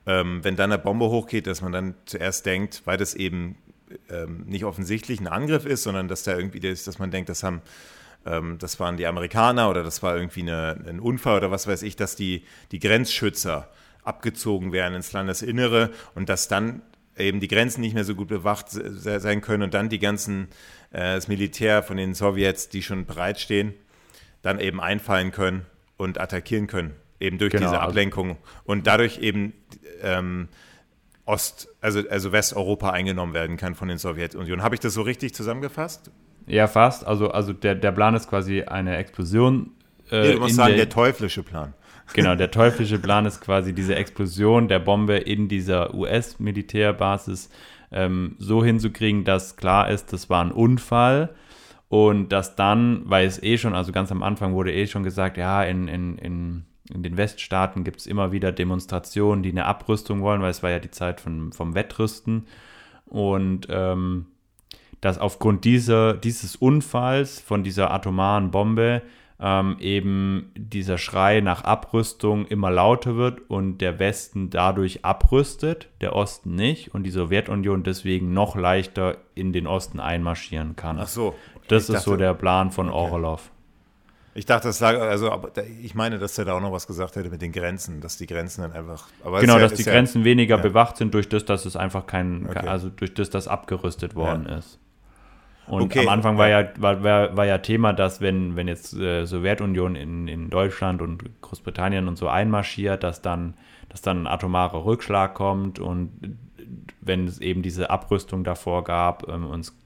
[0.09, 3.57] ähm, wenn dann eine Bombe hochgeht, dass man dann zuerst denkt, weil das eben
[4.09, 7.43] ähm, nicht offensichtlich ein Angriff ist, sondern dass da irgendwie ist, dass man denkt, das
[7.43, 7.61] haben
[8.27, 11.83] ähm, das waren die Amerikaner oder das war irgendwie eine, ein Unfall oder was weiß
[11.83, 13.69] ich, dass die, die Grenzschützer
[14.03, 16.81] abgezogen werden ins Landesinnere und dass dann
[17.19, 20.49] eben die Grenzen nicht mehr so gut bewacht sein können und dann die ganzen,
[20.91, 23.75] äh, das Militär von den Sowjets, die schon bereitstehen,
[24.41, 25.67] dann eben einfallen können
[25.99, 29.53] und attackieren können eben durch genau, diese also Ablenkung und dadurch eben
[30.03, 30.49] ähm,
[31.25, 34.63] Ost, also, also Westeuropa eingenommen werden kann von den Sowjetunion.
[34.63, 36.11] Habe ich das so richtig zusammengefasst?
[36.47, 37.07] Ja, fast.
[37.07, 39.73] Also, also der, der Plan ist quasi eine Explosion.
[40.11, 41.75] Äh, nee, du musst sagen, der, der teuflische Plan.
[42.15, 47.51] Genau, der teuflische Plan ist quasi diese Explosion der Bombe in dieser US-Militärbasis
[47.93, 51.35] ähm, so hinzukriegen, dass klar ist, das war ein Unfall
[51.89, 55.37] und dass dann, weil es eh schon, also ganz am Anfang wurde eh schon gesagt,
[55.37, 60.23] ja, in, in, in in den Weststaaten gibt es immer wieder Demonstrationen, die eine Abrüstung
[60.23, 62.47] wollen, weil es war ja die Zeit von, vom Wettrüsten.
[63.07, 64.27] Und ähm,
[65.01, 69.03] dass aufgrund dieser, dieses Unfalls von dieser atomaren Bombe
[69.41, 76.17] ähm, eben dieser Schrei nach Abrüstung immer lauter wird und der Westen dadurch abrüstet, der
[76.17, 80.99] Osten nicht und die Sowjetunion deswegen noch leichter in den Osten einmarschieren kann.
[80.99, 81.35] Ach so.
[81.69, 83.13] Das ist dachte, so der Plan von okay.
[83.13, 83.51] Orlov.
[84.35, 85.31] Ich dachte, das lag, also
[85.83, 88.27] ich meine, dass er da auch noch was gesagt hätte mit den Grenzen, dass die
[88.27, 89.09] Grenzen dann einfach.
[89.41, 90.63] genau, ja, dass die Grenzen ja, weniger ja.
[90.63, 92.67] bewacht sind durch das, dass es einfach kein, okay.
[92.67, 94.79] also durch das, dass abgerüstet worden ist.
[95.69, 96.01] Und okay.
[96.01, 99.97] am Anfang war ja, war, war, war, ja Thema, dass wenn, wenn jetzt äh, Sowjetunion
[99.97, 103.55] in, in Deutschland und Großbritannien und so einmarschiert, dass dann,
[103.91, 106.39] dass dann ein atomarer Rückschlag kommt und
[107.01, 109.78] wenn es eben diese Abrüstung davor gab, ähm, uns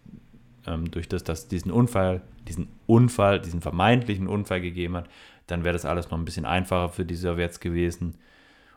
[0.66, 5.08] ähm, durch das, dass diesen Unfall, diesen Unfall, diesen vermeintlichen Unfall gegeben hat,
[5.46, 8.14] dann wäre das alles noch ein bisschen einfacher für die Sowjets gewesen.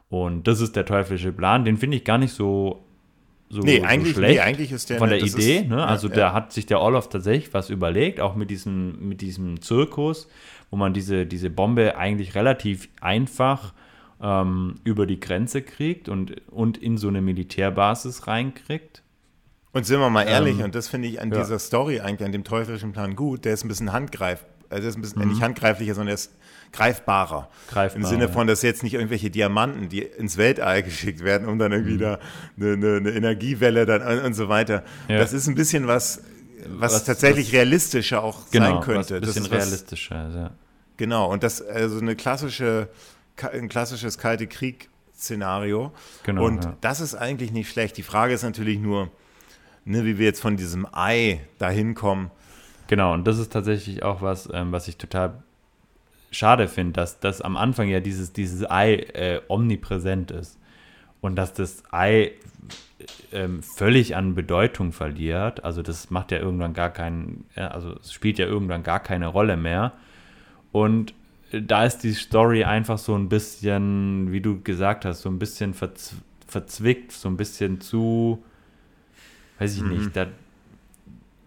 [0.10, 1.66] Und das ist der teuflische Plan.
[1.66, 2.86] Den finde ich gar nicht so
[3.48, 5.60] so, nee, eigentlich, so schlecht nee, eigentlich ist der von der Idee.
[5.60, 5.86] Ist, ne?
[5.86, 9.62] Also ja, da hat sich der Orloff tatsächlich was überlegt, auch mit diesem, mit diesem
[9.62, 10.28] Zirkus,
[10.72, 13.74] wo man diese, diese Bombe eigentlich relativ einfach
[14.22, 19.03] ähm, über die Grenze kriegt und, und in so eine Militärbasis reinkriegt.
[19.76, 21.39] Und sind wir mal ehrlich, ähm, und das finde ich an ja.
[21.41, 24.95] dieser Story eigentlich, an dem teuflischen Plan gut, der ist ein bisschen handgreif, also ist
[24.95, 25.31] ein bisschen mhm.
[25.31, 26.31] nicht handgreiflicher, sondern der ist
[26.72, 27.49] greifbarer.
[27.68, 31.60] Greifbar, Im Sinne von, dass jetzt nicht irgendwelche Diamanten, die ins Weltall geschickt werden, um
[31.60, 31.99] dann irgendwie mhm.
[31.99, 32.19] da
[32.57, 34.85] eine, eine, eine, Energiewelle dann und, so weiter.
[35.10, 35.18] Ja.
[35.18, 36.22] Das ist ein bisschen was,
[36.69, 39.15] was, was tatsächlich was, realistischer auch genau, sein könnte.
[39.15, 40.52] ein bisschen das ist realistischer, ja.
[40.95, 42.88] Genau, und das, also eine klassische,
[43.52, 45.91] ein klassisches kalte Krieg-Szenario.
[46.23, 46.77] Genau, und ja.
[46.80, 47.97] das ist eigentlich nicht schlecht.
[47.97, 49.11] Die Frage ist natürlich nur,
[49.86, 52.32] ne, wie wir jetzt von diesem Ei dahin kommen.
[52.88, 55.44] Genau, und das ist tatsächlich auch was, ähm, was ich total
[56.32, 60.60] schade finde, dass, dass am Anfang ja dieses, dieses Ei äh, omnipräsent ist
[61.22, 62.32] und dass das Ei
[63.32, 65.64] ähm, völlig an Bedeutung verliert.
[65.64, 69.57] Also das macht ja irgendwann gar keinen, also es spielt ja irgendwann gar keine Rolle
[69.57, 69.94] mehr.
[70.72, 71.14] Und
[71.52, 75.74] da ist die Story einfach so ein bisschen, wie du gesagt hast, so ein bisschen
[75.74, 76.16] verz
[76.48, 78.44] verzwickt, so ein bisschen zu,
[79.60, 79.90] weiß ich mhm.
[79.90, 80.27] nicht, da,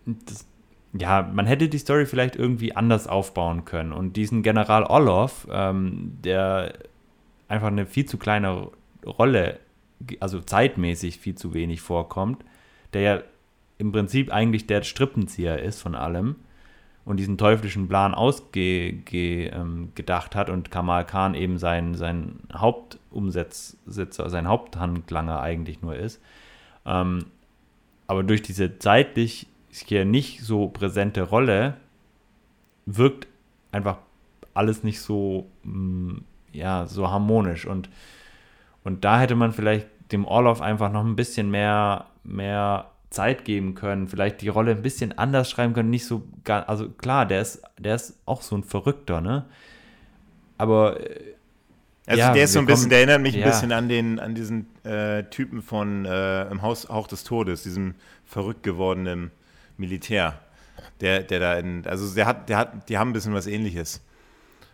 [0.07, 0.47] das,
[0.93, 3.93] ja, man hätte die Story vielleicht irgendwie anders aufbauen können.
[3.93, 6.75] Und diesen General Orlov, ähm, der
[7.49, 8.69] einfach eine viel zu kleine
[9.05, 9.61] Rolle,
[10.21, 12.45] also zeitmäßig viel zu wenig vorkommt,
[12.93, 13.23] der ja
[13.79, 16.37] im Prinzip eigentlich der Strippenzieher ist von allem
[17.05, 19.93] und diesen teuflischen Plan ausgedacht ähm,
[20.35, 26.21] hat und Kamal Khan eben sein, sein Hauptumsetzer, sein Haupthandlanger eigentlich nur ist.
[26.85, 27.27] Ähm,
[28.09, 31.75] aber durch diese zeitlich hier nicht so präsente Rolle
[32.87, 33.29] wirkt
[33.71, 33.99] einfach
[34.55, 36.17] alles nicht so, mm,
[36.53, 37.67] ja, so harmonisch.
[37.67, 37.89] Und,
[38.83, 43.75] und da hätte man vielleicht dem Orloff einfach noch ein bisschen mehr, mehr Zeit geben
[43.75, 47.63] können, vielleicht die Rolle ein bisschen anders schreiben können, nicht so, also klar, der ist,
[47.79, 49.45] der ist auch so ein Verrückter, ne?
[50.57, 51.35] Aber äh,
[52.07, 53.45] also ja, der ist so ein bisschen, der erinnert mich ja.
[53.45, 57.63] ein bisschen an den, an diesen äh, Typen von äh, im Haus Hauch des Todes,
[57.63, 57.95] diesem
[58.25, 59.31] verrückt gewordenen
[59.77, 60.41] Militär,
[61.01, 64.03] der, der da in, also der hat, der hat, die haben ein bisschen was ähnliches.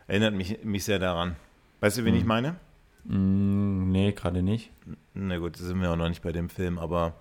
[0.07, 1.36] Erinnert mich, mich sehr daran.
[1.81, 2.20] Weißt du, wen hm.
[2.20, 2.57] ich meine?
[3.05, 4.70] Mm, nee, gerade nicht.
[5.15, 7.15] Na gut, sind wir auch noch nicht bei dem Film, aber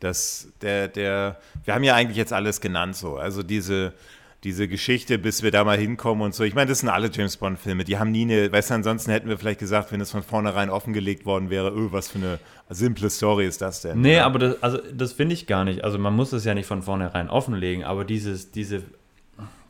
[0.00, 3.16] das, der, der, wir haben ja eigentlich jetzt alles genannt so.
[3.16, 3.94] Also diese,
[4.44, 6.42] diese Geschichte, bis wir da mal hinkommen und so.
[6.42, 9.28] Ich meine, das sind alle James Bond-Filme, die haben nie eine, weißt du, ansonsten hätten
[9.28, 12.38] wir vielleicht gesagt, wenn es von vornherein offengelegt worden wäre, öh, was für eine
[12.68, 14.00] simple Story ist das denn?
[14.00, 14.26] Nee, ja.
[14.26, 15.84] aber das, also, das finde ich gar nicht.
[15.84, 18.82] Also man muss es ja nicht von vornherein offenlegen, aber dieses, diese,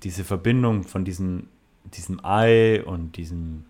[0.02, 1.48] diese Verbindung von diesem,
[1.84, 3.64] diesem Ei und diesem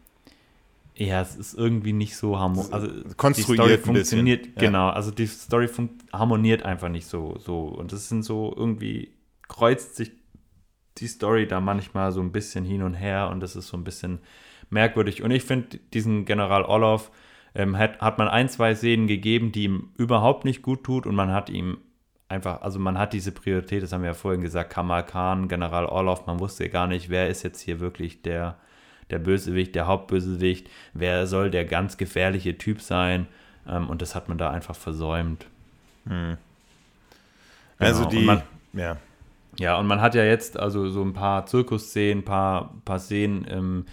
[0.95, 2.71] ja, es ist irgendwie nicht so harmonisch.
[2.71, 4.53] Also Konstruiert die Story funktioniert, ja.
[4.57, 5.69] genau, also die Story
[6.13, 7.65] harmoniert einfach nicht so, so.
[7.65, 9.11] Und das sind so irgendwie,
[9.49, 10.13] kreuzt sich
[10.99, 13.85] die Story da manchmal so ein bisschen hin und her und das ist so ein
[13.85, 14.21] bisschen
[14.71, 15.23] merkwürdig.
[15.23, 17.11] Und ich finde, diesen General Orlov
[17.55, 21.15] ähm, hat, hat man ein, zwei Szenen gegeben, die ihm überhaupt nicht gut tut und
[21.15, 21.79] man hat ihm
[22.29, 25.87] einfach, also man hat diese Priorität, das haben wir ja vorhin gesagt, Kamal Khan, General
[25.87, 28.57] Orlov, man wusste gar nicht, wer ist jetzt hier wirklich der,
[29.11, 33.27] der Bösewicht, der Hauptbösewicht, wer soll der ganz gefährliche Typ sein
[33.69, 35.47] ähm, und das hat man da einfach versäumt.
[36.07, 36.39] Hm.
[37.79, 38.11] Also genau.
[38.11, 38.43] die, man,
[38.73, 38.97] ja.
[39.59, 43.47] Ja, und man hat ja jetzt also so ein paar Zirkusszenen, ein paar, paar Szenen
[43.51, 43.85] ähm,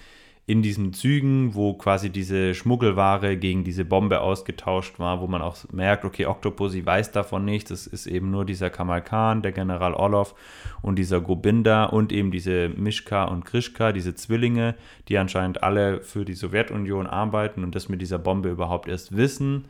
[0.49, 5.57] in diesen Zügen, wo quasi diese Schmuggelware gegen diese Bombe ausgetauscht war, wo man auch
[5.71, 9.93] merkt, okay, Octopussy weiß davon nichts, es ist eben nur dieser Kamal Khan, der General
[9.93, 10.33] Orlov
[10.81, 14.73] und dieser Gobinda und eben diese Mishka und Krishka, diese Zwillinge,
[15.07, 19.65] die anscheinend alle für die Sowjetunion arbeiten und das mit dieser Bombe überhaupt erst wissen.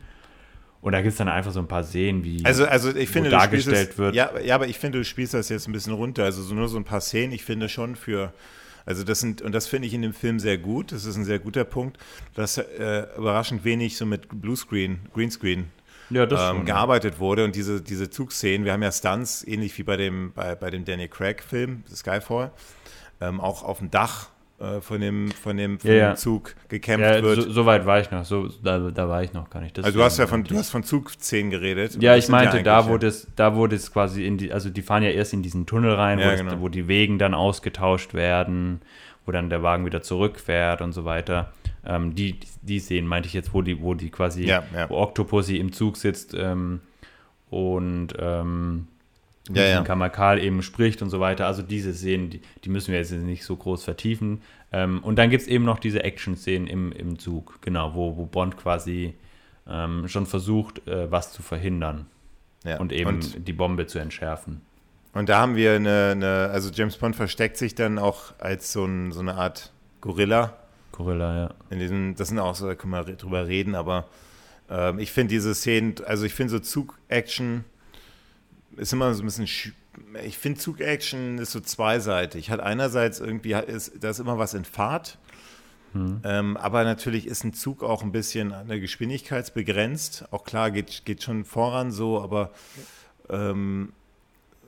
[0.81, 3.29] Und da gibt es dann einfach so ein paar Szenen, wie also, also ich finde,
[3.29, 4.15] dargestellt es, wird.
[4.15, 6.23] Ja, ja, aber ich finde, du spielst das jetzt ein bisschen runter.
[6.23, 8.33] Also so nur so ein paar Szenen, ich finde schon für,
[8.85, 11.25] also das sind, und das finde ich in dem Film sehr gut, das ist ein
[11.25, 11.97] sehr guter Punkt,
[12.33, 15.69] dass äh, überraschend wenig so mit Bluescreen, Greenscreen
[16.09, 17.43] ja, ähm, gearbeitet wurde.
[17.43, 20.85] Und diese, diese Zugszenen, wir haben ja Stunts, ähnlich wie bei dem, bei, bei dem
[20.85, 22.51] Danny Craig-Film, Skyfall,
[23.19, 24.29] ähm, auch auf dem Dach
[24.59, 27.43] äh, von dem, von dem, von ja, dem Zug gekämpft ja, wird.
[27.43, 29.77] So, so, weit war ich noch, so, da, da war ich noch gar nicht.
[29.77, 32.01] Das also du hast ja von, du hast von Zugszenen geredet.
[32.01, 35.03] Ja, ich meinte, da wurde es, da wurde es quasi in die, also die fahren
[35.03, 36.55] ja erst in diesen Tunnel rein, wo, genau.
[36.55, 38.81] es, wo die Wegen dann ausgetauscht werden,
[39.25, 41.53] wo dann der Wagen wieder zurückfährt und so weiter.
[41.85, 44.53] Ähm, die, die Szenen meinte ich jetzt, wo die, wo die quasi,
[44.89, 46.81] wo Octopussy im Zug sitzt ähm,
[47.49, 48.87] und ähm,
[49.55, 49.81] ja, ja.
[49.81, 51.47] Kamakal eben spricht und so weiter.
[51.47, 54.41] Also diese Szenen, die, die müssen wir jetzt nicht so groß vertiefen.
[54.71, 58.25] Ähm, und dann gibt es eben noch diese Action-Szenen im, im Zug, genau, wo, wo
[58.25, 59.15] Bond quasi
[59.67, 62.05] ähm, schon versucht, äh, was zu verhindern
[62.63, 62.79] ja.
[62.79, 64.61] und eben und, die Bombe zu entschärfen.
[65.13, 68.85] Und da haben wir eine, eine, also James Bond versteckt sich dann auch als so,
[68.85, 69.71] ein, so eine Art
[70.01, 70.55] Gorilla.
[70.91, 71.49] Gorilla, ja.
[71.69, 74.05] In diesen, das sind auch so, da können wir drüber reden, aber
[74.69, 77.65] ähm, ich finde diese Szenen, also ich finde so Zug-Action
[78.79, 79.47] ist immer so ein bisschen,
[80.23, 82.49] ich finde Zug-Action ist so zweiseitig.
[82.49, 85.17] Hat einerseits irgendwie, ist, da ist immer was in Fahrt,
[85.93, 86.21] hm.
[86.23, 90.25] ähm, aber natürlich ist ein Zug auch ein bisschen an der Geschwindigkeit begrenzt.
[90.31, 92.51] Auch klar, geht, geht schon voran so, aber
[93.29, 93.91] ähm,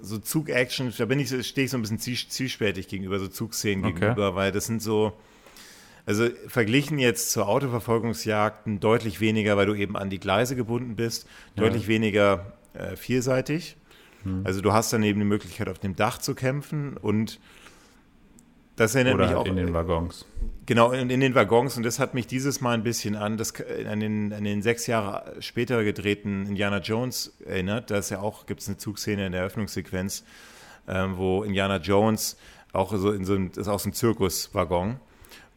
[0.01, 3.93] so Zug-Action, da bin ich, stehe ich so ein bisschen zielspältig gegenüber so Zugszenen okay.
[3.93, 5.13] gegenüber, weil das sind so,
[6.05, 11.27] also verglichen jetzt zur Autoverfolgungsjagden deutlich weniger, weil du eben an die Gleise gebunden bist,
[11.55, 11.63] ja.
[11.63, 13.77] deutlich weniger äh, vielseitig.
[14.23, 14.41] Hm.
[14.43, 17.39] Also du hast dann eben die Möglichkeit, auf dem Dach zu kämpfen und
[18.75, 19.45] das erinnert Oder mich auch.
[19.45, 20.25] In den Waggons.
[20.65, 21.77] Genau, in, in, den Waggons.
[21.77, 23.53] Und das hat mich dieses Mal ein bisschen an, das,
[23.87, 27.91] an, den, an den sechs Jahre später gedrehten Indiana Jones erinnert.
[27.91, 30.23] Da ist ja auch, gibt es eine Zugszene in der Eröffnungssequenz,
[30.87, 32.37] ähm, wo Indiana Jones
[32.73, 34.99] auch so in so einem, das ist auch so Zirkuswaggon.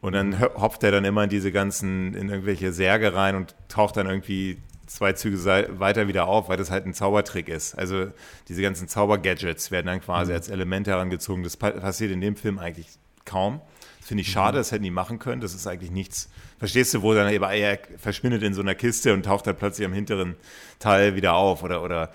[0.01, 3.97] Und dann hopft er dann immer in diese ganzen, in irgendwelche Särge rein und taucht
[3.97, 4.57] dann irgendwie
[4.87, 5.37] zwei Züge
[5.79, 7.75] weiter wieder auf, weil das halt ein Zaubertrick ist.
[7.75, 8.07] Also
[8.47, 10.37] diese ganzen Zaubergadgets werden dann quasi mhm.
[10.37, 11.43] als Element herangezogen.
[11.43, 12.87] Das passiert in dem Film eigentlich
[13.25, 13.61] kaum.
[13.99, 14.59] Das finde ich schade, mhm.
[14.59, 15.41] das hätten die machen können.
[15.41, 16.29] Das ist eigentlich nichts.
[16.59, 19.85] Verstehst du, wo dann eben er verschwindet in so einer Kiste und taucht dann plötzlich
[19.85, 20.35] am hinteren
[20.79, 22.11] Teil wieder auf oder, oder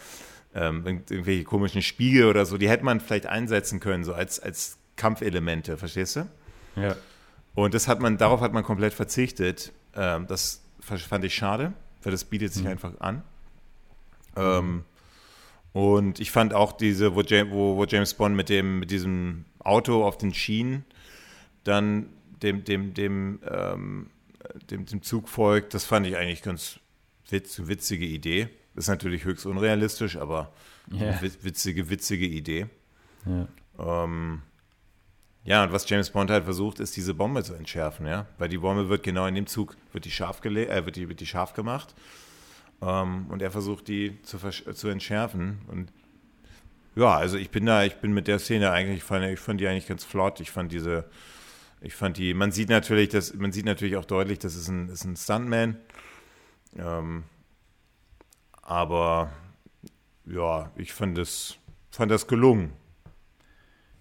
[0.54, 2.58] ähm, irgendwelche komischen Spiegel oder so.
[2.58, 6.28] Die hätte man vielleicht einsetzen können, so als, als Kampfelemente, verstehst du?
[6.76, 6.96] Ja.
[7.54, 9.72] Und das hat man, darauf hat man komplett verzichtet.
[9.94, 12.70] Ähm, das fand ich schade weil das bietet sich mhm.
[12.70, 13.22] einfach an.
[14.36, 14.84] Ähm,
[15.72, 19.44] und ich fand auch diese, wo James, wo, wo James Bond mit dem, mit diesem
[19.60, 20.84] Auto auf den Schienen
[21.64, 22.08] dann
[22.42, 24.10] dem, dem, dem, ähm,
[24.70, 26.80] dem, dem Zug folgt, das fand ich eigentlich ganz
[27.28, 28.48] witz, witzige Idee.
[28.74, 30.52] Ist natürlich höchst unrealistisch, aber
[30.92, 31.20] yeah.
[31.20, 32.66] witzige, witzige Idee.
[33.26, 34.04] Ja.
[34.04, 34.42] Ähm,
[35.44, 38.26] ja, und was James Bond halt versucht, ist diese Bombe zu entschärfen, ja.
[38.38, 41.20] Weil die Bombe wird genau in dem Zug, wird die scharf, äh, wird die, wird
[41.20, 41.94] die scharf gemacht.
[42.82, 45.60] Ähm, und er versucht, die zu, zu entschärfen.
[45.68, 45.92] Und
[46.94, 49.60] ja, also ich bin da, ich bin mit der Szene eigentlich, ich fand, ich fand
[49.60, 50.40] die eigentlich ganz flott.
[50.40, 51.08] Ich fand diese,
[51.80, 54.90] ich fand die, man sieht natürlich, dass, man sieht natürlich auch deutlich, das ist ein,
[54.90, 55.76] ist ein Stuntman.
[56.76, 57.24] Ähm,
[58.62, 59.32] aber
[60.26, 61.56] ja, ich fand das,
[61.90, 62.72] fand das gelungen.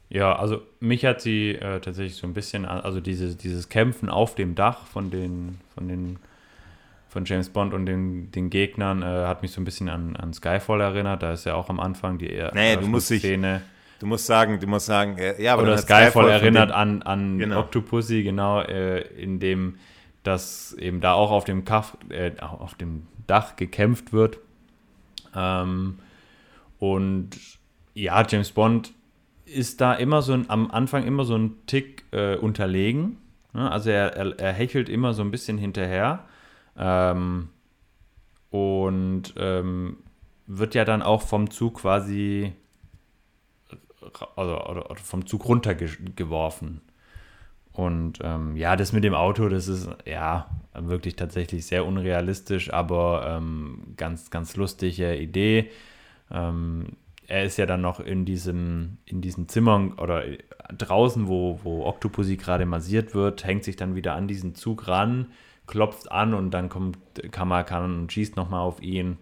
[0.09, 4.33] Ja, also mich hat sie äh, tatsächlich so ein bisschen, also diese, dieses Kämpfen auf
[4.33, 6.17] dem Dach von den, von den,
[7.09, 10.33] von James Bond und den, den Gegnern, äh, hat mich so ein bisschen an, an
[10.33, 11.21] Skyfall erinnert.
[11.21, 13.61] Da ist ja auch am Anfang die nee, du musst Szene.
[13.99, 17.59] Du musst sagen, du musst sagen, ja, aber Oder Skyfall, Skyfall erinnert an, an genau.
[17.59, 19.77] Octopussy, genau, äh, in dem
[20.23, 24.39] das eben da auch auf dem, Kaff, äh, auf dem Dach gekämpft wird.
[25.35, 25.99] Ähm,
[26.79, 27.31] und
[27.93, 28.93] ja, James Bond
[29.55, 33.17] ist da immer so ein, am Anfang immer so ein Tick äh, unterlegen.
[33.53, 33.69] Ne?
[33.71, 36.25] Also er, er, er, hechelt immer so ein bisschen hinterher.
[36.77, 37.49] Ähm,
[38.49, 39.97] und ähm,
[40.47, 42.53] wird ja dann auch vom Zug quasi
[44.35, 46.81] also, oder, oder vom Zug runtergeworfen.
[47.71, 53.37] Und ähm, ja, das mit dem Auto, das ist ja wirklich tatsächlich sehr unrealistisch, aber
[53.37, 55.69] ähm, ganz, ganz lustige Idee.
[57.29, 60.23] Er ist ja dann noch in diesem, in diesen Zimmern oder
[60.75, 65.27] draußen, wo, wo Octopussy gerade massiert wird, hängt sich dann wieder an diesen Zug ran,
[65.67, 66.97] klopft an und dann kommt
[67.31, 69.17] Kamakan und schießt nochmal auf ihn.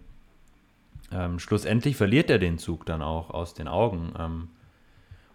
[1.12, 4.48] Ähm, schlussendlich verliert er den Zug dann auch aus den Augen ähm,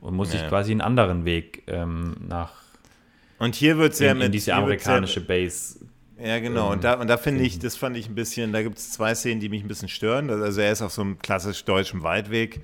[0.01, 0.39] und muss ja.
[0.39, 2.63] sich quasi einen anderen Weg ähm, nach
[3.37, 5.79] und hier wird ja in, in diese amerikanische Base
[6.23, 6.71] ja, genau.
[6.71, 9.13] Und da, und da finde ich, das fand ich ein bisschen, da gibt es zwei
[9.13, 10.29] Szenen, die mich ein bisschen stören.
[10.29, 12.61] Also er ist auf so einem klassisch deutschen Waldweg,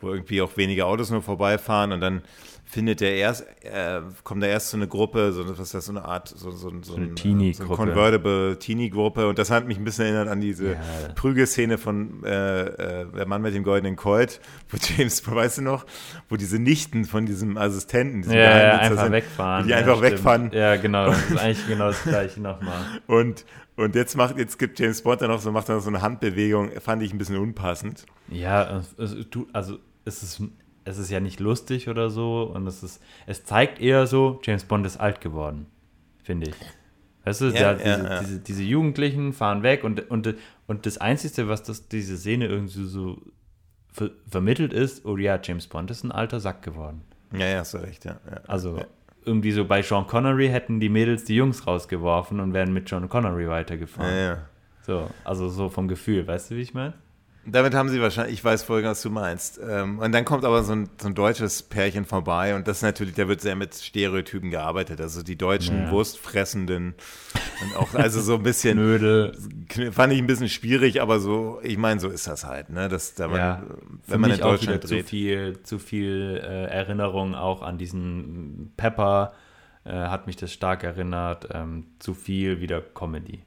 [0.00, 2.22] wo irgendwie auch wenige Autos nur vorbeifahren und dann
[2.70, 5.92] findet er erst, äh, kommt da erst so eine Gruppe, so, was ist das, so
[5.92, 7.68] eine Art, so, so, so, so eine Teenie-Gruppe.
[7.68, 9.26] So Convertible Teenie-Gruppe.
[9.28, 10.78] Und das hat mich ein bisschen erinnert an diese ja.
[11.16, 15.84] Prügelszene von äh, äh, Der Mann mit dem goldenen Colt, wo James, weißt du noch,
[16.28, 19.66] wo diese Nichten von diesem Assistenten, diesem ja, ja, einfach sind, wegfahren.
[19.66, 20.12] Die einfach stimmt.
[20.12, 20.50] wegfahren.
[20.52, 22.80] Ja, genau, das ist eigentlich genau das gleiche nochmal.
[23.06, 23.44] Und
[23.76, 26.70] und jetzt macht, jetzt gibt James Bond dann noch so, macht dann so eine Handbewegung,
[26.80, 28.04] fand ich ein bisschen unpassend.
[28.28, 29.16] Ja, es,
[29.54, 30.42] also es ist
[30.84, 34.64] es ist ja nicht lustig oder so und es ist, es zeigt eher so, James
[34.64, 35.66] Bond ist alt geworden,
[36.22, 36.56] finde ich.
[37.24, 38.20] Weißt du, ja, diese, ja.
[38.20, 40.34] Diese, diese, Jugendlichen fahren weg und, und,
[40.66, 43.20] und das Einzige, was das, diese Szene irgendwie so
[43.92, 47.02] ver vermittelt ist, oh ja, James Bond ist ein alter Sack geworden.
[47.32, 48.18] Ja, ja, hast du recht, ja.
[48.28, 48.40] ja.
[48.46, 48.80] Also
[49.24, 53.08] irgendwie so bei Sean Connery hätten die Mädels die Jungs rausgeworfen und wären mit Sean
[53.08, 54.12] Connery weitergefahren.
[54.12, 54.38] Ja, ja.
[54.82, 56.94] So, also so vom Gefühl, weißt du, wie ich meine?
[57.46, 59.58] Damit haben sie wahrscheinlich, ich weiß voll, was du meinst.
[59.66, 63.14] Ähm, und dann kommt aber so ein, so ein, deutsches Pärchen vorbei und das natürlich,
[63.14, 65.00] da wird sehr mit Stereotypen gearbeitet.
[65.00, 65.90] Also die deutschen ja.
[65.90, 66.94] Wurstfressenden
[67.62, 68.76] und auch, also so ein bisschen.
[68.76, 69.36] Nödel.
[69.90, 72.88] Fand ich ein bisschen schwierig, aber so, ich meine, so ist das halt, ne?
[72.88, 73.62] Das, da man, ja,
[74.06, 75.04] wenn man in Deutschland dreht.
[75.04, 79.32] Zu viel, zu viel äh, Erinnerung auch an diesen Pepper
[79.84, 81.48] äh, hat mich das stark erinnert.
[81.52, 83.44] Ähm, zu viel wieder Comedy.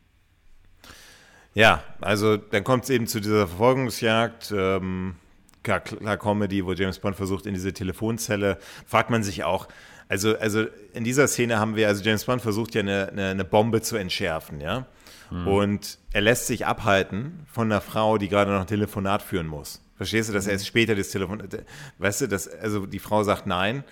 [1.56, 4.54] Ja, also dann kommt es eben zu dieser Verfolgungsjagd.
[4.56, 5.16] Ähm,
[5.62, 8.58] klar, klar, Comedy, wo James Bond versucht, in diese Telefonzelle,
[8.88, 9.68] fragt man sich auch,
[10.10, 13.46] also, also in dieser Szene haben wir, also James Bond versucht ja eine, eine, eine
[13.46, 14.86] Bombe zu entschärfen, ja.
[15.32, 15.48] Mhm.
[15.48, 19.82] Und er lässt sich abhalten von einer Frau, die gerade noch ein Telefonat führen muss.
[19.96, 21.42] Verstehst du, dass er erst später das Telefon,
[22.00, 23.84] weißt du, dass, also die Frau sagt nein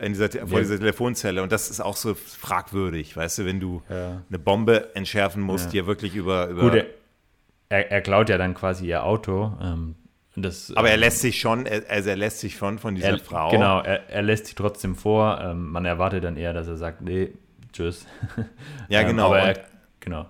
[0.00, 3.82] in dieser, vor dieser Telefonzelle und das ist auch so fragwürdig, weißt du, wenn du
[3.88, 4.22] ja.
[4.28, 5.70] eine Bombe entschärfen musst, ja.
[5.70, 6.84] die ja wirklich über, über Gut,
[7.72, 9.56] er, er klaut ja dann quasi ihr Auto.
[9.62, 9.94] Ähm,
[10.36, 13.18] das, Aber er ähm, lässt sich schon, also er lässt sich schon von dieser er,
[13.18, 13.50] Frau.
[13.50, 15.40] Genau, er, er lässt sich trotzdem vor.
[15.42, 17.32] Ähm, man erwartet dann eher, dass er sagt, nee,
[17.72, 18.06] tschüss.
[18.88, 19.26] Ja, ähm, genau.
[19.26, 19.64] aber er,
[20.00, 20.26] genau.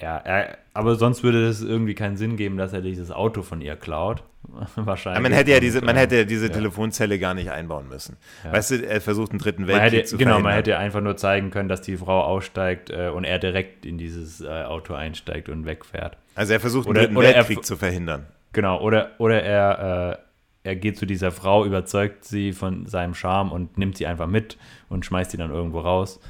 [0.00, 3.60] Ja, er, aber sonst würde es irgendwie keinen Sinn geben, dass er dieses Auto von
[3.60, 4.24] ihr klaut.
[4.76, 5.18] Wahrscheinlich.
[5.18, 6.52] Aber man hätte ja diese, man hätte diese ja.
[6.52, 8.16] Telefonzelle gar nicht einbauen müssen.
[8.44, 8.52] Ja.
[8.52, 11.50] Weißt du, er versucht einen dritten Weltkrieg hätte, zu Genau, man hätte einfach nur zeigen
[11.50, 15.64] können, dass die Frau aussteigt äh, und er direkt in dieses äh, Auto einsteigt und
[15.64, 16.16] wegfährt.
[16.34, 18.26] Also er versucht oder, einen dritten Weltkrieg er, zu verhindern.
[18.52, 20.18] Genau, oder, oder er,
[20.64, 24.26] äh, er geht zu dieser Frau, überzeugt sie von seinem Charme und nimmt sie einfach
[24.26, 24.58] mit
[24.88, 26.20] und schmeißt sie dann irgendwo raus.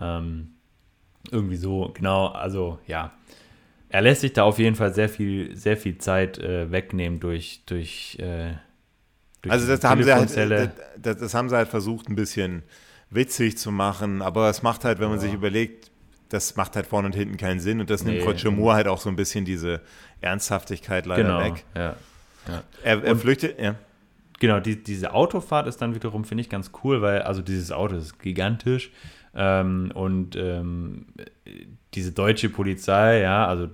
[0.00, 0.54] Ähm,
[1.30, 3.12] irgendwie so, genau, also ja
[3.92, 7.62] er lässt sich da auf jeden Fall sehr viel, sehr viel Zeit äh, wegnehmen durch,
[7.66, 8.54] durch, äh,
[9.42, 12.62] durch Also das haben, sie halt, das, das, haben sie halt versucht, ein bisschen
[13.10, 15.24] witzig zu machen, aber es macht halt, wenn man ja.
[15.24, 15.90] sich überlegt,
[16.30, 18.12] das macht halt vorne und hinten keinen Sinn und das nee.
[18.12, 19.82] nimmt Roger Moore halt auch so ein bisschen diese
[20.22, 21.64] Ernsthaftigkeit leider genau, weg.
[21.74, 21.96] Ja,
[22.48, 22.62] ja.
[22.82, 23.74] Er, er flüchtet, ja.
[24.40, 27.96] Genau, die, diese Autofahrt ist dann wiederum, finde ich, ganz cool, weil, also dieses Auto
[27.96, 28.90] ist gigantisch
[29.34, 31.04] ähm, und ähm,
[31.94, 33.68] diese deutsche Polizei, ja, also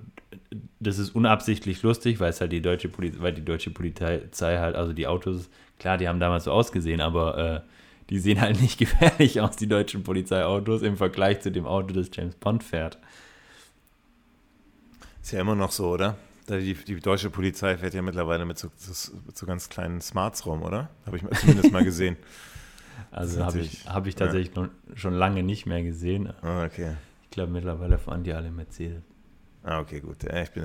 [0.80, 4.76] das ist unabsichtlich lustig, weil es halt die deutsche Polizei, weil die deutsche Polizei halt,
[4.76, 5.48] also die Autos,
[5.78, 7.60] klar, die haben damals so ausgesehen, aber äh,
[8.10, 12.10] die sehen halt nicht gefährlich aus, die deutschen Polizeiautos, im Vergleich zu dem Auto, das
[12.12, 12.98] James Bond fährt.
[15.22, 16.16] Ist ja immer noch so, oder?
[16.48, 18.68] Die, die deutsche Polizei fährt ja mittlerweile mit so,
[19.26, 20.88] mit so ganz kleinen Smarts rum, oder?
[21.04, 22.16] Habe ich zumindest mal gesehen.
[23.12, 24.68] Also habe ich, hab ich tatsächlich ja.
[24.96, 26.32] schon lange nicht mehr gesehen.
[26.42, 26.96] Ah, okay.
[27.22, 29.04] Ich glaube, mittlerweile fahren die alle Mercedes.
[29.64, 30.22] Ah, okay, gut.
[30.22, 30.64] Ja, ich bin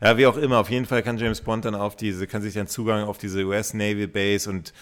[0.00, 2.54] ja, wie auch immer, auf jeden Fall kann James Bond dann auf diese, kann sich
[2.54, 4.72] dann Zugang auf diese US Navy Base und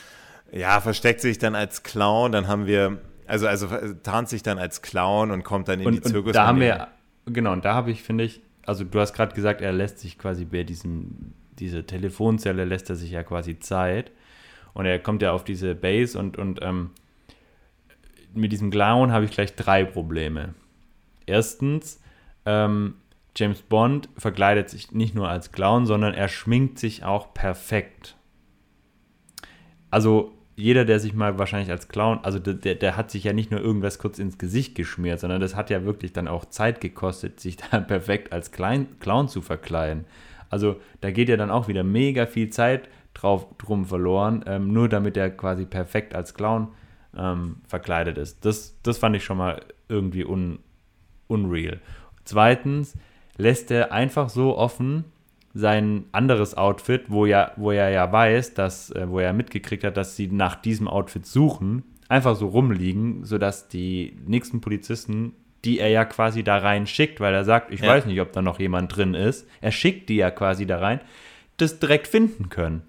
[0.53, 2.32] ja, versteckt sich dann als Clown.
[2.32, 3.69] Dann haben wir, also, also
[4.03, 6.32] tarnt sich dann als Clown und kommt dann in und, die Zirkus.
[6.32, 6.89] Da haben wir,
[7.27, 10.19] genau, und da habe ich, finde ich, also du hast gerade gesagt, er lässt sich
[10.19, 14.12] quasi bei diesem, diese Telefonzelle lässt er sich ja quasi Zeit.
[14.74, 16.90] Und er kommt ja auf diese Base und, und ähm,
[18.35, 20.55] mit diesem Clown habe ich gleich drei Probleme.
[21.27, 22.01] Erstens,
[22.47, 22.94] ähm,
[23.36, 28.16] James Bond verkleidet sich nicht nur als Clown, sondern er schminkt sich auch perfekt.
[29.90, 33.50] Also jeder, der sich mal wahrscheinlich als Clown, also der, der hat sich ja nicht
[33.50, 37.40] nur irgendwas kurz ins Gesicht geschmiert, sondern das hat ja wirklich dann auch Zeit gekostet,
[37.40, 40.04] sich da perfekt als Klein, Clown zu verkleiden.
[40.50, 44.88] Also da geht ja dann auch wieder mega viel Zeit drauf drum verloren, ähm, nur
[44.88, 46.68] damit er quasi perfekt als Clown
[47.16, 48.44] ähm, verkleidet ist.
[48.44, 50.59] Das, das fand ich schon mal irgendwie un,
[51.28, 51.80] unreal.
[52.24, 52.94] Zweitens,
[53.36, 55.04] lässt er einfach so offen
[55.54, 59.96] sein anderes Outfit, wo, ja, wo er ja weiß, dass, äh, wo er mitgekriegt hat,
[59.96, 65.34] dass sie nach diesem Outfit suchen, einfach so rumliegen, sodass die nächsten Polizisten,
[65.64, 67.88] die er ja quasi da rein schickt, weil er sagt, ich ja.
[67.88, 71.00] weiß nicht, ob da noch jemand drin ist, er schickt die ja quasi da rein,
[71.59, 72.82] das direkt finden können.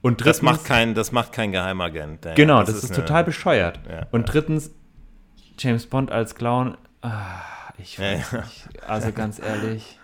[0.00, 2.24] Und drittens, das macht kein, das macht kein Geheimagent.
[2.24, 3.80] Ja, genau, das, das ist, ist eine, total bescheuert.
[3.88, 4.72] Ja, und drittens,
[5.58, 7.42] James Bond als Clown, ah,
[7.82, 8.68] ich weiß nicht.
[8.86, 9.98] Also ganz ehrlich.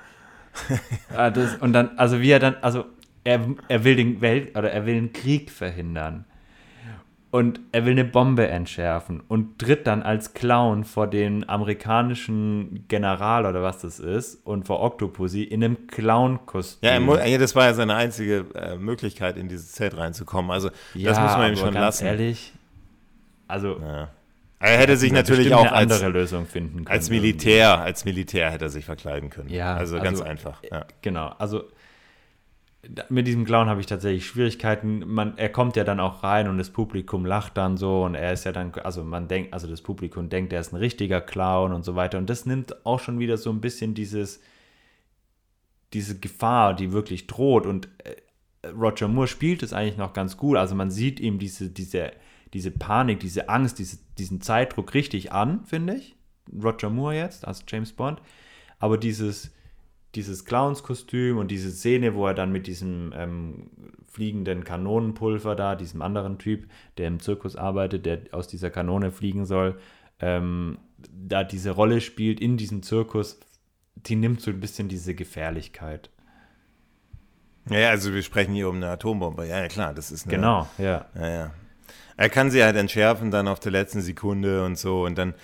[1.16, 2.84] ah, das, und dann, also wie er dann, also
[3.24, 6.24] er, er will den Welt oder er will den Krieg verhindern
[7.30, 13.44] und er will eine Bombe entschärfen und tritt dann als Clown vor den amerikanischen General
[13.44, 17.08] oder was das ist und vor Octopussy in einem Clown-Kostüm.
[17.08, 20.50] Ja, das war ja seine einzige äh, Möglichkeit, in dieses Zelt reinzukommen.
[20.50, 22.06] Also ja, das muss man ihm schon ganz lassen.
[22.06, 22.52] ehrlich,
[23.46, 24.08] also ja.
[24.60, 26.88] Er hätte sich natürlich auch als, andere Lösung finden können.
[26.88, 27.86] Als Militär, irgendwie.
[27.86, 29.50] als Militär hätte er sich verkleiden können.
[29.50, 30.62] Ja, also, also ganz einfach.
[30.68, 30.84] Ja.
[31.00, 31.64] Genau, also
[33.08, 35.02] mit diesem Clown habe ich tatsächlich Schwierigkeiten.
[35.06, 38.32] Man, er kommt ja dann auch rein und das Publikum lacht dann so und er
[38.32, 41.72] ist ja dann, also man denkt, also das Publikum denkt, er ist ein richtiger Clown
[41.72, 42.18] und so weiter.
[42.18, 44.40] Und das nimmt auch schon wieder so ein bisschen dieses,
[45.92, 47.66] diese Gefahr, die wirklich droht.
[47.66, 50.56] Und äh, Roger Moore spielt es eigentlich noch ganz gut.
[50.56, 52.12] Also man sieht ihm diese, diese,
[52.54, 56.16] diese Panik, diese Angst, diese, diesen Zeitdruck richtig an, finde ich.
[56.62, 58.22] Roger Moore jetzt als James Bond.
[58.78, 59.52] Aber dieses,
[60.14, 63.70] dieses Clownskostüm und diese Szene, wo er dann mit diesem ähm,
[64.06, 69.44] fliegenden Kanonenpulver da, diesem anderen Typ, der im Zirkus arbeitet, der aus dieser Kanone fliegen
[69.44, 69.78] soll,
[70.20, 70.78] ähm,
[71.12, 73.38] da diese Rolle spielt in diesem Zirkus,
[73.96, 76.10] die nimmt so ein bisschen diese Gefährlichkeit.
[77.70, 79.46] Ja, also wir sprechen hier um eine Atombombe.
[79.46, 81.06] Ja, ja klar, das ist eine, Genau, ja.
[81.14, 81.50] Ja, ja.
[82.18, 85.04] Er kann sie halt entschärfen dann auf der letzten Sekunde und so.
[85.04, 85.34] Und dann,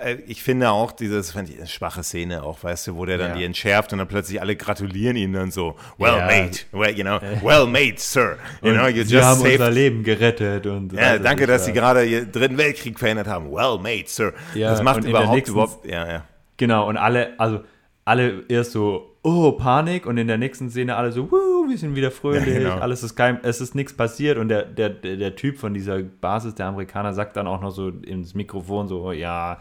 [0.00, 3.18] äh, ich finde auch dieses, fand ich eine schwache Szene auch, weißt du, wo der
[3.18, 3.38] dann ja.
[3.38, 6.26] die entschärft und dann plötzlich alle gratulieren ihn dann so, well ja.
[6.26, 8.38] made, well, you know, well made, sir.
[8.62, 9.54] You know, you just haben saved.
[9.54, 10.92] unser Leben gerettet und.
[10.92, 13.50] Ja, danke, dass Sie gerade Ihren dritten Weltkrieg verhindert haben.
[13.50, 14.32] Well made, sir.
[14.54, 16.24] Ja, das macht überhaupt, nächsten, überhaupt, ja, ja.
[16.58, 17.64] Genau, und alle, also
[18.04, 21.94] alle erst so, oh, Panik und in der nächsten Szene alle so, wuh, wir sind
[21.94, 22.78] wieder fröhlich, ja, genau.
[22.78, 26.54] alles ist kein, es ist nichts passiert und der, der, der Typ von dieser Basis
[26.54, 29.58] der Amerikaner sagt dann auch noch so ins Mikrofon so, ja,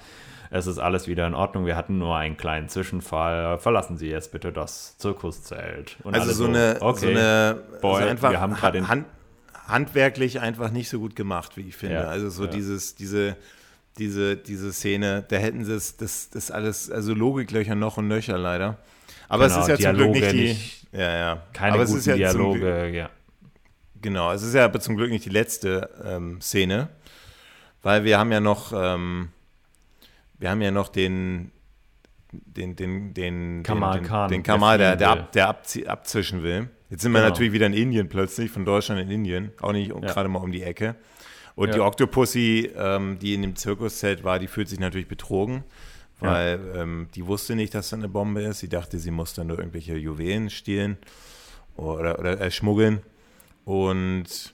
[0.51, 4.31] es ist alles wieder in Ordnung, wir hatten nur einen kleinen Zwischenfall, verlassen Sie jetzt
[4.31, 5.97] bitte das Zirkuszelt.
[6.03, 9.05] Und also so, so, eine, okay, so eine, boy, so einfach wir haben gerade Hand,
[9.67, 11.95] handwerklich einfach nicht so gut gemacht, wie ich finde.
[11.95, 12.49] Ja, also so ja.
[12.49, 13.35] dieses, diese
[13.99, 18.37] diese, diese Szene, da hätten sie es, das, das alles, also Logiklöcher noch und nöcher
[18.37, 18.77] leider.
[19.29, 20.47] Aber genau, es ist ja Dialoge zum Glück nicht die.
[20.49, 21.43] Nicht, ja, ja.
[21.53, 23.09] Keine aber guten ja Dialoge, Glück, ja.
[24.01, 26.89] Genau, es ist ja aber zum Glück nicht die letzte ähm, Szene,
[27.81, 29.29] weil wir haben ja noch, ähm,
[30.39, 31.51] wir haben ja noch den,
[32.31, 35.49] den, den, den, Kamal den, Khan, den Kamal, der, der, ab, der
[35.87, 36.69] abzischen will.
[36.89, 37.29] Jetzt sind wir genau.
[37.29, 39.99] natürlich wieder in Indien plötzlich, von Deutschland in Indien, auch nicht ja.
[39.99, 40.95] gerade mal um die Ecke.
[41.53, 41.75] Und ja.
[41.75, 45.65] die Octopussy, ähm, die in dem Zirkuszelt war, die fühlt sich natürlich betrogen
[46.19, 46.81] weil ja.
[46.81, 48.59] ähm, die wusste nicht, dass da eine Bombe ist.
[48.59, 50.97] Sie dachte, sie muss dann nur irgendwelche Juwelen stehlen
[51.75, 53.01] oder, oder äh, schmuggeln.
[53.65, 54.53] Und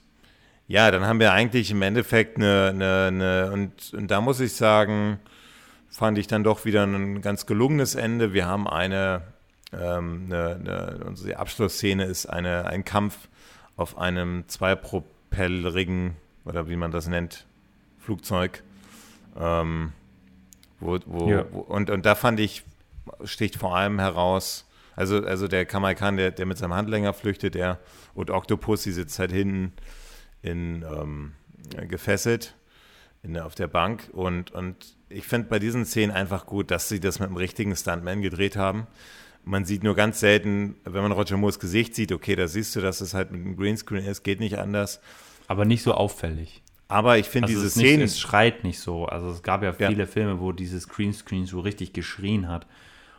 [0.68, 4.52] ja, dann haben wir eigentlich im Endeffekt eine, eine, eine und, und da muss ich
[4.54, 5.18] sagen,
[5.88, 8.32] fand ich dann doch wieder ein ganz gelungenes Ende.
[8.32, 9.22] Wir haben eine,
[9.72, 13.28] ähm, eine, eine unsere Abschlussszene ist eine, ein Kampf
[13.76, 17.46] auf einem zweipropellrigen, oder wie man das nennt,
[17.98, 18.62] Flugzeug.
[19.38, 19.92] Ähm,
[20.80, 21.46] wo, wo, ja.
[21.50, 22.64] wo, und, und da fand ich,
[23.24, 24.66] sticht vor allem heraus,
[24.96, 27.78] also, also der Kamal Khan, der, der mit seinem Handlänger flüchtet, der
[28.14, 29.74] und Octopus, die sitzt halt hinten
[30.42, 31.32] in, ähm,
[31.88, 32.56] gefesselt
[33.22, 34.08] in, auf der Bank.
[34.12, 37.76] Und, und ich finde bei diesen Szenen einfach gut, dass sie das mit einem richtigen
[37.76, 38.86] Stuntman gedreht haben.
[39.44, 42.80] Man sieht nur ganz selten, wenn man Roger Moores Gesicht sieht, okay, da siehst du,
[42.80, 45.00] dass es halt mit einem Greenscreen ist, geht nicht anders.
[45.46, 46.62] Aber nicht so auffällig.
[46.88, 48.02] Aber ich finde also diese Szenen.
[48.02, 49.06] es schreit nicht so.
[49.06, 50.06] Also es gab ja viele ja.
[50.06, 52.66] Filme, wo dieses Greenscreen so richtig geschrien hat.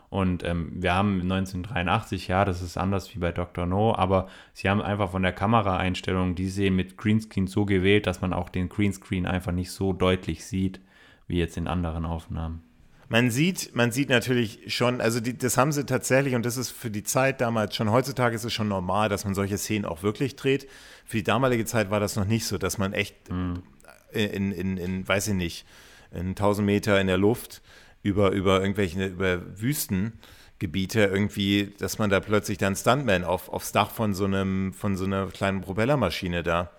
[0.10, 3.66] Und ähm, wir haben 1983, ja, das ist anders wie bei Dr.
[3.66, 8.22] No, aber sie haben einfach von der Kameraeinstellung die Szene mit Greenscreen so gewählt, dass
[8.22, 10.80] man auch den Greenscreen einfach nicht so deutlich sieht,
[11.28, 12.64] wie jetzt in anderen Aufnahmen.
[13.10, 16.72] Man sieht, man sieht natürlich schon, also die, das haben sie tatsächlich, und das ist
[16.72, 20.04] für die Zeit damals schon, heutzutage ist es schon normal, dass man solche Szenen auch
[20.04, 20.68] wirklich dreht
[21.08, 23.64] für die damalige Zeit war das noch nicht so, dass man echt mhm.
[24.12, 25.66] in, in, in, weiß ich nicht,
[26.12, 27.62] in 1000 Meter in der Luft
[28.04, 33.90] über, über irgendwelche, über Wüstengebiete irgendwie, dass man da plötzlich dann Stuntman auf, aufs Dach
[33.90, 36.72] von so einem, von so einer kleinen Propellermaschine da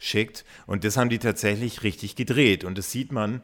[0.00, 0.44] schickt.
[0.66, 2.64] Und das haben die tatsächlich richtig gedreht.
[2.64, 3.42] Und das sieht man,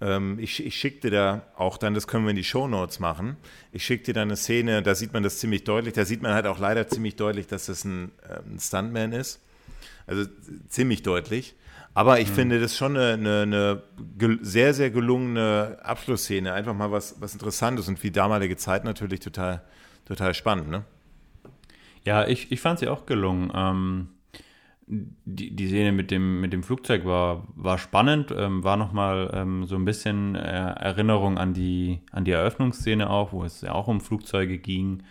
[0.00, 3.36] ähm, ich, ich schickte da auch dann, das können wir in die Show Notes machen,
[3.70, 6.46] ich schickte da eine Szene, da sieht man das ziemlich deutlich, da sieht man halt
[6.46, 9.40] auch leider ziemlich deutlich, dass das ein, äh, ein Stuntman ist.
[10.06, 10.24] Also
[10.68, 11.54] ziemlich deutlich.
[11.94, 12.34] Aber ich mhm.
[12.34, 13.82] finde das schon eine, eine,
[14.20, 16.52] eine, sehr, sehr gelungene Abschlussszene.
[16.52, 19.62] Einfach mal was, was Interessantes und wie damalige Zeit natürlich total,
[20.04, 20.84] total spannend, ne?
[22.04, 23.50] Ja, ich, ich fand sie auch gelungen.
[23.54, 24.08] Ähm,
[24.86, 29.64] die, die Szene mit dem, mit dem Flugzeug war, war spannend, ähm, war nochmal ähm,
[29.64, 33.88] so ein bisschen äh, Erinnerung an die, an die Eröffnungsszene auch, wo es ja auch
[33.88, 35.02] um Flugzeuge ging.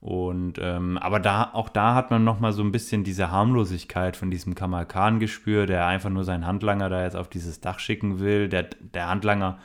[0.00, 4.30] Und ähm, aber da, auch da hat man nochmal so ein bisschen diese Harmlosigkeit von
[4.30, 8.20] diesem Kamal Khan gespürt, der einfach nur seinen Handlanger da jetzt auf dieses Dach schicken
[8.20, 8.48] will.
[8.48, 9.58] Der, der Handlanger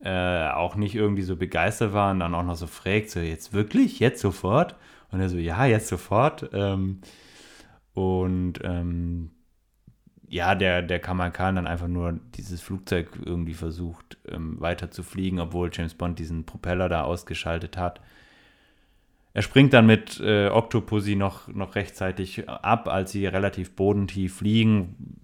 [0.00, 3.54] äh, auch nicht irgendwie so begeistert war und dann auch noch so fragt, so jetzt
[3.54, 4.76] wirklich, jetzt sofort?
[5.10, 6.50] Und er so, ja, jetzt sofort.
[6.52, 7.00] Ähm,
[7.94, 9.30] und ähm,
[10.28, 15.40] ja, der, der Kamakan dann einfach nur dieses Flugzeug irgendwie versucht ähm, weiter zu fliegen,
[15.40, 18.00] obwohl James Bond diesen Propeller da ausgeschaltet hat.
[19.34, 25.18] Er springt dann mit äh, Octopussy noch, noch rechtzeitig ab, als sie relativ bodentief fliegen.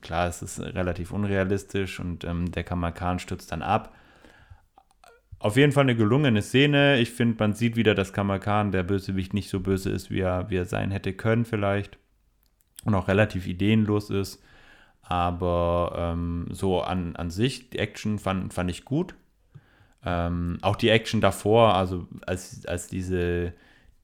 [0.00, 3.94] Klar, es ist relativ unrealistisch und ähm, der Kamakan stürzt dann ab.
[5.40, 6.98] Auf jeden Fall eine gelungene Szene.
[6.98, 10.50] Ich finde, man sieht wieder, dass Kamakan, der Bösewicht, nicht so böse ist, wie er,
[10.50, 11.98] wie er sein hätte können, vielleicht
[12.84, 14.42] und auch relativ ideenlos ist.
[15.02, 19.14] Aber ähm, so an, an sich, die Action fand, fand ich gut.
[20.04, 23.52] Ähm, auch die Action davor, also als, als diese,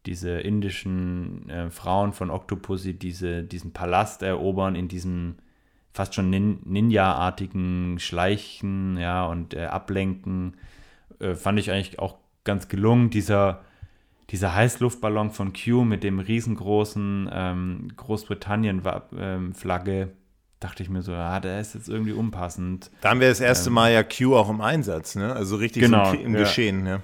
[0.07, 5.37] diese indischen äh, Frauen von Octopussy diese, diesen Palast erobern in diesem
[5.93, 10.57] fast schon nin Ninja-artigen Schleichen ja, und äh, Ablenken,
[11.21, 13.11] äh, fand ich eigentlich auch ganz gelungen.
[13.11, 13.63] Dieser
[14.31, 20.13] dieser Heißluftballon von Q mit dem riesengroßen ähm, Großbritannien-Flagge, ähm,
[20.61, 22.91] dachte ich mir so, ja, der ist jetzt irgendwie unpassend.
[23.01, 25.33] Da haben wir das erste ähm, Mal ja Q auch im Einsatz, ne?
[25.33, 26.41] Also richtig genau, so im, ja.
[26.41, 27.01] Geschehen, ja.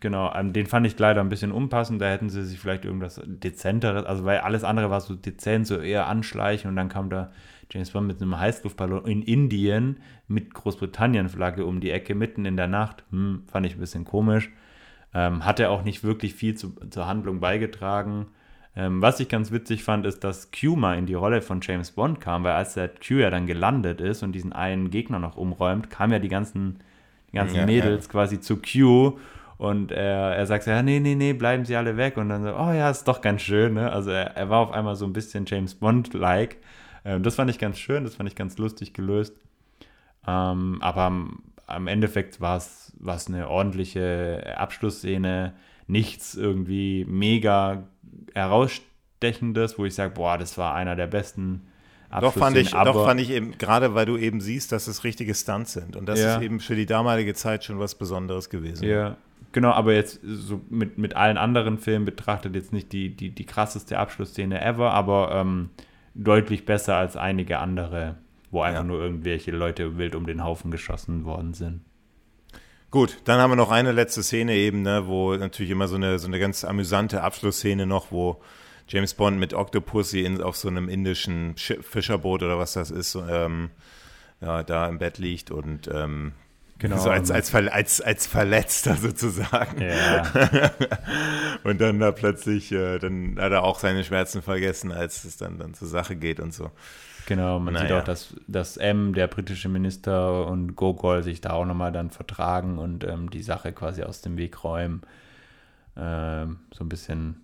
[0.00, 2.00] Genau, ähm, den fand ich leider ein bisschen unpassend.
[2.00, 5.78] Da hätten sie sich vielleicht irgendwas Dezenteres, also weil alles andere war so dezent, so
[5.78, 7.32] eher anschleichen und dann kam da
[7.70, 12.66] James Bond mit einem Heißluftballon in Indien mit Großbritannien-Flagge um die Ecke mitten in der
[12.66, 13.04] Nacht.
[13.10, 14.50] Hm, fand ich ein bisschen komisch.
[15.12, 18.26] Ähm, hat er auch nicht wirklich viel zu, zur Handlung beigetragen.
[18.76, 21.90] Ähm, was ich ganz witzig fand, ist, dass Q mal in die Rolle von James
[21.90, 25.36] Bond kam, weil als der Q ja dann gelandet ist und diesen einen Gegner noch
[25.36, 26.78] umräumt, kamen ja die ganzen,
[27.32, 28.12] die ganzen ja, Mädels ja.
[28.12, 29.18] quasi zu Q
[29.60, 32.16] und er, er sagt so, ja, nee, nee, nee, bleiben sie alle weg.
[32.16, 33.74] Und dann so, oh ja, ist doch ganz schön.
[33.74, 33.92] Ne?
[33.92, 36.56] Also er, er war auf einmal so ein bisschen James Bond-like.
[37.04, 39.36] Ähm, das fand ich ganz schön, das fand ich ganz lustig gelöst.
[40.26, 41.12] Ähm, aber
[41.66, 42.94] am Endeffekt war es
[43.28, 45.52] eine ordentliche Abschlussszene,
[45.86, 47.86] nichts irgendwie mega
[48.34, 51.66] herausstechendes, wo ich sage, boah, das war einer der besten
[52.20, 55.32] doch fand ich, doch fand ich eben, gerade weil du eben siehst, dass es richtige
[55.32, 55.94] Stunts sind.
[55.94, 56.36] Und das ja.
[56.36, 58.82] ist eben für die damalige Zeit schon was Besonderes gewesen.
[58.82, 59.16] Ja,
[59.52, 63.46] genau, aber jetzt so mit, mit allen anderen Filmen betrachtet jetzt nicht die, die, die
[63.46, 65.70] krasseste Abschlussszene ever, aber ähm,
[66.14, 68.16] deutlich besser als einige andere
[68.50, 68.86] wo einfach ja.
[68.86, 71.82] nur irgendwelche Leute wild um den Haufen geschossen worden sind.
[72.90, 76.18] Gut, dann haben wir noch eine letzte Szene eben, ne, wo natürlich immer so eine,
[76.18, 78.40] so eine ganz amüsante Abschlussszene noch, wo
[78.88, 83.70] James Bond mit Octopussy in, auf so einem indischen Fischerboot oder was das ist, ähm,
[84.40, 86.32] ja, da im Bett liegt und ähm,
[86.80, 86.96] Genau.
[86.96, 89.82] So als, als, als, als Verletzter sozusagen.
[89.82, 90.22] Ja.
[91.62, 95.58] und dann da plötzlich, äh, dann hat er auch seine Schmerzen vergessen, als es dann,
[95.58, 96.70] dann zur Sache geht und so.
[97.30, 97.86] Genau, man naja.
[97.86, 102.10] sieht auch, dass, dass M, der britische Minister, und Gogol sich da auch nochmal dann
[102.10, 105.02] vertragen und ähm, die Sache quasi aus dem Weg räumen.
[105.96, 107.36] Ähm, so ein bisschen,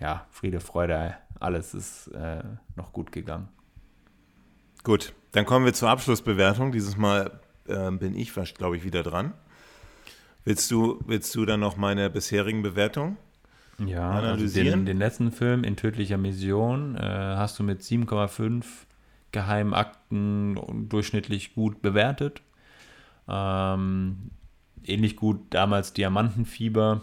[0.00, 2.42] ja, Friede, Freude, alles ist äh,
[2.74, 3.46] noch gut gegangen.
[4.82, 6.72] Gut, dann kommen wir zur Abschlussbewertung.
[6.72, 7.38] Dieses Mal
[7.68, 9.34] äh, bin ich, glaube ich, wieder dran.
[10.42, 13.18] Willst du, willst du dann noch meine bisherigen Bewertungen?
[13.78, 14.66] Ja, analysieren?
[14.66, 18.64] Also den, den, letzten Film in tödlicher Mission äh, hast du mit 7,5
[19.32, 22.42] Geheimakten durchschnittlich gut bewertet.
[23.28, 24.30] Ähm,
[24.84, 27.02] ähnlich gut damals Diamantenfieber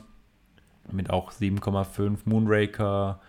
[0.91, 3.19] mit auch 7,5 Moonraker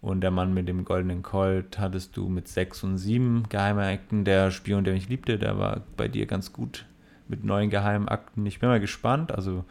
[0.00, 4.24] und der Mann mit dem goldenen Colt hattest du mit 6 und 7 Geheimakten.
[4.24, 6.84] Der Spion, der mich liebte, der war bei dir ganz gut
[7.26, 8.44] mit neuen Geheimakten.
[8.44, 9.32] Ich bin mal gespannt.
[9.32, 9.64] Also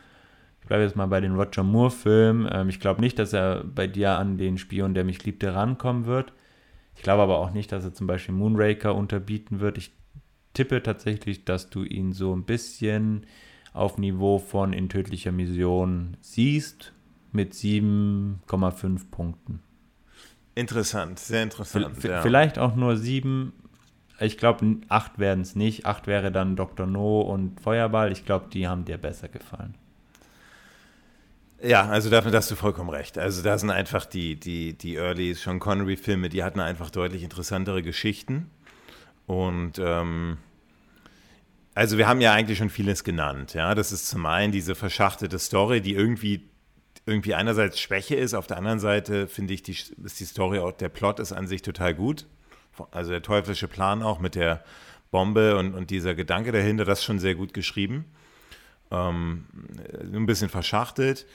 [0.61, 2.49] ich bleibe jetzt mal bei den Roger Moore-Filmen.
[2.51, 6.05] Ähm, ich glaube nicht, dass er bei dir an den Spion, der mich liebte, rankommen
[6.05, 6.33] wird.
[7.03, 9.77] Ich glaube aber auch nicht, dass er zum Beispiel Moonraker unterbieten wird.
[9.77, 9.91] Ich
[10.53, 13.25] tippe tatsächlich, dass du ihn so ein bisschen
[13.73, 16.93] auf Niveau von in tödlicher Mission siehst
[17.33, 19.59] mit 7,5 Punkten.
[20.55, 21.97] Interessant, sehr interessant.
[21.97, 22.21] V ja.
[22.21, 23.51] Vielleicht auch nur 7.
[24.21, 25.85] Ich glaube, 8 werden es nicht.
[25.85, 26.87] 8 wäre dann Dr.
[26.87, 28.13] No und Feuerball.
[28.13, 29.75] Ich glaube, die haben dir besser gefallen.
[31.63, 33.17] Ja, also dafür hast du vollkommen recht.
[33.17, 37.81] Also da sind einfach die, die, die Early Sean Connery-Filme, die hatten einfach deutlich interessantere
[37.81, 38.51] Geschichten.
[39.27, 40.39] Und ähm,
[41.73, 43.53] also wir haben ja eigentlich schon vieles genannt.
[43.53, 46.49] Ja, das ist zum einen diese verschachtete Story, die irgendwie
[47.05, 50.71] irgendwie einerseits Schwäche ist, auf der anderen Seite finde ich, die, ist die Story auch,
[50.73, 52.25] der Plot ist an sich total gut.
[52.91, 54.63] also der teuflische Plan auch mit der
[55.11, 58.05] Bombe und, und dieser Gedanke dahinter, das ist schon sehr gut geschrieben.
[58.91, 59.45] Ähm,
[60.13, 61.25] ein bisschen verschachtelt.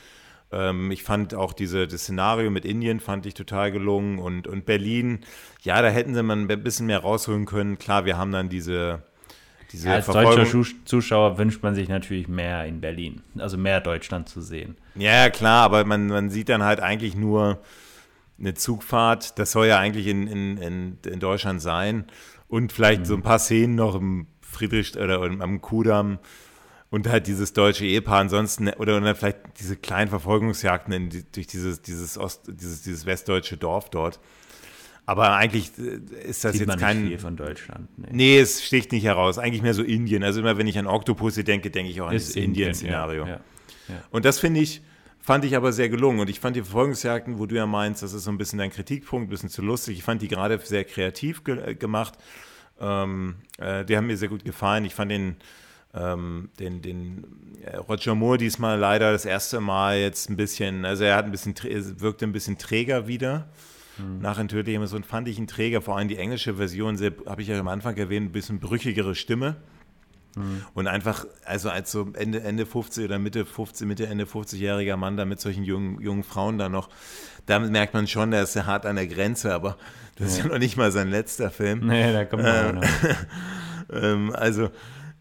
[0.50, 4.64] Ähm, ich fand auch diese, das Szenario mit Indien fand ich total gelungen und, und
[4.64, 5.20] Berlin,
[5.62, 7.78] ja, da hätten sie mal ein bisschen mehr rausholen können.
[7.78, 9.02] Klar, wir haben dann diese,
[9.72, 14.28] diese ja, als deutscher Zuschauer wünscht man sich natürlich mehr in Berlin, also mehr Deutschland
[14.28, 14.76] zu sehen.
[14.94, 17.60] Ja, klar, aber man, man sieht dann halt eigentlich nur
[18.38, 19.38] eine Zugfahrt.
[19.38, 22.06] Das soll ja eigentlich in, in, in, in Deutschland sein.
[22.46, 23.04] Und vielleicht mhm.
[23.04, 26.18] so ein paar Szenen noch im Friedrich oder am Kudamm
[26.90, 31.82] und halt dieses deutsche Ehepaar ansonsten oder, oder vielleicht diese kleinen Verfolgungsjagden in, durch dieses,
[31.82, 34.18] dieses, Ost, dieses, dieses westdeutsche Dorf dort.
[35.04, 37.00] Aber eigentlich äh, ist das Sieht jetzt man kein.
[37.00, 37.88] Nicht viel von Deutschland.
[37.96, 38.08] Nee.
[38.12, 38.38] nee.
[38.38, 39.38] es sticht nicht heraus.
[39.38, 40.22] Eigentlich mehr so Indien.
[40.22, 43.24] Also immer wenn ich an Octopussy denke, denke ich auch an ist das Indien-Szenario.
[43.24, 43.40] Ja, ja,
[43.88, 44.02] ja.
[44.10, 44.82] Und das finde ich,
[45.18, 46.20] fand ich aber sehr gelungen.
[46.20, 48.70] Und ich fand die Verfolgungsjagden, wo du ja meinst, das ist so ein bisschen dein
[48.70, 49.96] Kritikpunkt, ein bisschen zu lustig.
[49.98, 52.14] Ich fand die gerade sehr kreativ ge gemacht.
[52.80, 54.84] Ähm, äh, die haben mir sehr gut gefallen.
[54.84, 55.36] Ich fand den,
[55.98, 57.24] ähm, den, den
[57.64, 61.30] äh, Roger Moore diesmal leider das erste Mal jetzt ein bisschen, also er hat ein
[61.30, 61.54] bisschen,
[62.00, 63.48] wirkte ein bisschen träger wieder
[63.98, 64.20] mhm.
[64.20, 67.58] nach Entödlichem und fand ich ihn träger, vor allem die englische Version, habe ich ja
[67.58, 69.56] am Anfang erwähnt, ein bisschen brüchigere Stimme.
[70.36, 70.62] Mhm.
[70.74, 75.16] Und einfach, also als so Ende, Ende 50 oder Mitte 50, Mitte, Ende 50-jähriger Mann
[75.16, 76.90] da mit solchen jungen, jungen Frauen da noch,
[77.46, 79.76] da merkt man schon, der ist ja hart an der Grenze, aber
[80.16, 80.38] das ja.
[80.38, 81.86] ist ja noch nicht mal sein letzter Film.
[81.86, 82.82] Nee, da kommt man ähm,
[83.90, 84.70] ähm, Also,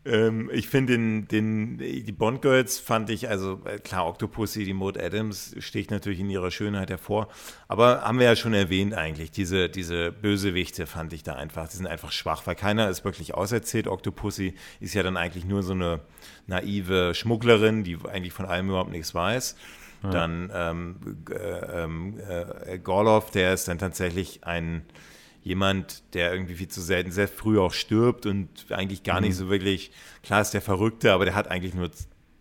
[0.08, 4.74] ähm, ich finde den, den, die Bond Girls fand ich, also äh, klar, Octopussy, die
[4.74, 7.28] Maud Adams sticht natürlich in ihrer Schönheit hervor,
[7.68, 11.78] aber haben wir ja schon erwähnt eigentlich, diese, diese Bösewichte fand ich da einfach, die
[11.78, 13.88] sind einfach schwach, weil keiner ist wirklich auserzählt.
[13.88, 16.00] Octopussy ist ja dann eigentlich nur so eine
[16.48, 19.56] naive Schmugglerin, die eigentlich von allem überhaupt nichts weiß.
[20.04, 20.10] Ja.
[20.10, 20.96] Dann ähm,
[21.30, 24.84] äh, ähm, äh, Gorlov, der ist dann tatsächlich ein
[25.48, 29.28] jemand, der irgendwie viel zu selten, sehr früh auch stirbt und eigentlich gar mhm.
[29.28, 29.92] nicht so wirklich,
[30.22, 31.90] klar ist der Verrückte, aber der hat eigentlich nur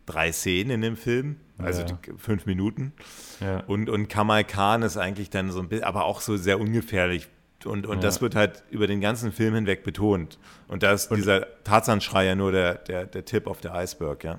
[0.07, 1.99] drei Szenen in dem Film, also ja.
[2.19, 2.93] fünf Minuten.
[3.41, 3.61] Ja.
[3.66, 7.28] Und, und Kamal Khan ist eigentlich dann so ein bisschen, aber auch so sehr ungefährlich.
[7.65, 8.03] Und, und ja.
[8.03, 10.39] das wird halt über den ganzen Film hinweg betont.
[10.69, 14.23] Und da ist und dieser Tarzanschrei ja nur der, der, der Tip auf der Eisberg,
[14.24, 14.39] ja.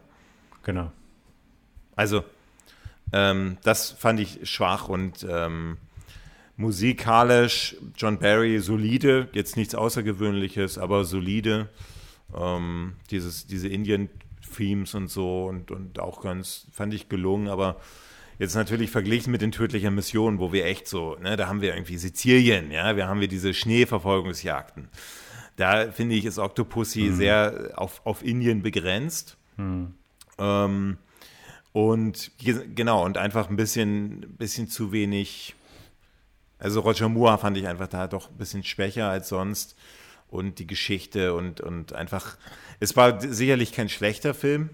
[0.64, 0.92] Genau.
[1.96, 2.24] Also,
[3.12, 5.78] ähm, das fand ich schwach und ähm,
[6.58, 11.70] Musikalisch, John Barry solide, jetzt nichts Außergewöhnliches, aber solide.
[12.36, 17.78] Ähm, dieses, diese Indien-Themes und so und, und auch ganz, fand ich gelungen, aber
[18.40, 21.74] jetzt natürlich verglichen mit den tödlichen Missionen, wo wir echt so, ne, da haben wir
[21.74, 24.90] irgendwie Sizilien, ja, wir haben wir diese Schneeverfolgungsjagden.
[25.58, 27.16] Da finde ich, ist Octopussy mhm.
[27.16, 29.38] sehr auf, auf Indien begrenzt.
[29.58, 29.94] Mhm.
[30.38, 30.98] Ähm,
[31.72, 35.56] und genau, und einfach ein bisschen, bisschen zu wenig
[36.60, 39.76] also Roger Moore fand ich einfach da doch ein bisschen schwächer als sonst.
[40.30, 42.38] Und die Geschichte und, und einfach,
[42.82, 44.70] es war sicherlich kein schlechter Film.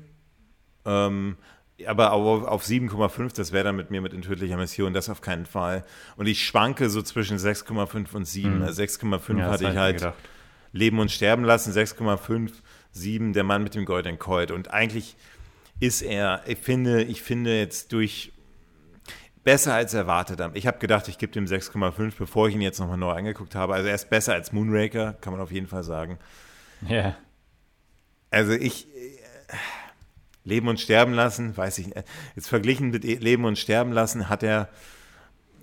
[0.83, 1.37] Ähm,
[1.85, 5.45] aber auf, auf 7,5, das wäre dann mit mir mit entödlicher Mission, das auf keinen
[5.45, 5.83] Fall.
[6.15, 8.59] Und ich schwanke so zwischen 6,5 und 7.
[8.59, 8.63] Mhm.
[8.65, 10.17] 6,5 ja, hatte ich halt gedacht.
[10.71, 12.51] Leben und Sterben lassen, 6,5,
[12.91, 14.49] 7, der Mann mit dem goldenen Colt.
[14.49, 15.15] Und eigentlich
[15.79, 18.31] ist er, ich finde, ich finde jetzt durch
[19.43, 20.41] besser als erwartet.
[20.53, 23.73] Ich habe gedacht, ich gebe dem 6,5, bevor ich ihn jetzt nochmal neu angeguckt habe.
[23.73, 26.17] Also er ist besser als Moonraker, kann man auf jeden Fall sagen.
[26.81, 26.89] Ja.
[26.89, 27.17] Yeah.
[28.31, 29.19] Also ich äh,
[30.45, 32.03] Leben und Sterben lassen, weiß ich nicht.
[32.35, 34.69] Jetzt verglichen mit Leben und Sterben lassen hat er,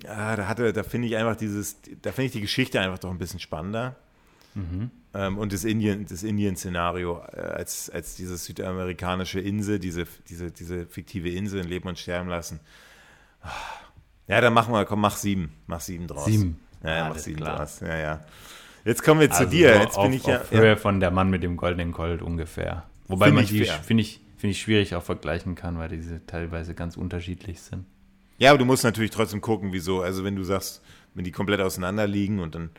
[0.03, 3.11] ja, da hatte, da finde ich einfach dieses, da finde ich die Geschichte einfach doch
[3.11, 3.95] ein bisschen spannender.
[4.53, 4.91] Mhm.
[5.13, 10.85] Ähm, und das Indien, das Indien-Szenario äh, als, als diese südamerikanische Insel, diese, diese, diese
[10.85, 12.59] fiktive Insel in Leben und Sterben lassen
[14.27, 15.53] ja, dann machen wir, komm, mach sieben.
[15.67, 16.25] Mach sieben draus.
[16.25, 16.59] Sieben.
[16.83, 17.57] Ja, ja mach sieben klar.
[17.57, 17.79] draus.
[17.81, 18.21] Ja, ja.
[18.83, 19.79] Jetzt kommen wir zu also dir.
[19.79, 20.41] Jetzt auf, bin ich ja.
[20.41, 20.75] Auf Höhe ja.
[20.75, 22.83] von der Mann mit dem goldenen Gold ungefähr.
[23.07, 26.73] Wobei find man die, finde ich, find ich, schwierig auch vergleichen kann, weil diese teilweise
[26.73, 27.85] ganz unterschiedlich sind.
[28.37, 30.01] Ja, aber du musst natürlich trotzdem gucken, wieso.
[30.01, 30.81] Also, wenn du sagst,
[31.13, 32.71] wenn die komplett auseinander liegen und dann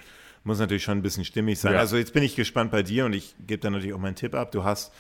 [0.43, 1.75] muss natürlich schon ein bisschen stimmig sein.
[1.75, 1.79] Ja.
[1.79, 4.35] Also, jetzt bin ich gespannt bei dir und ich gebe dann natürlich auch meinen Tipp
[4.35, 4.51] ab.
[4.51, 4.93] Du hast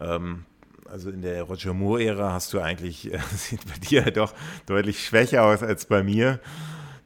[0.00, 0.44] ähm,
[0.90, 4.34] also in der Roger Moore-Ära hast du eigentlich, äh, sieht bei dir doch
[4.66, 6.40] deutlich schwächer aus als bei mir.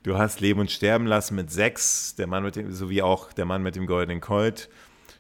[0.03, 3.45] Du hast Leben und Sterben lassen mit sechs, der Mann mit dem, sowie auch der
[3.45, 4.69] Mann mit dem goldenen Colt.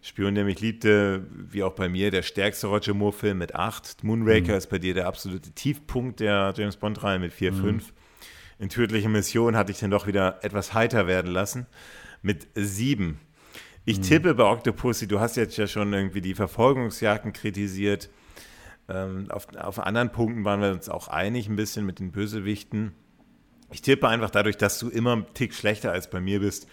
[0.04, 4.02] Spion, der mich liebte, wie auch bei mir, der stärkste Roger Moore-Film mit acht.
[4.02, 4.58] Moonraker mhm.
[4.58, 7.60] ist bei dir der absolute Tiefpunkt der James Bond-Reihe mit vier, mhm.
[7.60, 7.92] fünf.
[8.58, 11.66] In Tödliche Mission hatte ich dann doch wieder etwas heiter werden lassen
[12.20, 13.20] mit sieben.
[13.84, 14.02] Ich mhm.
[14.02, 18.10] tippe bei Octopussy, du hast jetzt ja schon irgendwie die Verfolgungsjagden kritisiert.
[18.88, 22.92] Ähm, auf, auf anderen Punkten waren wir uns auch einig, ein bisschen mit den Bösewichten.
[23.70, 26.66] Ich tippe einfach dadurch, dass du immer einen Tick schlechter als bei mir bist,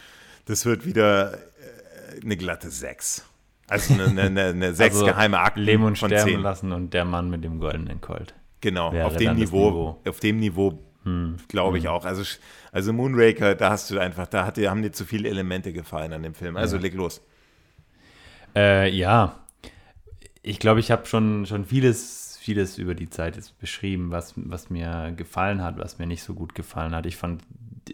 [0.46, 3.26] Das wird wieder äh, eine glatte 6.
[3.68, 6.42] Also eine, eine, eine 6 also geheime Akten Leben und von sterben 10.
[6.42, 8.34] lassen und der Mann mit dem goldenen Colt.
[8.62, 11.38] Genau, auf dem Niveau, Niveau, auf dem Niveau hm.
[11.48, 11.92] glaube ich hm.
[11.92, 12.06] auch.
[12.06, 12.24] Also,
[12.72, 16.12] also Moonraker, da hast du einfach, da hat dir, haben dir zu viele Elemente gefallen
[16.14, 16.58] an dem Film.
[16.58, 16.82] Also ja.
[16.82, 17.22] leg los.
[18.56, 19.40] Äh, ja,
[20.42, 24.70] ich glaube, ich habe schon, schon vieles, vieles über die Zeit jetzt beschrieben, was, was
[24.70, 27.06] mir gefallen hat, was mir nicht so gut gefallen hat.
[27.06, 27.44] Ich fand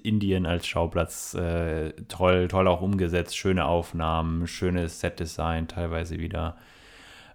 [0.04, 6.58] Indien als Schauplatz äh, toll, toll auch umgesetzt, schöne Aufnahmen, schönes Setdesign teilweise wieder.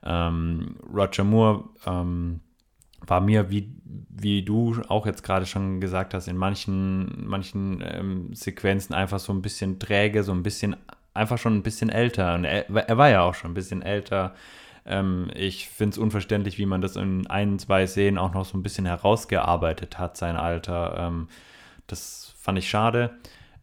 [0.03, 2.41] Ähm, Roger Moore ähm,
[3.07, 3.73] war mir, wie,
[4.09, 9.33] wie du auch jetzt gerade schon gesagt hast, in manchen, manchen ähm, Sequenzen einfach so
[9.33, 10.77] ein bisschen träge, so ein bisschen,
[11.15, 12.35] einfach schon ein bisschen älter.
[12.35, 14.35] Und er, er war ja auch schon ein bisschen älter.
[14.91, 18.59] Ähm, ich finde es unverständlich, wie man das in ein, zwei Szenen auch noch so
[18.59, 20.97] ein bisschen herausgearbeitet hat, sein Alter.
[20.99, 21.29] Ähm,
[21.87, 23.17] das fand ich schade.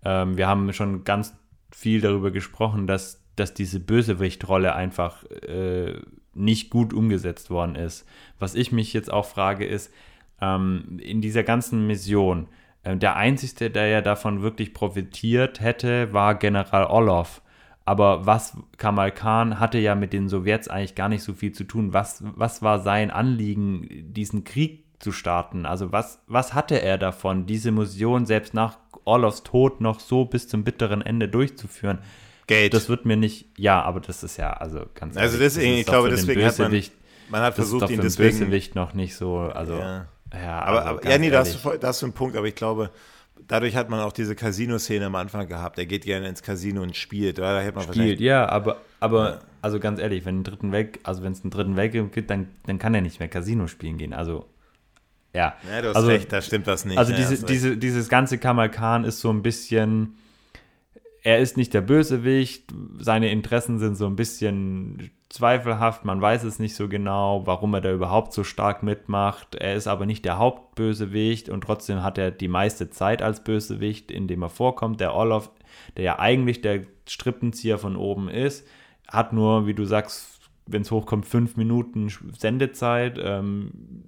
[0.06, 1.36] Ähm, wir haben schon ganz
[1.70, 6.00] viel darüber gesprochen, dass, dass diese Bösewichtrolle einfach äh,
[6.34, 8.08] nicht gut umgesetzt worden ist.
[8.40, 9.92] Was ich mich jetzt auch frage, ist,
[10.40, 12.48] ähm, in dieser ganzen Mission,
[12.84, 17.42] äh, der Einzige, der ja davon wirklich profitiert hätte, war General Orlov.
[17.88, 21.64] Aber was Kamal Khan hatte ja mit den Sowjets eigentlich gar nicht so viel zu
[21.64, 21.94] tun.
[21.94, 25.66] Was, was war sein Anliegen, diesen Krieg zu starten?
[25.66, 30.50] Also was, was hatte er davon, diese Mission selbst nach Orlovs Tod noch so bis
[30.50, 32.00] zum bitteren Ende durchzuführen?
[32.46, 32.74] Geld.
[32.74, 36.10] Das wird mir nicht, ja, aber das ist ja, also ganz Also deswegen, ich glaube,
[36.10, 36.84] deswegen hat man,
[37.30, 38.38] man hat versucht, ihn deswegen.
[38.38, 39.78] Bösewicht noch nicht so, also.
[39.78, 42.36] Ja, ja aber, also aber ja, nee, da hast, du, da hast du einen Punkt,
[42.36, 42.90] aber ich glaube,
[43.48, 45.78] dadurch hat man auch diese Casino-Szene am Anfang gehabt.
[45.78, 47.38] Er geht gerne ins Casino und spielt.
[47.38, 49.40] Da hätte man spielt, ja, aber, aber ja.
[49.62, 52.80] also ganz ehrlich, wenn dritten Weg, also wenn es einen dritten Weg gibt, dann, dann
[52.80, 54.14] kann er nicht mehr Casino spielen gehen.
[54.14, 54.46] Also
[55.34, 55.56] ja.
[55.70, 56.98] Ja, du hast also, recht, da stimmt das nicht.
[56.98, 60.16] Also diese, diese, dieses ganze Kamal Khan ist so ein bisschen
[61.28, 66.60] er ist nicht der Bösewicht, seine Interessen sind so ein bisschen zweifelhaft, man weiß es
[66.60, 69.56] nicht so genau, warum er da überhaupt so stark mitmacht.
[69.56, 74.12] Er ist aber nicht der Hauptbösewicht und trotzdem hat er die meiste Zeit als Bösewicht,
[74.12, 75.00] in dem er vorkommt.
[75.02, 75.50] Der Olaf,
[75.98, 78.68] der ja eigentlich der Strippenzieher von oben ist,
[79.08, 83.20] hat nur, wie du sagst, wenn es hochkommt, fünf Minuten Sendezeit.
[83.22, 84.04] Ähm,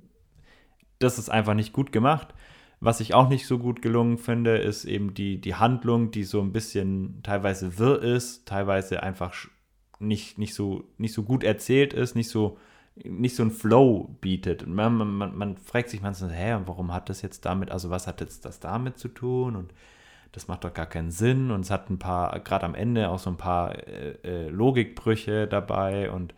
[0.99, 2.33] das ist einfach nicht gut gemacht.
[2.81, 6.41] Was ich auch nicht so gut gelungen finde, ist eben die, die Handlung, die so
[6.41, 9.33] ein bisschen teilweise wirr ist, teilweise einfach
[9.99, 12.57] nicht, nicht, so, nicht so gut erzählt ist, nicht so,
[13.03, 14.63] nicht so ein Flow bietet.
[14.63, 18.07] Und man, man, man fragt sich manchmal, hä, warum hat das jetzt damit, also was
[18.07, 19.55] hat jetzt das damit zu tun?
[19.55, 19.73] Und
[20.31, 21.51] das macht doch gar keinen Sinn.
[21.51, 25.47] Und es hat ein paar, gerade am Ende auch so ein paar äh, äh, Logikbrüche
[25.47, 26.11] dabei.
[26.11, 26.33] Und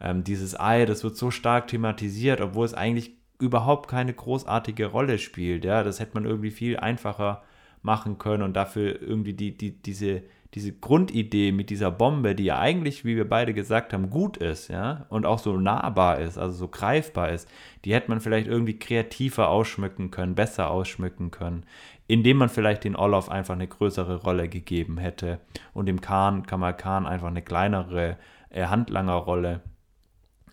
[0.00, 5.18] ähm, dieses Ei, das wird so stark thematisiert, obwohl es eigentlich überhaupt keine großartige Rolle
[5.18, 5.64] spielt.
[5.64, 7.42] Ja, das hätte man irgendwie viel einfacher
[7.82, 10.22] machen können und dafür irgendwie die, die, diese,
[10.54, 14.68] diese Grundidee mit dieser Bombe, die ja eigentlich, wie wir beide gesagt haben, gut ist,
[14.68, 17.48] ja, und auch so nahbar ist, also so greifbar ist,
[17.84, 21.64] die hätte man vielleicht irgendwie kreativer ausschmücken können, besser ausschmücken können,
[22.06, 25.40] indem man vielleicht den Olaf einfach eine größere Rolle gegeben hätte
[25.72, 28.18] und dem Khan, Kamal Khan einfach eine kleinere
[28.50, 29.62] äh, Handlangerrolle.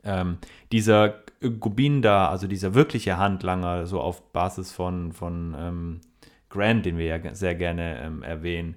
[0.05, 0.37] Ähm,
[0.71, 1.15] dieser
[1.59, 6.01] Gobinda, also dieser wirkliche Handlanger, so auf Basis von, von ähm,
[6.47, 8.75] Grant, den wir ja sehr gerne ähm, erwähnen,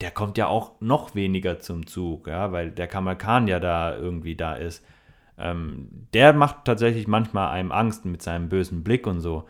[0.00, 3.96] der kommt ja auch noch weniger zum Zug, ja, weil der Kamal Khan ja da
[3.96, 4.84] irgendwie da ist.
[5.36, 9.48] Ähm, der macht tatsächlich manchmal einem Angst mit seinem bösen Blick und so.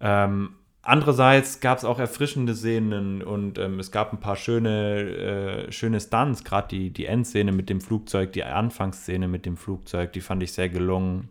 [0.00, 5.72] Ähm, Andererseits gab es auch erfrischende Szenen und ähm, es gab ein paar schöne, äh,
[5.72, 10.22] schöne Stunts, gerade die, die Endszene mit dem Flugzeug, die Anfangsszene mit dem Flugzeug, die
[10.22, 11.28] fand ich sehr gelungen.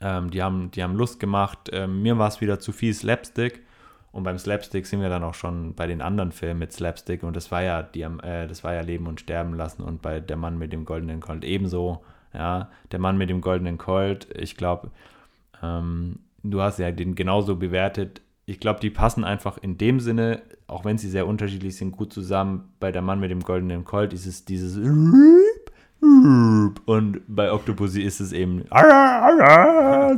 [0.00, 1.70] Ähm, die, haben, die haben Lust gemacht.
[1.72, 3.62] Ähm, mir war es wieder zu viel Slapstick
[4.16, 7.36] und beim Slapstick sind wir dann auch schon bei den anderen Filmen mit Slapstick und
[7.36, 10.36] das war ja, die, äh, das war ja Leben und Sterben lassen und bei Der
[10.36, 12.02] Mann mit dem goldenen Colt ebenso.
[12.34, 14.90] Ja, der Mann mit dem goldenen Colt, ich glaube,
[15.62, 20.40] ähm, du hast ja den genauso bewertet ich glaube, die passen einfach in dem Sinne,
[20.68, 22.72] auch wenn sie sehr unterschiedlich sind, gut zusammen.
[22.78, 24.76] Bei der Mann mit dem goldenen Colt ist es dieses
[26.86, 28.64] und bei Octopussy ist es eben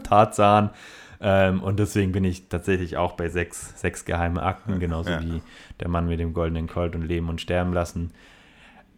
[0.03, 0.71] Tarzan.
[1.21, 5.23] Ähm, und deswegen bin ich tatsächlich auch bei sechs, sechs geheime Akten, genauso ja.
[5.23, 5.43] wie
[5.81, 8.13] der Mann mit dem goldenen Colt und Leben und Sterben lassen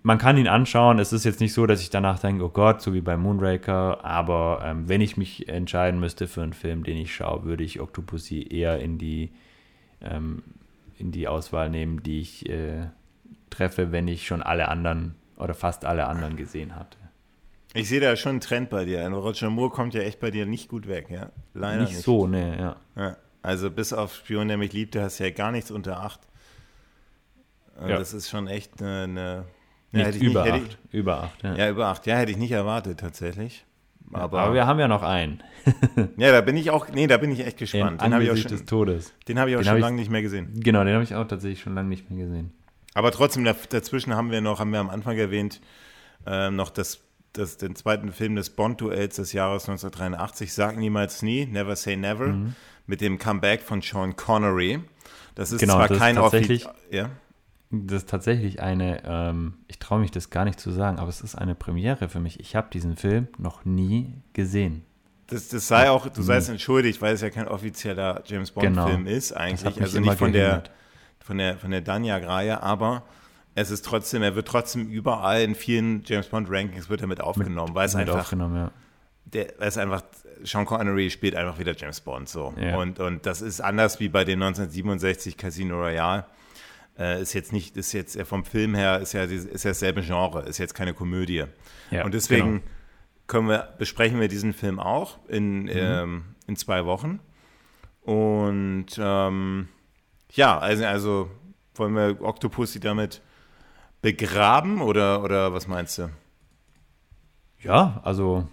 [0.02, 0.98] man kann ihn anschauen.
[0.98, 4.04] Es ist jetzt nicht so, dass ich danach denke, oh Gott, so wie bei Moonraker.
[4.04, 7.80] Aber ähm, wenn ich mich entscheiden müsste für einen Film, den ich schaue, würde ich
[7.80, 9.30] Octopussy eher in die,
[10.00, 10.42] ähm,
[10.98, 12.88] in die Auswahl nehmen, die ich äh,
[13.50, 16.98] treffe, wenn ich schon alle anderen oder fast alle anderen gesehen hatte.
[17.74, 19.06] Ich sehe da schon einen Trend bei dir.
[19.08, 21.30] Roger Moore kommt ja echt bei dir nicht gut weg, ja?
[21.54, 21.92] Leider nicht.
[21.92, 22.76] Nicht so, ne, ja.
[22.96, 23.16] ja.
[23.42, 26.20] Also bis auf Spion, der mich liebte, hast du ja gar nichts unter acht.
[27.80, 27.98] ja, ja.
[27.98, 29.02] das ist schon echt eine.
[29.02, 29.44] eine
[29.92, 30.78] ja, hätte ich über nicht, acht.
[30.90, 31.54] Ich, über acht, ja.
[31.54, 32.06] Ja, über acht.
[32.06, 33.64] Ja, hätte ich nicht erwartet, tatsächlich.
[34.12, 35.42] Aber, aber wir haben ja noch einen.
[36.16, 38.02] ja, da bin ich auch, nee, da bin ich echt gespannt.
[38.02, 39.14] Den habe ich auch schon, des Todes.
[39.28, 40.52] Den habe ich auch den schon lange nicht mehr gesehen.
[40.56, 42.52] Genau, den habe ich auch tatsächlich schon lange nicht mehr gesehen.
[42.94, 45.60] Aber trotzdem, dazwischen haben wir noch, haben wir am Anfang erwähnt,
[46.26, 47.00] äh, noch das,
[47.32, 52.28] das, den zweiten Film des Bond-Duells des Jahres 1983, Sag niemals nie, Never Say Never,
[52.28, 52.54] mhm.
[52.86, 54.80] mit dem Comeback von Sean Connery.
[55.34, 57.10] Das ist genau, zwar das kein ist tatsächlich, ja?
[57.70, 61.20] Das ist tatsächlich eine, ähm, ich traue mich das gar nicht zu sagen, aber es
[61.20, 62.40] ist eine Premiere für mich.
[62.40, 64.82] Ich habe diesen Film noch nie gesehen.
[65.28, 69.16] Das, das sei auch, du seist entschuldigt, weil es ja kein offizieller James Bond-Film genau.
[69.16, 69.80] ist eigentlich.
[69.80, 70.64] Also nicht von der,
[71.20, 73.04] von der, von der Danya-Reihe, aber
[73.54, 77.70] es ist trotzdem, er wird trotzdem überall in vielen James Bond-Rankings wird er mit aufgenommen,
[77.70, 78.32] mit, weil es einfach.
[78.32, 78.70] Ja.
[79.24, 80.02] Der, es einfach,
[80.42, 82.52] Sean Connery spielt einfach wieder James Bond so.
[82.60, 82.76] Ja.
[82.78, 86.24] Und, und das ist anders wie bei den 1967 Casino Royale
[87.00, 90.42] äh, ist jetzt nicht, ist jetzt vom Film her, ist ja, ist ja dasselbe Genre,
[90.42, 91.44] ist jetzt keine Komödie.
[91.90, 92.62] Ja, und deswegen genau.
[93.26, 95.70] können wir, besprechen wir diesen Film auch in, mhm.
[95.72, 97.20] ähm, in zwei Wochen.
[98.02, 99.68] Und ähm,
[100.32, 101.30] ja, also, also
[101.74, 103.22] wollen wir Octopussy damit
[104.02, 106.10] begraben oder, oder was meinst du?
[107.62, 108.48] Ja, also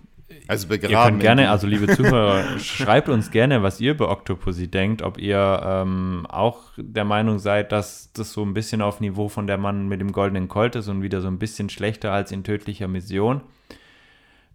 [0.47, 0.93] also begraben.
[0.93, 5.17] Ihr könnt gerne, also liebe Zuhörer, schreibt uns gerne, was ihr über Octopussy denkt, ob
[5.17, 9.57] ihr ähm, auch der Meinung seid, dass das so ein bisschen auf Niveau von der
[9.57, 12.87] Mann mit dem goldenen Colt ist und wieder so ein bisschen schlechter als in tödlicher
[12.87, 13.41] Mission.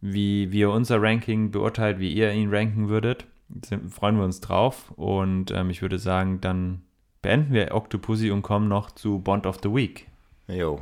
[0.02, 3.24] Wie, wie ihr unser Ranking beurteilt, wie ihr ihn ranken würdet.
[3.64, 4.90] Sind, freuen wir uns drauf.
[4.96, 6.82] Und ähm, ich würde sagen, dann
[7.22, 10.08] beenden wir Octopussy und kommen noch zu Bond of the Week.
[10.48, 10.80] Jo.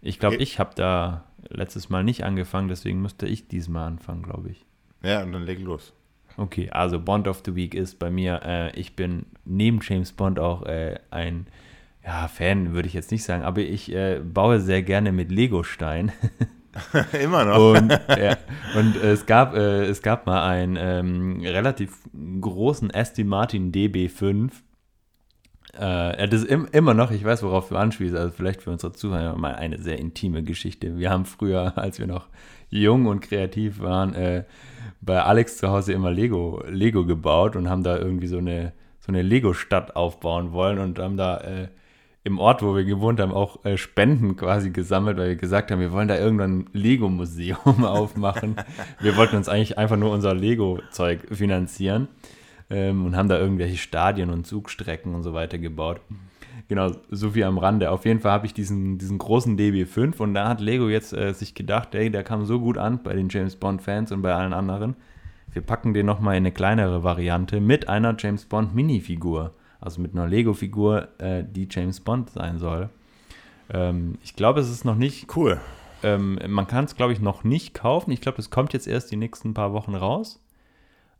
[0.00, 4.50] Ich glaube, ich habe da letztes Mal nicht angefangen, deswegen müsste ich diesmal anfangen, glaube
[4.50, 4.64] ich.
[5.02, 5.92] Ja, und dann leg los.
[6.36, 10.38] Okay, also Bond of the Week ist bei mir, äh, ich bin neben James Bond
[10.38, 11.46] auch äh, ein
[12.04, 16.12] ja, Fan, würde ich jetzt nicht sagen, aber ich äh, baue sehr gerne mit Lego-Stein.
[17.22, 17.72] Immer noch.
[17.74, 18.36] Und, ja,
[18.76, 21.92] und es, gab, äh, es gab mal einen ähm, relativ
[22.40, 24.50] großen Aston Martin DB5
[25.74, 28.92] äh, das ist im, immer noch, ich weiß, worauf du anspielst, also vielleicht für unsere
[28.92, 30.98] Zuhörer mal eine sehr intime Geschichte.
[30.98, 32.28] Wir haben früher, als wir noch
[32.70, 34.44] jung und kreativ waren, äh,
[35.00, 39.08] bei Alex zu Hause immer Lego, Lego gebaut und haben da irgendwie so eine, so
[39.08, 41.68] eine Lego-Stadt aufbauen wollen und haben da äh,
[42.24, 45.78] im Ort, wo wir gewohnt haben, auch äh, Spenden quasi gesammelt, weil wir gesagt haben,
[45.78, 48.56] wir wollen da irgendwann ein Lego-Museum aufmachen.
[49.00, 52.08] wir wollten uns eigentlich einfach nur unser Lego-Zeug finanzieren
[52.70, 56.00] ähm, und haben da irgendwelche Stadien und Zugstrecken und so weiter gebaut.
[56.68, 57.90] Genau, so viel am Rande.
[57.90, 61.32] Auf jeden Fall habe ich diesen, diesen großen DB5 und da hat Lego jetzt äh,
[61.32, 64.52] sich gedacht, ey, der kam so gut an bei den James Bond-Fans und bei allen
[64.52, 64.96] anderen.
[65.52, 69.52] Wir packen den nochmal in eine kleinere Variante mit einer James Bond Minifigur.
[69.80, 72.90] Also mit einer Lego-Figur, äh, die James Bond sein soll.
[73.72, 75.34] Ähm, ich glaube, es ist noch nicht.
[75.36, 75.60] Cool.
[76.02, 78.10] Ähm, man kann es, glaube ich, noch nicht kaufen.
[78.10, 80.42] Ich glaube, das kommt jetzt erst die nächsten paar Wochen raus.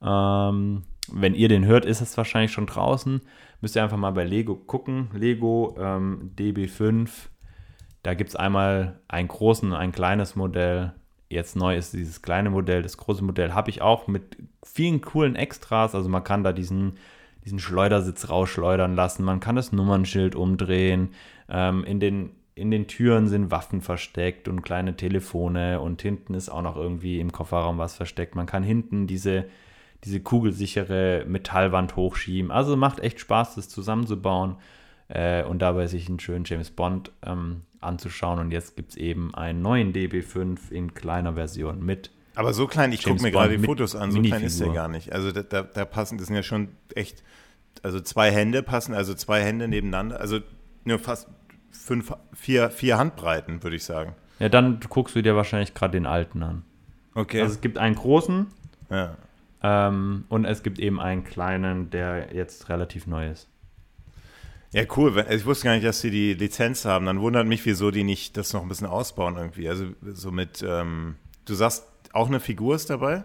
[0.02, 0.82] Ähm,
[1.12, 3.20] wenn ihr den hört, ist es wahrscheinlich schon draußen.
[3.60, 5.08] Müsst ihr einfach mal bei Lego gucken.
[5.14, 7.08] Lego ähm, DB5.
[8.02, 10.92] Da gibt es einmal einen großen und ein kleines Modell.
[11.28, 12.82] Jetzt neu ist dieses kleine Modell.
[12.82, 15.94] Das große Modell habe ich auch mit vielen coolen Extras.
[15.94, 16.94] Also man kann da diesen,
[17.44, 19.24] diesen Schleudersitz rausschleudern lassen.
[19.24, 21.10] Man kann das Nummernschild umdrehen.
[21.48, 25.80] Ähm, in, den, in den Türen sind Waffen versteckt und kleine Telefone.
[25.80, 28.34] Und hinten ist auch noch irgendwie im Kofferraum was versteckt.
[28.36, 29.46] Man kann hinten diese
[30.04, 32.50] diese kugelsichere Metallwand hochschieben.
[32.50, 34.56] Also macht echt Spaß, das zusammenzubauen
[35.08, 38.38] äh, und dabei sich einen schönen James Bond ähm, anzuschauen.
[38.38, 42.10] Und jetzt gibt es eben einen neuen DB5 in kleiner Version mit.
[42.34, 44.88] Aber so klein, ich gucke mir gerade die Fotos an, so klein ist der gar
[44.88, 45.12] nicht.
[45.12, 47.24] Also da, da, da passen, das sind ja schon echt,
[47.82, 50.40] also zwei Hände passen, also zwei Hände nebeneinander, also
[50.84, 51.28] nur fast
[51.70, 54.14] fünf, vier, vier Handbreiten, würde ich sagen.
[54.38, 56.62] Ja, dann guckst du dir wahrscheinlich gerade den alten an.
[57.14, 57.40] Okay.
[57.40, 58.48] Also es gibt einen großen,
[58.90, 59.16] ja.
[59.66, 63.48] Ähm, und es gibt eben einen kleinen, der jetzt relativ neu ist.
[64.72, 65.24] Ja, cool.
[65.30, 67.06] Ich wusste gar nicht, dass sie die Lizenz haben.
[67.06, 69.68] Dann wundert mich, wieso die nicht das noch ein bisschen ausbauen irgendwie.
[69.68, 71.16] Also so mit, ähm,
[71.46, 73.24] du sagst, auch eine Figur ist dabei?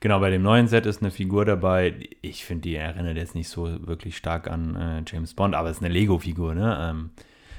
[0.00, 2.08] Genau, bei dem neuen Set ist eine Figur dabei.
[2.22, 5.78] Ich finde, die erinnert jetzt nicht so wirklich stark an äh, James Bond, aber es
[5.78, 6.78] ist eine Lego-Figur, ne?
[6.80, 7.10] Ähm,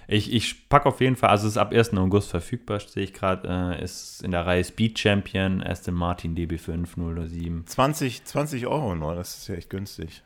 [0.10, 1.94] ich, ich packe auf jeden Fall, also es ist ab 1.
[1.94, 7.28] August verfügbar, sehe ich gerade, äh, ist in der Reihe Speed Champion, Aston Martin DB5
[7.28, 7.68] 007.
[7.68, 10.24] 20, 20 Euro nur, das ist ja echt günstig.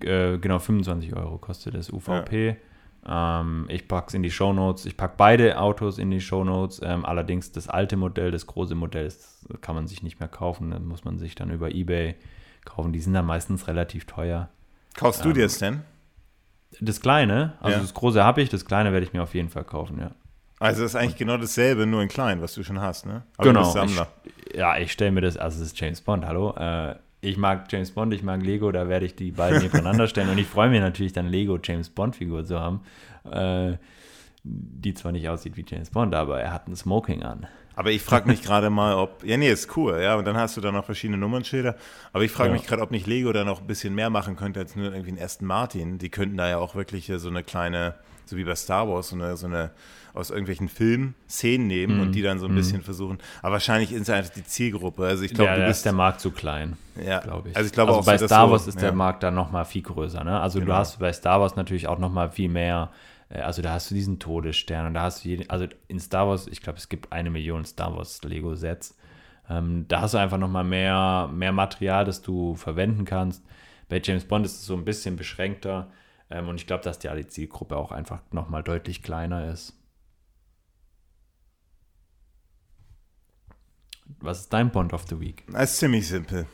[0.00, 2.56] Äh, genau, 25 Euro kostet das UVP.
[3.06, 3.40] Ja.
[3.40, 4.86] Ähm, ich packe es in die Show Notes.
[4.86, 6.80] Ich packe beide Autos in die Show Notes.
[6.82, 10.70] Ähm, allerdings das alte Modell, das große Modell, das kann man sich nicht mehr kaufen.
[10.70, 12.16] Das muss man sich dann über Ebay
[12.64, 12.92] kaufen.
[12.92, 14.48] Die sind dann meistens relativ teuer.
[14.94, 15.82] Kaufst du ähm, dir es denn?
[16.80, 17.82] Das kleine, also ja.
[17.82, 20.10] das große habe ich, das kleine werde ich mir auf jeden Fall kaufen, ja.
[20.58, 23.22] Also das ist eigentlich genau dasselbe, nur in klein, was du schon hast, ne?
[23.38, 23.64] Aber genau.
[23.64, 24.08] Sammler.
[24.46, 26.54] Ich, ja, ich stelle mir das, also es ist James Bond, hallo.
[26.54, 30.28] Äh, ich mag James Bond, ich mag Lego, da werde ich die beiden nebeneinander stellen
[30.28, 32.82] und ich freue mich natürlich dann Lego James Bond Figur zu haben,
[33.30, 33.76] äh,
[34.42, 37.46] die zwar nicht aussieht wie James Bond, aber er hat ein Smoking an.
[37.76, 39.24] Aber ich frage mich gerade mal, ob.
[39.24, 40.16] Ja, nee, ist cool, ja.
[40.16, 41.76] Und dann hast du da noch verschiedene Nummernschilder.
[42.12, 42.56] Aber ich frage ja.
[42.56, 45.10] mich gerade, ob nicht Lego da noch ein bisschen mehr machen könnte als nur irgendwie
[45.10, 45.98] einen Aston Martin.
[45.98, 47.94] Die könnten da ja auch wirklich so eine kleine,
[48.26, 49.70] so wie bei Star Wars, so eine, so eine
[50.12, 52.02] aus irgendwelchen Filmen Szenen nehmen mhm.
[52.02, 52.56] und die dann so ein mhm.
[52.56, 53.18] bisschen versuchen.
[53.42, 55.04] Aber wahrscheinlich ist einfach die Zielgruppe.
[55.04, 56.76] Also ich glaube, ja, du bist ist der Markt zu klein.
[57.02, 57.56] Ja, glaube ich.
[57.56, 58.82] Also ich glaube also auch bei so, Star Wars ist ja.
[58.82, 60.24] der Markt dann noch mal viel größer.
[60.24, 60.40] Ne?
[60.40, 60.72] Also genau.
[60.72, 62.90] du hast bei Star Wars natürlich auch noch mal viel mehr
[63.38, 66.48] also da hast du diesen Todesstern und da hast du, jeden, also in Star Wars,
[66.48, 68.96] ich glaube, es gibt eine Million Star Wars Lego-Sets.
[69.48, 73.44] Ähm, da hast du einfach nochmal mehr, mehr Material, das du verwenden kannst.
[73.88, 75.92] Bei James Bond ist es so ein bisschen beschränkter
[76.28, 79.76] ähm, und ich glaube, dass die Zielgruppe auch einfach nochmal deutlich kleiner ist.
[84.18, 85.44] Was ist dein Bond of the Week?
[85.48, 86.46] Das ist ziemlich simpel.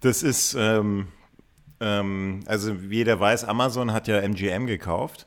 [0.00, 1.08] Das ist, ähm,
[1.80, 5.26] ähm, also wie jeder weiß, Amazon hat ja MGM gekauft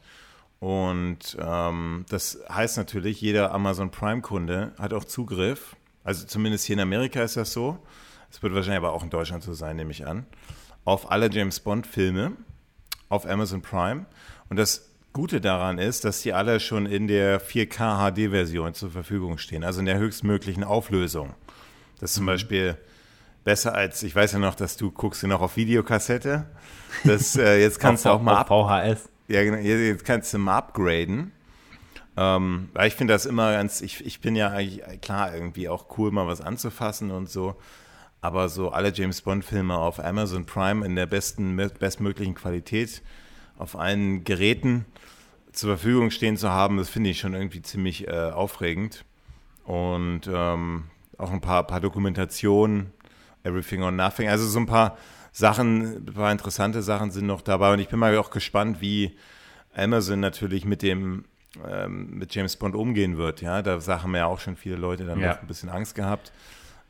[0.60, 5.76] und ähm, das heißt natürlich, jeder Amazon Prime-Kunde hat auch Zugriff.
[6.04, 7.78] Also zumindest hier in Amerika ist das so.
[8.32, 10.26] Es wird wahrscheinlich aber auch in Deutschland so sein, nehme ich an.
[10.84, 12.34] Auf alle James Bond-Filme
[13.10, 14.06] auf Amazon Prime.
[14.50, 19.38] Und das Gute daran ist, dass die alle schon in der 4K HD-Version zur Verfügung
[19.38, 21.34] stehen, also in der höchstmöglichen Auflösung.
[22.00, 22.28] Das ist zum mhm.
[22.28, 22.78] Beispiel
[23.44, 26.46] besser als, ich weiß ja noch, dass du guckst noch auf Videokassette.
[27.04, 29.10] Das, äh, jetzt kannst du auch mal ab, VHS.
[29.28, 29.58] Ja, genau.
[29.58, 31.32] Jetzt kannst du mal upgraden.
[32.16, 36.12] Ähm, ich finde das immer ganz, ich, ich bin ja eigentlich, klar, irgendwie auch cool,
[36.12, 37.56] mal was anzufassen und so.
[38.22, 43.02] Aber so alle James Bond-Filme auf Amazon Prime in der besten, bestmöglichen Qualität
[43.58, 44.86] auf allen Geräten
[45.52, 49.04] zur Verfügung stehen zu haben, das finde ich schon irgendwie ziemlich äh, aufregend.
[49.66, 50.86] Und ähm,
[51.18, 52.94] auch ein paar, paar Dokumentationen,
[53.44, 54.98] Everything or Nothing, also so ein paar
[55.38, 59.16] Sachen, ein paar interessante Sachen sind noch dabei und ich bin mal auch gespannt, wie
[59.76, 61.26] Amazon natürlich mit dem
[61.64, 63.42] ähm, mit James Bond umgehen wird.
[63.44, 65.34] Ja, da haben ja auch schon viele Leute dann ja.
[65.34, 66.32] noch ein bisschen Angst gehabt.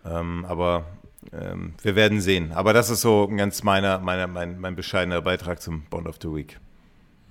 [0.05, 0.85] Ähm, aber
[1.33, 2.53] ähm, wir werden sehen.
[2.53, 6.33] Aber das ist so ganz meiner, meiner, mein, mein bescheidener Beitrag zum Bond of the
[6.33, 6.57] Week.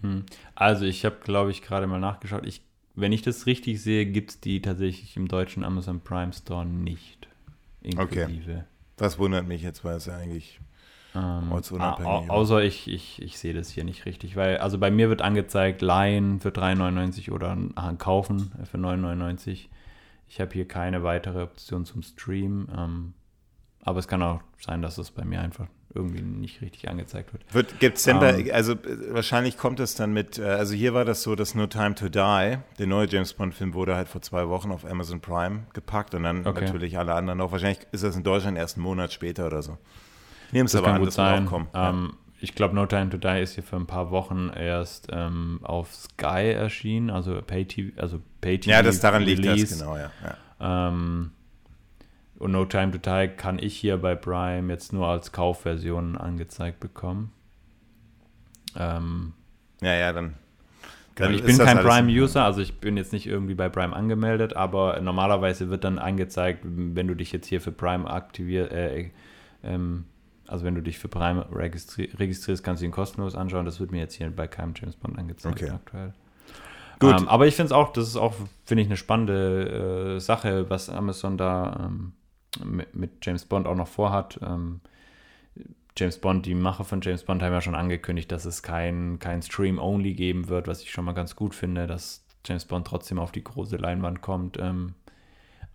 [0.03, 0.27] Hm.
[0.55, 2.45] Also ich habe, glaube ich, gerade mal nachgeschaut.
[2.45, 2.61] Ich,
[2.95, 7.27] wenn ich das richtig sehe, gibt es die tatsächlich im deutschen Amazon Prime Store nicht.
[7.81, 8.51] Inklusive.
[8.51, 8.65] Okay.
[8.99, 10.61] Das wundert mich jetzt, weil es ja eigentlich
[11.17, 12.31] ähm, Ortsunabhängig.
[12.31, 15.83] außer ich, ich, ich sehe das hier nicht richtig, weil also bei mir wird angezeigt,
[15.83, 17.57] leihen für 3,99 oder
[17.99, 19.69] kaufen für 9,99.
[20.29, 22.69] Ich habe hier keine weitere Option zum Stream.
[22.77, 23.15] Ähm,
[23.87, 27.55] aber es kann auch sein, dass es bei mir einfach irgendwie nicht richtig angezeigt wird.
[27.55, 30.75] wird Gibt es denn um, ähm, also äh, wahrscheinlich kommt es dann mit, äh, also
[30.75, 34.09] hier war das so, dass No Time to Die, der neue James Bond-Film, wurde halt
[34.09, 36.65] vor zwei Wochen auf Amazon Prime gepackt und dann okay.
[36.65, 37.53] natürlich alle anderen auch.
[37.53, 39.79] Wahrscheinlich ist das in Deutschland erst einen Monat später oder so.
[40.53, 41.49] Nehmen es aber an, gut sein.
[41.49, 45.09] Auch ähm, Ich glaube, No Time to Die ist hier für ein paar Wochen erst
[45.11, 48.71] ähm, auf Sky erschienen, also Pay-TV, also Pay-TV.
[48.71, 50.11] Ja, das daran liegt das, genau, ja.
[50.23, 50.89] ja.
[50.89, 51.31] Ähm,
[52.39, 56.81] und No Time to Die kann ich hier bei Prime jetzt nur als Kaufversion angezeigt
[56.81, 57.33] bekommen.
[58.79, 59.33] Ähm,
[59.81, 60.35] ja, ja, dann.
[61.15, 65.01] dann ich bin kein Prime-User, also ich bin jetzt nicht irgendwie bei Prime angemeldet, aber
[65.01, 69.11] normalerweise wird dann angezeigt, wenn du dich jetzt hier für Prime aktivierst, äh,
[69.65, 70.05] ähm,
[70.49, 73.65] also wenn du dich für Prime registri registrierst, kannst du ihn kostenlos anschauen.
[73.65, 75.71] Das wird mir jetzt hier bei keinem James Bond angezeigt okay.
[75.71, 76.13] aktuell.
[76.99, 77.21] Gut.
[77.21, 80.71] Ähm, aber ich finde es auch, das ist auch, finde ich, eine spannende äh, Sache,
[80.71, 82.13] was Amazon da ähm,
[82.65, 84.39] mit, mit, James Bond auch noch vorhat.
[84.43, 84.81] Ähm,
[85.97, 89.43] James Bond, die Macher von James Bond haben ja schon angekündigt, dass es kein, kein
[89.43, 93.33] Stream-Only geben wird, was ich schon mal ganz gut finde, dass James Bond trotzdem auf
[93.33, 94.59] die große Leinwand kommt.
[94.59, 94.95] Ähm,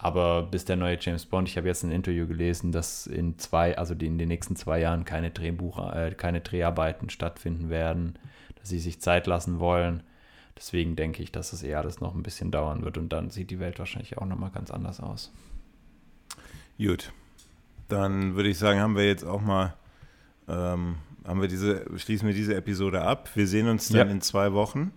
[0.03, 3.77] aber bis der neue James Bond, ich habe jetzt ein Interview gelesen, dass in zwei,
[3.77, 8.17] also in den nächsten zwei Jahren keine Drehbuch, äh, keine Dreharbeiten stattfinden werden,
[8.55, 10.01] dass sie sich Zeit lassen wollen.
[10.57, 13.51] Deswegen denke ich, dass es eher alles noch ein bisschen dauern wird und dann sieht
[13.51, 15.31] die Welt wahrscheinlich auch nochmal ganz anders aus.
[16.79, 17.13] Gut.
[17.87, 19.75] Dann würde ich sagen, haben wir jetzt auch mal,
[20.47, 20.95] ähm,
[21.27, 23.29] haben wir diese, schließen wir diese Episode ab.
[23.35, 24.11] Wir sehen uns dann ja.
[24.11, 24.93] in zwei Wochen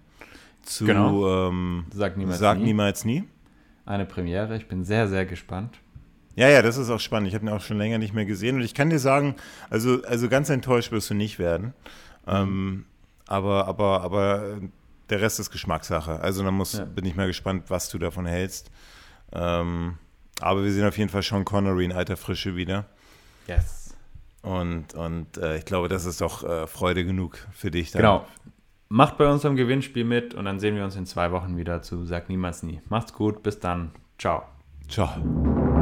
[0.63, 1.49] zu genau.
[1.51, 2.65] ähm, Sag niemals Sag nie.
[2.65, 3.25] niemals nie
[3.87, 4.57] eine Premiere.
[4.57, 5.79] Ich bin sehr, sehr gespannt.
[6.37, 7.29] Ja, ja, das ist auch spannend.
[7.29, 8.57] Ich habe ihn auch schon länger nicht mehr gesehen.
[8.57, 9.37] Und ich kann dir sagen,
[9.71, 11.75] also, also ganz enttäuscht wirst du nicht werden.
[12.27, 12.33] Mhm.
[12.33, 12.85] Ähm,
[13.27, 14.59] aber, aber, aber
[15.11, 16.21] der Rest ist Geschmackssache.
[16.21, 16.85] Also da muss, ja.
[16.85, 18.71] bin ich mal gespannt, was du davon hältst.
[19.33, 19.99] Ähm,
[20.41, 22.87] aber wir sehen auf jeden Fall Sean Connery in alter Frische wieder.
[23.47, 23.95] Yes.
[24.43, 27.93] Und, und äh, ich glaube, das ist doch äh, Freude genug für dich.
[27.93, 28.03] Dann.
[28.03, 28.27] Genau
[28.95, 32.05] macht bei unserem Gewinnspiel mit und dann sehen wir uns in zwei Wochen wieder zu
[32.05, 32.81] Sag niemals nie.
[32.89, 33.91] Macht's gut, bis dann.
[34.19, 34.45] Ciao.
[34.89, 35.74] Ciao.